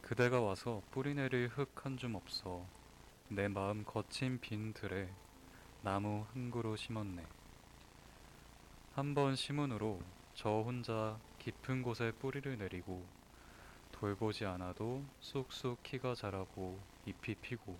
그대가 0.00 0.40
와서 0.40 0.80
뿌리내릴 0.90 1.48
흙 1.48 1.84
한 1.84 1.98
줌 1.98 2.14
없어 2.16 2.66
내 3.28 3.48
마음 3.48 3.84
거친 3.84 4.40
빈 4.40 4.72
들에 4.72 5.10
나무 5.82 6.24
한 6.32 6.50
그루 6.50 6.78
심었네. 6.78 7.43
한번 8.94 9.34
후로 9.34 10.00
저 10.34 10.48
혼자 10.48 11.18
깊은 11.40 11.82
곳에 11.82 12.12
뿌리를 12.12 12.56
내리고 12.56 13.04
돌보지 13.90 14.44
않아도 14.46 15.02
쑥쑥 15.18 15.82
키가 15.82 16.14
자라고 16.14 16.78
잎이 17.04 17.34
피고 17.40 17.76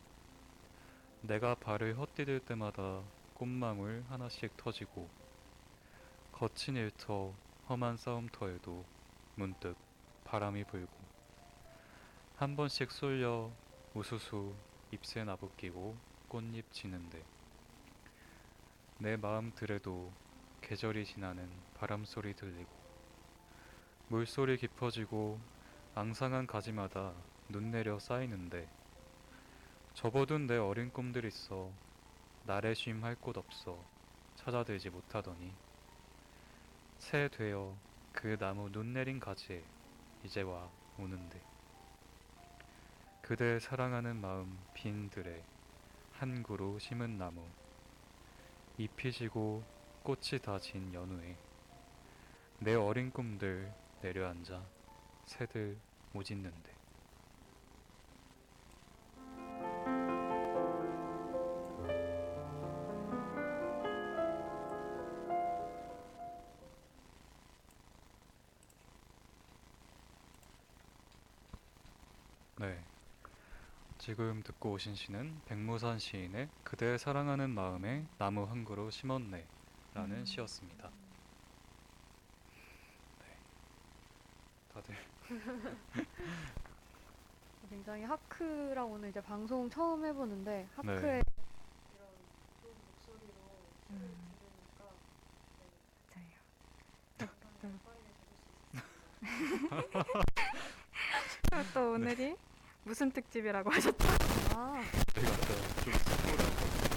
내가 1.20 1.54
발을 1.54 1.96
헛디딜 1.96 2.40
때마다 2.40 3.00
꽃망울 3.34 4.04
하나씩 4.08 4.56
터지고 4.56 5.08
거친 6.32 6.74
일터 6.74 7.32
험한 7.68 7.96
싸움터에도 7.96 8.84
문득 9.36 9.76
바람이 10.24 10.64
불고 10.64 10.92
한 12.34 12.56
번씩 12.56 12.90
쏠려 12.90 13.52
우수수 13.94 14.52
잎새 14.90 15.22
나부끼고 15.22 15.96
꽃잎 16.26 16.72
지는데 16.72 17.22
내 18.98 19.16
마음 19.16 19.52
들에도 19.54 20.10
계절이 20.64 21.04
지나는 21.04 21.50
바람 21.74 22.06
소리 22.06 22.32
들리고 22.32 22.70
물소리 24.08 24.56
깊어지고 24.56 25.38
앙상한 25.94 26.46
가지마다 26.46 27.12
눈 27.50 27.70
내려 27.70 27.98
쌓이는데 27.98 28.66
접어둔 29.92 30.46
내 30.46 30.56
어린 30.56 30.90
꿈들 30.90 31.26
있어 31.26 31.70
날에 32.44 32.72
쉼 32.72 33.02
할 33.04 33.14
곳 33.20 33.36
없어 33.36 33.78
찾아들지 34.36 34.88
못하더니 34.88 35.52
새 36.98 37.28
되어 37.28 37.76
그 38.12 38.38
나무 38.38 38.72
눈 38.72 38.94
내린 38.94 39.20
가지에 39.20 39.62
이제 40.22 40.40
와 40.40 40.70
오는데 40.96 41.42
그대 43.20 43.58
사랑하는 43.60 44.16
마음 44.16 44.58
빈 44.72 45.10
들에 45.10 45.44
한 46.12 46.42
그루 46.42 46.78
심은 46.78 47.18
나무 47.18 47.52
잎이 48.78 49.12
지고 49.12 49.62
꽃이 50.04 50.38
다 50.42 50.58
진 50.58 50.92
연후에 50.92 51.34
내 52.58 52.74
어린 52.74 53.10
꿈들 53.10 53.72
내려앉아 54.02 54.62
새들 55.24 55.78
오짖는데 56.12 56.74
네. 72.56 72.84
지금 73.96 74.42
듣고 74.42 74.72
오신 74.72 74.94
시는 74.96 75.40
백무산 75.46 75.98
시인의 75.98 76.50
그대 76.62 76.98
사랑하는 76.98 77.48
마음에 77.48 78.04
나무 78.18 78.44
한 78.44 78.66
그루 78.66 78.90
심었네 78.90 79.46
라는 79.94 80.16
음. 80.18 80.24
시였습니다. 80.24 80.90
네. 83.20 83.26
다들 84.72 84.94
굉장히 87.70 88.02
하크랑 88.04 88.90
오늘 88.90 89.08
이제 89.10 89.20
방송 89.20 89.70
처음 89.70 90.04
해보는데 90.04 90.66
하크의 90.76 91.00
네. 91.00 91.22
이런 91.94 92.08
좋은 92.60 92.74
목소리로 92.90 93.34
음. 93.90 94.16
들으니까 94.40 94.84
맞아요. 96.10 97.78
수 101.30 101.38
있습니다. 101.54 101.72
또 101.72 101.92
오늘이 101.92 102.36
무슨 102.82 103.10
특집이라고 103.12 103.70
하셨죠? 103.70 103.96
아, 104.56 104.82
저희가 105.14 105.32
아까 105.32 105.46
좀 105.84 105.92
스포를 105.94 106.93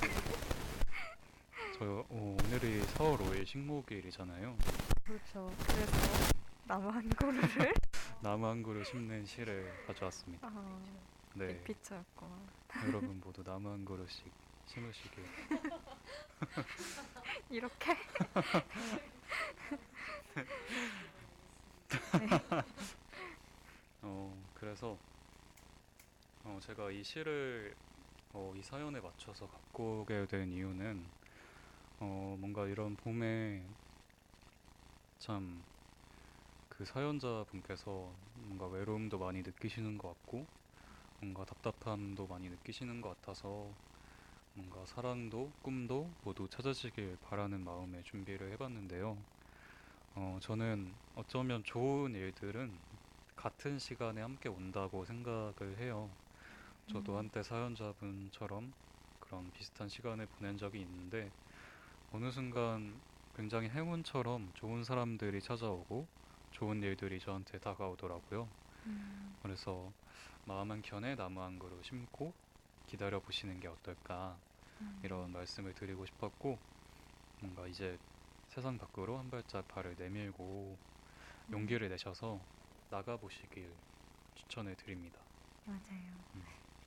저 1.78 2.04
어, 2.10 2.38
오늘이 2.44 2.82
4월 2.82 3.20
5일 3.20 3.46
식목일이잖아요. 3.46 4.58
그렇죠. 5.06 5.52
그래서 5.68 6.34
나무 6.66 6.90
한 6.90 7.08
그루를 7.10 7.42
나무 8.20 8.48
한 8.48 8.64
그루 8.64 8.84
심는 8.84 9.24
시를 9.28 9.72
가져왔습니다. 9.86 10.48
아, 10.48 10.80
네, 11.36 11.62
피처였구나. 11.64 12.32
여러분 12.88 13.22
모두 13.24 13.44
나무 13.46 13.70
한 13.70 13.86
그루씩 13.86 14.26
심으시길. 14.66 15.24
이렇게 17.52 17.96
어 24.02 24.44
그래서 24.56 24.98
어 26.44 26.60
제가 26.60 26.90
이 26.90 27.04
시를 27.04 27.76
어, 28.34 28.52
이 28.56 28.64
사연에 28.64 29.00
맞춰서 29.00 29.48
갖고 29.48 30.02
오게 30.02 30.26
된 30.26 30.52
이유는 30.52 31.06
어 32.00 32.36
뭔가 32.40 32.68
이런 32.68 32.96
봄에 32.96 33.76
참 35.20 35.68
그 36.70 36.86
사연자분께서 36.86 38.20
뭔가 38.36 38.68
외로움도 38.68 39.20
많이 39.20 39.42
느끼시는 39.42 39.98
것 39.98 40.10
같고 40.10 40.50
뭔가 41.20 41.46
답답함도 41.46 42.28
많이 42.28 42.50
느끼시는 42.50 43.02
것 43.02 43.10
같아서 43.10 43.80
뭔가 44.54 44.86
사랑도 44.86 45.56
꿈도 45.62 46.18
모두 46.22 46.50
찾아지길 46.50 47.18
바라는 47.22 47.62
마음에 47.64 48.04
준비를 48.04 48.52
해봤는데요. 48.54 49.28
어, 50.16 50.40
저는 50.42 51.00
어쩌면 51.16 51.64
좋은 51.64 52.16
일들은 52.16 52.84
같은 53.36 53.80
시간에 53.80 54.22
함께 54.22 54.50
온다고 54.50 55.06
생각을 55.06 55.78
해요. 55.80 56.18
저도 56.88 57.18
음. 57.18 57.18
한때 57.18 57.44
사연자분처럼 57.44 58.74
그런 59.20 59.52
비슷한 59.52 59.90
시간을 59.90 60.28
보낸 60.28 60.58
적이 60.58 60.82
있는데 60.82 61.34
어느 62.10 62.32
순간 62.32 63.02
굉장히 63.34 63.70
행운처럼 63.70 64.52
좋은 64.54 64.84
사람들이 64.84 65.42
찾아오고 65.42 66.10
좋은 66.52 66.82
일들이 66.84 67.20
저한테 67.20 67.60
다가오더라고요. 67.60 68.56
음, 68.86 69.40
그래서 69.42 69.96
마음 70.46 70.72
한 70.72 70.82
켠에 70.82 71.16
나무 71.16 71.42
한 71.42 71.60
그루 71.60 71.84
심고 71.84 72.38
기다려 72.88 73.22
보시는 73.22 73.60
게 73.60 73.68
어떨까 73.68 74.44
음. 74.82 75.04
이런 75.04 75.32
말씀을 75.32 75.74
드리고 75.76 76.06
싶었고 76.06 76.64
뭔가 77.42 77.68
이제 77.68 78.00
세상 78.50 78.78
밖으로 78.78 79.20
한 79.20 79.30
발짝 79.32 79.68
발을 79.68 79.96
내밀고 79.98 80.82
용기를 81.54 81.90
내셔서 81.90 82.50
나가 82.90 83.18
보시길 83.18 83.82
추천을 84.36 84.76
드립니다. 84.78 85.30
맞아요. 85.66 86.26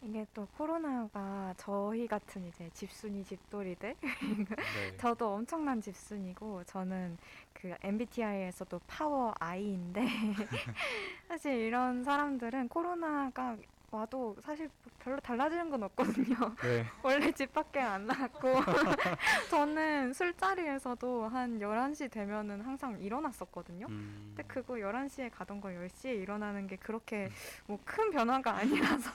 음. 0.02 0.08
이게 0.08 0.26
또 0.34 0.46
코로나가 0.56 1.54
저희 1.56 2.06
같은 2.06 2.46
이제 2.46 2.70
집순이 2.74 3.24
집돌이들 3.24 3.96
네. 4.00 4.96
저도 4.98 5.34
엄청난 5.34 5.80
집순이고 5.80 6.64
저는 6.64 7.18
그 7.52 7.74
MBTI에서도 7.82 8.80
파워 8.86 9.34
I인데 9.38 10.02
사실 11.28 11.52
이런 11.54 12.04
사람들은 12.04 12.68
코로나가 12.68 13.56
와도 13.90 14.36
사실 14.42 14.70
별로 15.00 15.18
달라지는 15.20 15.68
건 15.70 15.82
없거든요. 15.84 16.36
네. 16.62 16.84
원래 17.02 17.32
집 17.32 17.52
밖에 17.52 17.80
안 17.80 18.06
나갔고 18.06 18.54
저는 19.50 20.12
술자리에서도 20.12 21.28
한 21.28 21.58
11시 21.58 22.10
되면은 22.10 22.60
항상 22.60 23.00
일어났었거든요. 23.00 23.86
음, 23.88 24.34
근데 24.36 24.42
그거 24.46 24.74
11시에 24.74 25.30
가던 25.32 25.60
거 25.60 25.68
10시에 25.70 26.14
일어나는 26.22 26.66
게 26.66 26.76
그렇게 26.76 27.30
뭐 27.66 27.78
큰 27.84 28.10
변화가 28.10 28.52
아니라서 28.56 29.10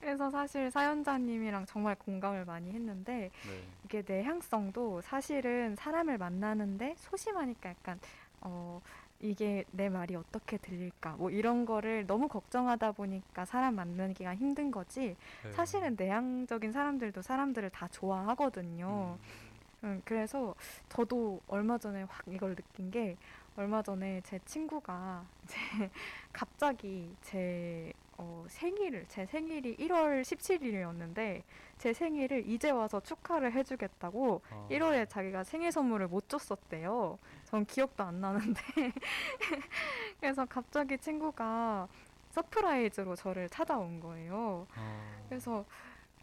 그래서 0.00 0.28
사실 0.28 0.70
사연자님이랑 0.70 1.64
정말 1.66 1.94
공감을 1.94 2.44
많이 2.44 2.70
했는데 2.72 3.30
네. 3.46 3.62
이게 3.84 4.02
내향성도 4.06 5.00
사실은 5.00 5.74
사람을 5.76 6.18
만나는데 6.18 6.94
소심하니까 6.98 7.70
약간 7.70 7.98
어 8.42 8.82
이게 9.20 9.64
내 9.70 9.88
말이 9.88 10.16
어떻게 10.16 10.56
들릴까 10.58 11.16
뭐 11.16 11.30
이런 11.30 11.64
거를 11.64 12.06
너무 12.06 12.28
걱정하다 12.28 12.92
보니까 12.92 13.44
사람 13.44 13.76
만나기가 13.76 14.34
힘든 14.34 14.70
거지 14.70 15.16
네. 15.42 15.52
사실은 15.52 15.96
내향적인 15.98 16.72
사람들도 16.72 17.22
사람들을 17.22 17.70
다 17.70 17.88
좋아하거든요. 17.90 19.18
음, 19.18 19.44
음, 19.84 20.02
그래서 20.04 20.54
저도 20.88 21.40
얼마 21.46 21.78
전에 21.78 22.02
확 22.04 22.24
이걸 22.26 22.54
느낀 22.54 22.90
게 22.90 23.16
얼마 23.56 23.82
전에 23.82 24.20
제 24.24 24.38
친구가 24.44 25.24
이제 25.44 25.90
갑자기 26.32 27.14
제 27.22 27.92
어, 28.16 28.44
생일을 28.48 29.06
제 29.08 29.26
생일이 29.26 29.76
1월 29.76 30.22
17일이었는데 30.22 31.42
제 31.78 31.92
생일을 31.92 32.48
이제 32.48 32.70
와서 32.70 33.00
축하를 33.00 33.52
해주겠다고 33.52 34.40
아, 34.50 34.68
1월에 34.70 35.08
자기가 35.08 35.44
생일 35.44 35.72
선물을 35.72 36.08
못 36.08 36.28
줬었대요. 36.28 37.18
전 37.54 37.64
기억도 37.66 38.02
안 38.02 38.20
나는데 38.20 38.60
그래서 40.18 40.44
갑자기 40.44 40.98
친구가 40.98 41.86
서프라이즈로 42.30 43.14
저를 43.14 43.48
찾아온 43.48 44.00
거예요. 44.00 44.66
아, 44.74 45.20
그래서 45.28 45.64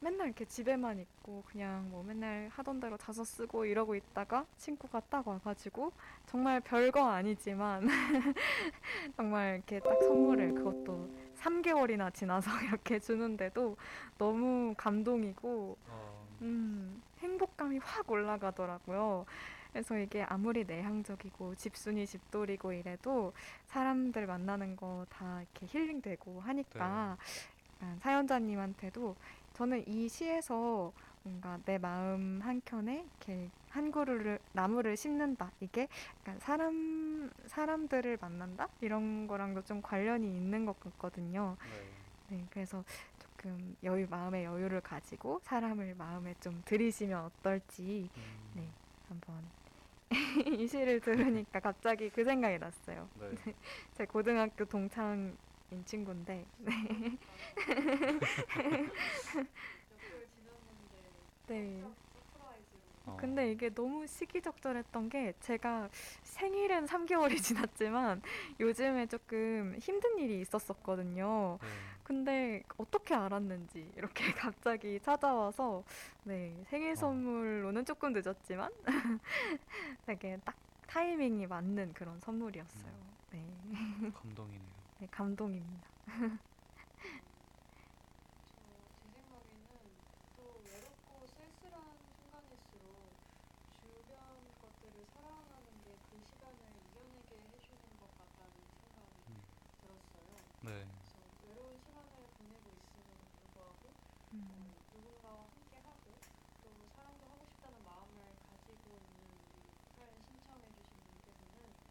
맨날 0.01 0.27
이렇게 0.27 0.43
집에만 0.43 0.99
있고 0.99 1.41
그냥 1.47 1.89
뭐 1.89 2.03
맨날 2.03 2.49
하던 2.51 2.81
대로 2.81 2.97
자소서 2.97 3.23
쓰고 3.23 3.63
이러고 3.63 3.95
있다가 3.95 4.45
친구가 4.57 5.03
딱 5.09 5.25
와가지고 5.25 5.93
정말 6.25 6.59
별거 6.59 7.07
아니지만 7.07 7.87
정말 9.15 9.55
이렇게 9.55 9.79
딱 9.79 10.03
선물을 10.03 10.53
그것도 10.55 11.07
3개월이나 11.37 12.13
지나서 12.13 12.51
이렇게 12.67 12.99
주는데도 12.99 13.77
너무 14.17 14.73
감동이고 14.75 15.77
아, 15.89 16.11
음, 16.41 17.01
행복감이 17.19 17.77
확 17.77 18.11
올라가더라고요. 18.11 19.25
그래서 19.71 19.97
이게 19.97 20.23
아무리 20.23 20.65
내향적이고 20.65 21.55
집순이 21.55 22.05
집돌이고 22.05 22.73
이래도 22.73 23.33
사람들 23.67 24.27
만나는 24.27 24.75
거 24.75 25.05
다 25.09 25.41
이렇게 25.41 25.65
힐링되고 25.67 26.41
하니까 26.41 27.17
약간 27.81 27.99
사연자님한테도 27.99 29.15
저는 29.53 29.87
이 29.87 30.07
시에서 30.09 30.91
뭔가 31.23 31.59
내 31.65 31.77
마음 31.77 32.39
한 32.41 32.61
켠에 32.65 33.05
이렇게 33.19 33.49
한 33.69 33.91
그루를 33.91 34.39
나무를 34.53 34.97
심는다 34.97 35.51
이게 35.59 35.87
약간 36.21 36.39
사람 36.39 37.29
사람들을 37.47 38.17
만난다 38.19 38.67
이런 38.81 39.27
거랑도 39.27 39.61
좀 39.63 39.81
관련이 39.81 40.25
있는 40.27 40.65
것 40.65 40.79
같거든요. 40.79 41.55
네. 42.29 42.37
네, 42.37 42.45
그래서 42.49 42.83
조금 43.19 43.75
여유 43.83 44.07
마음의 44.09 44.45
여유를 44.45 44.81
가지고 44.81 45.39
사람을 45.43 45.95
마음에 45.95 46.33
좀 46.39 46.61
들이시면 46.65 47.25
어떨지 47.25 48.09
음, 48.17 48.51
네. 48.55 48.67
한번 49.09 49.35
이 50.59 50.67
시를 50.67 50.99
들으니까 50.99 51.59
갑자기 51.59 52.09
그 52.09 52.23
생각이 52.23 52.59
났어요. 52.59 53.09
네. 53.13 53.31
제 53.93 54.05
고등학교 54.05 54.65
동창인 54.65 55.37
친구인데 55.85 56.45
네. 56.57 56.71
지났는데 60.35 61.13
네. 61.47 61.83
어, 63.05 63.17
근데 63.17 63.51
이게 63.51 63.69
너무 63.71 64.05
시기적절했던 64.07 65.09
게 65.09 65.33
제가 65.39 65.89
생일은 66.23 66.85
3개월이 66.85 67.35
지났지만 67.41 68.21
요즘에 68.59 69.07
조금 69.07 69.75
힘든 69.79 70.19
일이 70.19 70.39
있었었거든요. 70.41 71.57
네. 71.61 71.67
근데 72.03 72.63
어떻게 72.77 73.15
알았는지 73.15 73.93
이렇게 73.95 74.23
갑자기 74.55 74.99
찾아와서 75.01 75.83
네, 76.23 76.63
생일 76.67 76.91
어. 76.91 76.95
선물로는 76.95 77.85
조금 77.85 78.13
늦었지만 78.13 78.71
되게 80.05 80.37
딱 80.45 80.57
타이밍이 80.87 81.47
맞는 81.47 81.93
그런 81.93 82.19
선물이었어요. 82.19 82.93
네, 83.31 83.61
감동이네요. 84.13 84.71
네, 84.99 85.07
감동입니다. 85.09 85.89
저, 88.45 88.61
제 89.01 89.09
생각에는 89.09 89.67
또 90.35 90.59
외롭고 90.63 91.27
쓸쓸한 91.27 91.97
순간일수록 92.19 93.17
주변 93.79 94.53
것들을 94.59 95.05
사랑하는 95.13 95.81
게 95.83 95.97
그 96.09 96.21
시간을 96.25 96.75
이겨내게 96.75 97.41
해주는 97.53 97.97
것 97.97 98.17
같다는 98.17 98.67
생각이 98.81 99.23
음. 99.29 99.41
들었어요. 99.81 100.50
네. 100.61 100.91
그래서 101.13 101.37
외로운 101.39 101.79
시간을 101.79 102.33
보내고 102.33 102.73
있음에도 102.73 103.27
불구하고 103.29 104.01
어, 104.43 104.59
음, 104.59 104.75
누군가와 104.91 105.51
함께하고 105.53 106.27
또 106.61 106.87
사랑도 106.89 107.27
하고 107.27 107.45
싶다는 107.45 107.83
마음을 107.83 108.39
가지고 108.39 108.99
있는 108.99 109.47
우리 109.51 109.79
사연 109.95 110.23
신청해주신 110.23 111.05
분들은 111.05 111.81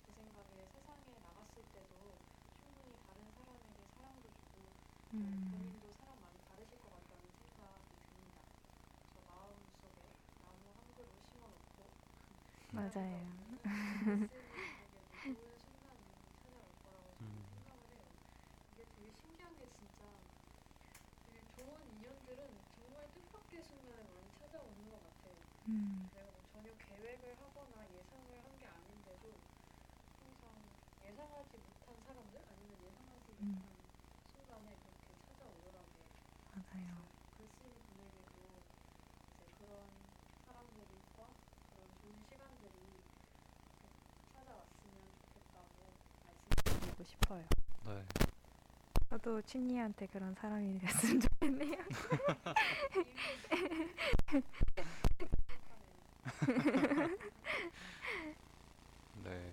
제 0.00 0.12
생각에 0.12 0.66
세상에 0.68 1.18
나갔을 1.20 1.70
때도 1.70 2.28
충분히 2.56 2.98
다른 2.98 3.32
사람에게 3.32 3.88
사랑도 3.88 4.32
주고 4.34 4.80
또 5.30 5.40
음, 5.40 5.42
본인도 5.50 5.92
사람 5.94 6.20
많이 6.20 6.42
다르실 6.42 6.80
것 6.80 6.90
같다는 6.90 7.30
생각이 7.30 8.02
듭니다. 8.04 8.52
저 9.12 9.22
마음 9.22 9.72
속에 9.72 10.22
나무 10.38 10.72
한 10.72 10.94
그루 10.94 11.20
심어놓고 11.20 12.00
맞아요. 12.70 13.60
있으면 14.30 14.76
되게 14.76 15.10
좋은 15.28 15.58
순간이 15.58 16.30
찾아올 16.36 16.80
거라고 16.80 17.16
저는 17.16 17.46
음. 17.46 17.46
생각을 17.52 17.90
해요. 17.92 18.18
이게 18.70 18.88
되게 18.90 19.12
신기한 19.12 19.56
게 19.56 19.68
진짜 19.70 20.28
되게 21.24 21.46
좋은 21.46 21.88
인연들은 22.30 22.46
정말 22.78 23.10
뜻밖의 23.12 23.62
순간에 23.64 24.02
많이 24.06 24.30
찾아오는 24.38 24.90
것 24.90 25.02
같아요. 25.02 25.34
음, 25.66 26.08
내가 26.14 26.30
뭐 26.30 26.38
전혀 26.54 26.70
계획을 26.78 27.34
하거나 27.42 27.82
예상을 27.90 28.38
한 28.38 28.58
게 28.60 28.66
아닌데도 28.66 29.34
항상 30.22 30.54
예상하지 31.10 31.58
못한 31.58 31.96
사람들 32.06 32.38
아니면 32.38 32.70
예상하지 32.86 33.26
음. 33.42 33.58
못한 33.58 33.66
순간에 34.30 34.76
그렇게 34.78 35.10
찾아오더라고요. 35.26 36.02
맞아요. 36.54 36.86
글쓴 37.34 37.66
분에게도 37.66 38.38
이제 39.34 39.42
그런 39.58 39.90
사람들과 40.46 41.26
그런 41.74 41.82
좋은 41.98 42.14
시간들이 42.30 42.78
찾아왔으면 44.34 44.94
좋겠다고 45.18 45.66
말씀드리고 46.54 47.04
싶어요. 47.04 47.44
네. 47.86 48.29
저도 49.10 49.42
춘니한테 49.42 50.06
그런 50.06 50.32
사람이 50.36 50.78
됐으면 50.78 51.20
좋겠네요. 51.20 51.74
네. 59.24 59.52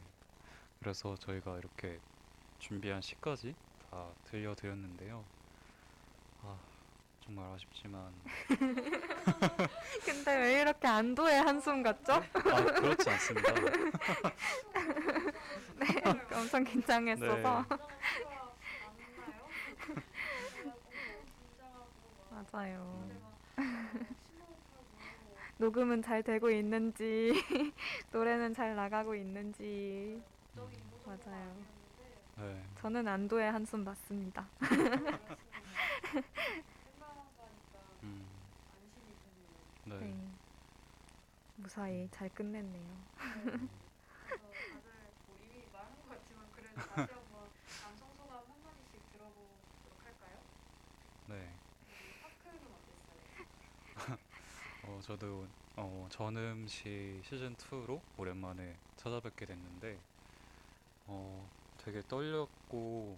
그래서 0.80 1.16
저희가 1.16 1.58
이렇게 1.58 2.00
준비한 2.60 3.02
시까지 3.02 3.56
다 3.90 4.06
들려드렸는데요. 4.26 5.26
아, 6.44 6.56
정말 7.26 7.52
아쉽지만 7.56 8.14
근데 10.06 10.36
왜 10.38 10.62
이렇게 10.62 10.88
안도의 10.88 11.42
한숨 11.42 11.82
같죠? 11.82 12.14
아, 12.14 12.64
그렇지 12.64 13.10
않습니다. 13.10 13.54
네, 15.80 15.88
엄청 16.32 16.64
긴장했어서. 16.64 17.66
네. 17.68 17.78
맞아요. 22.52 23.08
음, 23.10 23.22
녹음은 25.58 26.02
잘 26.04 26.24
되고 26.24 26.50
있는지, 26.50 27.32
노래는 28.12 28.54
잘 28.54 28.76
나가고 28.76 29.16
있는지. 29.16 30.22
맞아요. 31.06 31.56
네. 32.38 32.64
저는 32.76 33.08
안도의 33.08 33.52
한숨 33.52 33.84
맞습니다. 33.84 34.48
음, 38.04 38.26
네. 39.86 40.00
네. 40.00 40.14
무사히 41.56 42.08
잘 42.12 42.30
끝냈네요. 42.30 42.84
음, 43.20 43.70
다들 44.74 44.92
뭐 45.28 45.38
이미 45.42 45.64
말한 45.74 45.96
것 45.96 46.10
같지만 46.10 46.46
그래도 46.56 46.76
다시 46.76 47.12
한번 47.12 47.50
감성 47.82 48.10
소감 48.16 48.38
한 48.48 48.64
마디씩 48.64 49.12
들어보도록 49.12 50.06
할까요? 50.06 50.38
네. 51.28 51.50
우리 51.88 52.14
파크는 52.22 52.60
어땠어요? 52.74 54.18
어, 54.84 54.97
저도 55.08 55.48
어, 55.78 56.08
전음시 56.12 57.22
시즌 57.24 57.56
2로 57.56 58.02
오랜만에 58.18 58.76
찾아뵙게 58.98 59.46
됐는데 59.46 60.04
어, 61.06 61.50
되게 61.78 62.02
떨렸고 62.08 63.18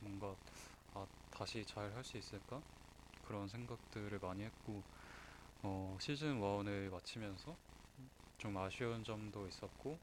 뭔가 0.00 0.36
아, 0.94 1.06
다시 1.30 1.64
잘 1.64 1.92
할 1.94 2.04
수 2.04 2.18
있을까? 2.18 2.62
그런 3.22 3.48
생각들을 3.48 4.18
많이 4.20 4.44
했고 4.44 4.84
어, 5.62 5.96
시즌 6.00 6.40
1을 6.40 6.90
마치면서 6.90 7.56
좀 8.38 8.56
아쉬운 8.58 9.04
점도 9.04 9.48
있었고 9.48 10.00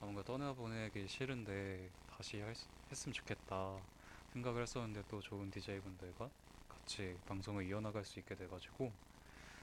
아, 0.00 0.06
뭔가 0.06 0.22
떠나보내기 0.24 1.08
싫은데 1.08 1.90
다시 2.06 2.40
할 2.40 2.54
수- 2.54 2.68
했으면 2.90 3.14
좋겠다 3.14 3.88
생각을 4.32 4.62
했었는데 4.62 5.04
또 5.08 5.20
좋은 5.20 5.50
DJ분들과 5.50 6.30
같이 6.68 7.20
방송을 7.26 7.66
이어나갈 7.66 8.04
수 8.04 8.18
있게 8.20 8.36
돼가지고 8.36 8.92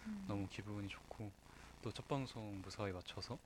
음. 0.06 0.26
너무 0.28 0.47
기분이 0.49 0.88
좋고 0.88 1.32
또 1.82 1.91
첫 1.91 2.08
방송 2.08 2.62
무사히 2.62 2.91
마쳐서 2.93 3.38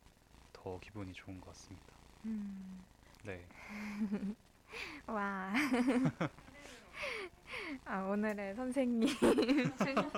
더 0.53 0.79
기분이 0.79 1.11
좋은 1.13 1.39
것 1.41 1.47
같습니다. 1.47 1.85
음. 2.25 2.83
네, 3.23 3.45
와. 5.07 5.51
아, 7.85 7.99
오늘의 8.03 8.55
선생님. 8.55 9.07
춘- 9.77 10.11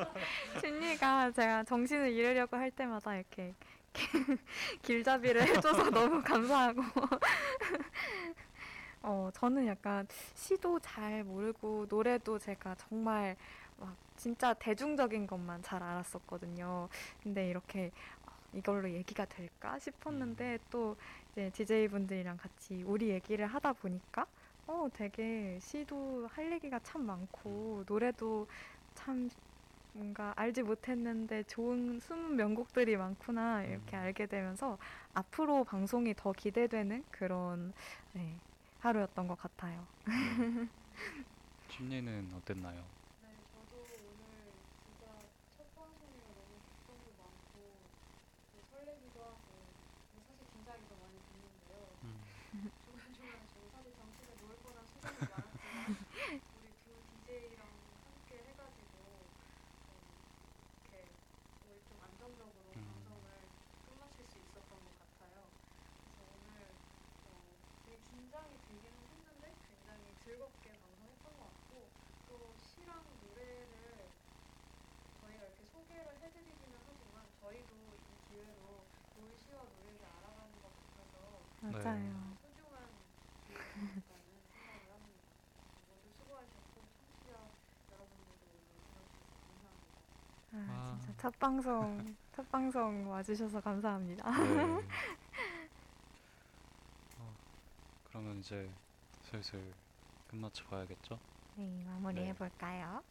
춘리가 0.62 1.32
제가 1.32 1.64
정신을 1.64 2.12
잃으려고 2.12 2.58
할 2.58 2.70
때마다 2.72 3.16
이렇게 3.16 3.54
길잡이를 4.84 5.42
해줘서 5.48 5.90
너무 5.90 6.22
감사하고. 6.22 6.82
어, 9.02 9.30
저는 9.34 9.66
약간 9.68 10.06
시도 10.36 10.78
잘 10.80 11.24
모르고 11.24 11.86
노래도 11.90 12.38
제가 12.38 12.76
정말 12.76 13.36
막 13.80 13.96
진짜 14.18 14.54
대중적인 14.54 15.28
것만 15.28 15.62
잘 15.64 15.82
알았었거든요. 15.82 16.90
근데 17.24 17.50
이렇게 17.50 17.92
어, 18.26 18.32
이걸로 18.54 18.90
얘기가 18.92 19.26
될까 19.26 19.80
싶었는데 19.80 20.60
또 20.70 20.98
이제 21.32 21.50
DJ 21.52 21.88
분들이랑 21.90 22.38
같이 22.38 22.84
우리 22.84 23.10
얘기를 23.10 23.46
하다 23.48 23.74
보니까 23.74 24.26
어, 24.68 24.88
되게 24.94 25.58
시도 25.62 26.28
할 26.32 26.52
얘기가 26.52 26.80
참 26.80 27.04
많고 27.06 27.84
노래도 27.88 28.48
참 28.94 29.30
뭔가 29.94 30.34
알지 30.36 30.62
못했는데 30.64 31.44
좋은 31.44 32.00
숨은 32.00 32.36
명곡들이 32.36 32.96
많구나 32.96 33.64
이렇게 33.64 33.98
음. 33.98 34.02
알게 34.02 34.28
되면서 34.28 34.78
앞으로 35.14 35.64
방송이 35.64 36.14
더 36.16 36.32
기대되는 36.32 37.04
그런 37.10 37.74
네, 38.14 38.36
하루였던 38.82 39.28
것 39.28 39.38
같아요. 39.40 39.86
춘리는 41.70 42.32
어땠나요? 42.38 42.84
네, 43.24 43.30
저도 43.52 43.82
오늘 43.82 44.52
진짜 44.86 45.06
첫 45.58 45.66
방송이라 45.76 46.26
너무 46.38 46.54
걱정도 46.86 47.10
많고 47.18 47.74
또 48.54 48.62
설레기도 48.70 49.20
하고 49.20 49.38
뭐 50.14 50.22
사실 50.28 50.46
긴장이 50.54 50.82
더 50.88 50.96
많이 51.02 51.18
됐는데요. 51.18 51.82
음, 52.04 52.08
중간중간 52.86 53.42
저 53.50 53.58
사실 53.76 53.92
정신을 53.98 54.30
놓을 54.42 54.56
뻔한 54.64 54.86
순간도 54.86 55.26
많았지만 55.34 55.98
우리 56.62 56.68
두 56.84 56.94
DJ랑 57.26 57.66
함께 57.66 58.30
해가지고 58.50 58.94
음, 59.00 60.02
이렇게 60.90 61.06
거의 61.64 61.78
좀 61.86 61.98
안정적으로 62.02 62.66
음. 62.76 62.82
방송을 62.82 63.30
끝마칠 63.86 64.26
수 64.26 64.34
있었던 64.42 64.72
것 64.74 64.90
같아요. 65.00 65.46
그래서 65.46 66.20
오늘 66.34 66.66
어, 66.66 67.38
되게 67.86 67.98
긴장이 68.10 68.50
되기는 68.68 68.98
했는데 69.14 69.54
굉장히 69.70 70.04
즐겁게 70.26 70.74
방송했던 70.82 71.26
것 71.30 71.40
같고 71.40 71.90
또 72.30 72.54
시랑 72.58 73.02
노래를 73.24 74.10
저희가 75.22 75.42
이렇게 75.46 75.62
소개를 75.66 76.06
해드리기는 76.22 76.74
하지만 76.86 77.26
저희도 77.42 77.72
이 77.76 78.14
기회로 78.30 78.86
노을 79.18 79.30
시와 79.38 79.58
노래를 79.64 80.00
알아가는 80.06 80.52
것 80.62 80.70
같아서 80.70 81.16
맞아요. 81.59 81.59
소중한 81.59 81.59
기회라는 81.59 81.59
생각을 81.59 81.59
합니다. 81.59 81.59
모두 81.59 81.59
수고하셨고 81.59 81.59
청취자 81.59 81.59
여러분들도 81.59 81.59
오늘 81.59 81.59
들어주셔서 81.59 81.59
감사 81.59 81.59
합니다. 81.70 81.92
아, 90.52 90.58
아. 90.68 90.98
진짜 91.00 91.14
첫 91.18 91.40
방송 91.40 92.16
첫 92.36 92.52
방송 92.52 93.10
와주셔서 93.10 93.62
감사합니다. 93.62 94.32
네. 94.32 94.64
어, 97.20 97.36
그러면 98.06 98.40
이제 98.40 98.70
슬슬 99.22 99.74
끝마쳐 100.28 100.66
봐야겠죠? 100.66 101.20
네, 101.56 101.84
마무리해 101.86 102.28
네. 102.28 102.34
볼까요? 102.34 103.04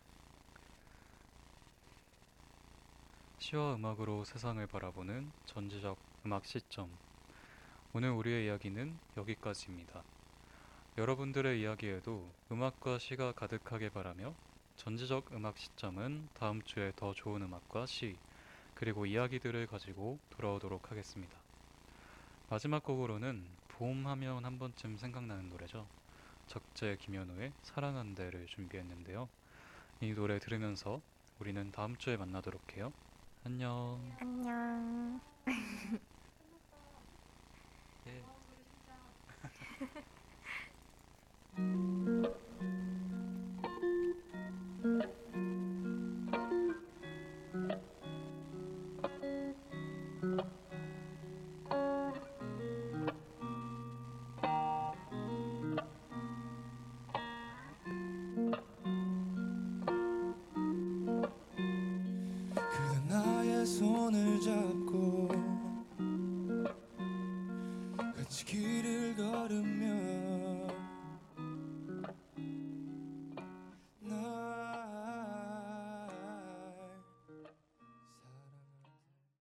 시와 3.38 3.76
음악으로 3.76 4.24
세상을 4.24 4.66
바라보는 4.66 5.30
전지적 5.46 5.96
음악 6.26 6.44
시점. 6.44 6.90
오늘 7.94 8.10
우리의 8.10 8.44
이야기는 8.44 8.98
여기까지입니다. 9.16 10.02
여러분들의 10.98 11.62
이야기에도 11.62 12.30
음악과 12.52 12.98
시가 12.98 13.32
가득하게 13.32 13.88
바라며 13.88 14.34
전지적 14.76 15.32
음악 15.32 15.56
시점은 15.56 16.28
다음 16.34 16.60
주에 16.60 16.92
더 16.94 17.14
좋은 17.14 17.40
음악과 17.40 17.86
시, 17.86 18.18
그리고 18.74 19.06
이야기들을 19.06 19.66
가지고 19.68 20.18
돌아오도록 20.28 20.90
하겠습니다. 20.90 21.34
마지막 22.50 22.84
곡으로는 22.84 23.46
봄 23.68 24.06
하면 24.06 24.44
한 24.44 24.58
번쯤 24.58 24.98
생각나는 24.98 25.48
노래죠. 25.48 25.86
적재 26.46 26.96
김현우의 27.00 27.52
사랑한대를 27.62 28.46
준비했는데요. 28.48 29.30
이 30.02 30.12
노래 30.12 30.38
들으면서 30.38 31.00
우리는 31.40 31.72
다음 31.72 31.96
주에 31.96 32.18
만나도록 32.18 32.76
해요. 32.76 32.92
안녕. 33.44 33.98
안녕. 34.20 35.20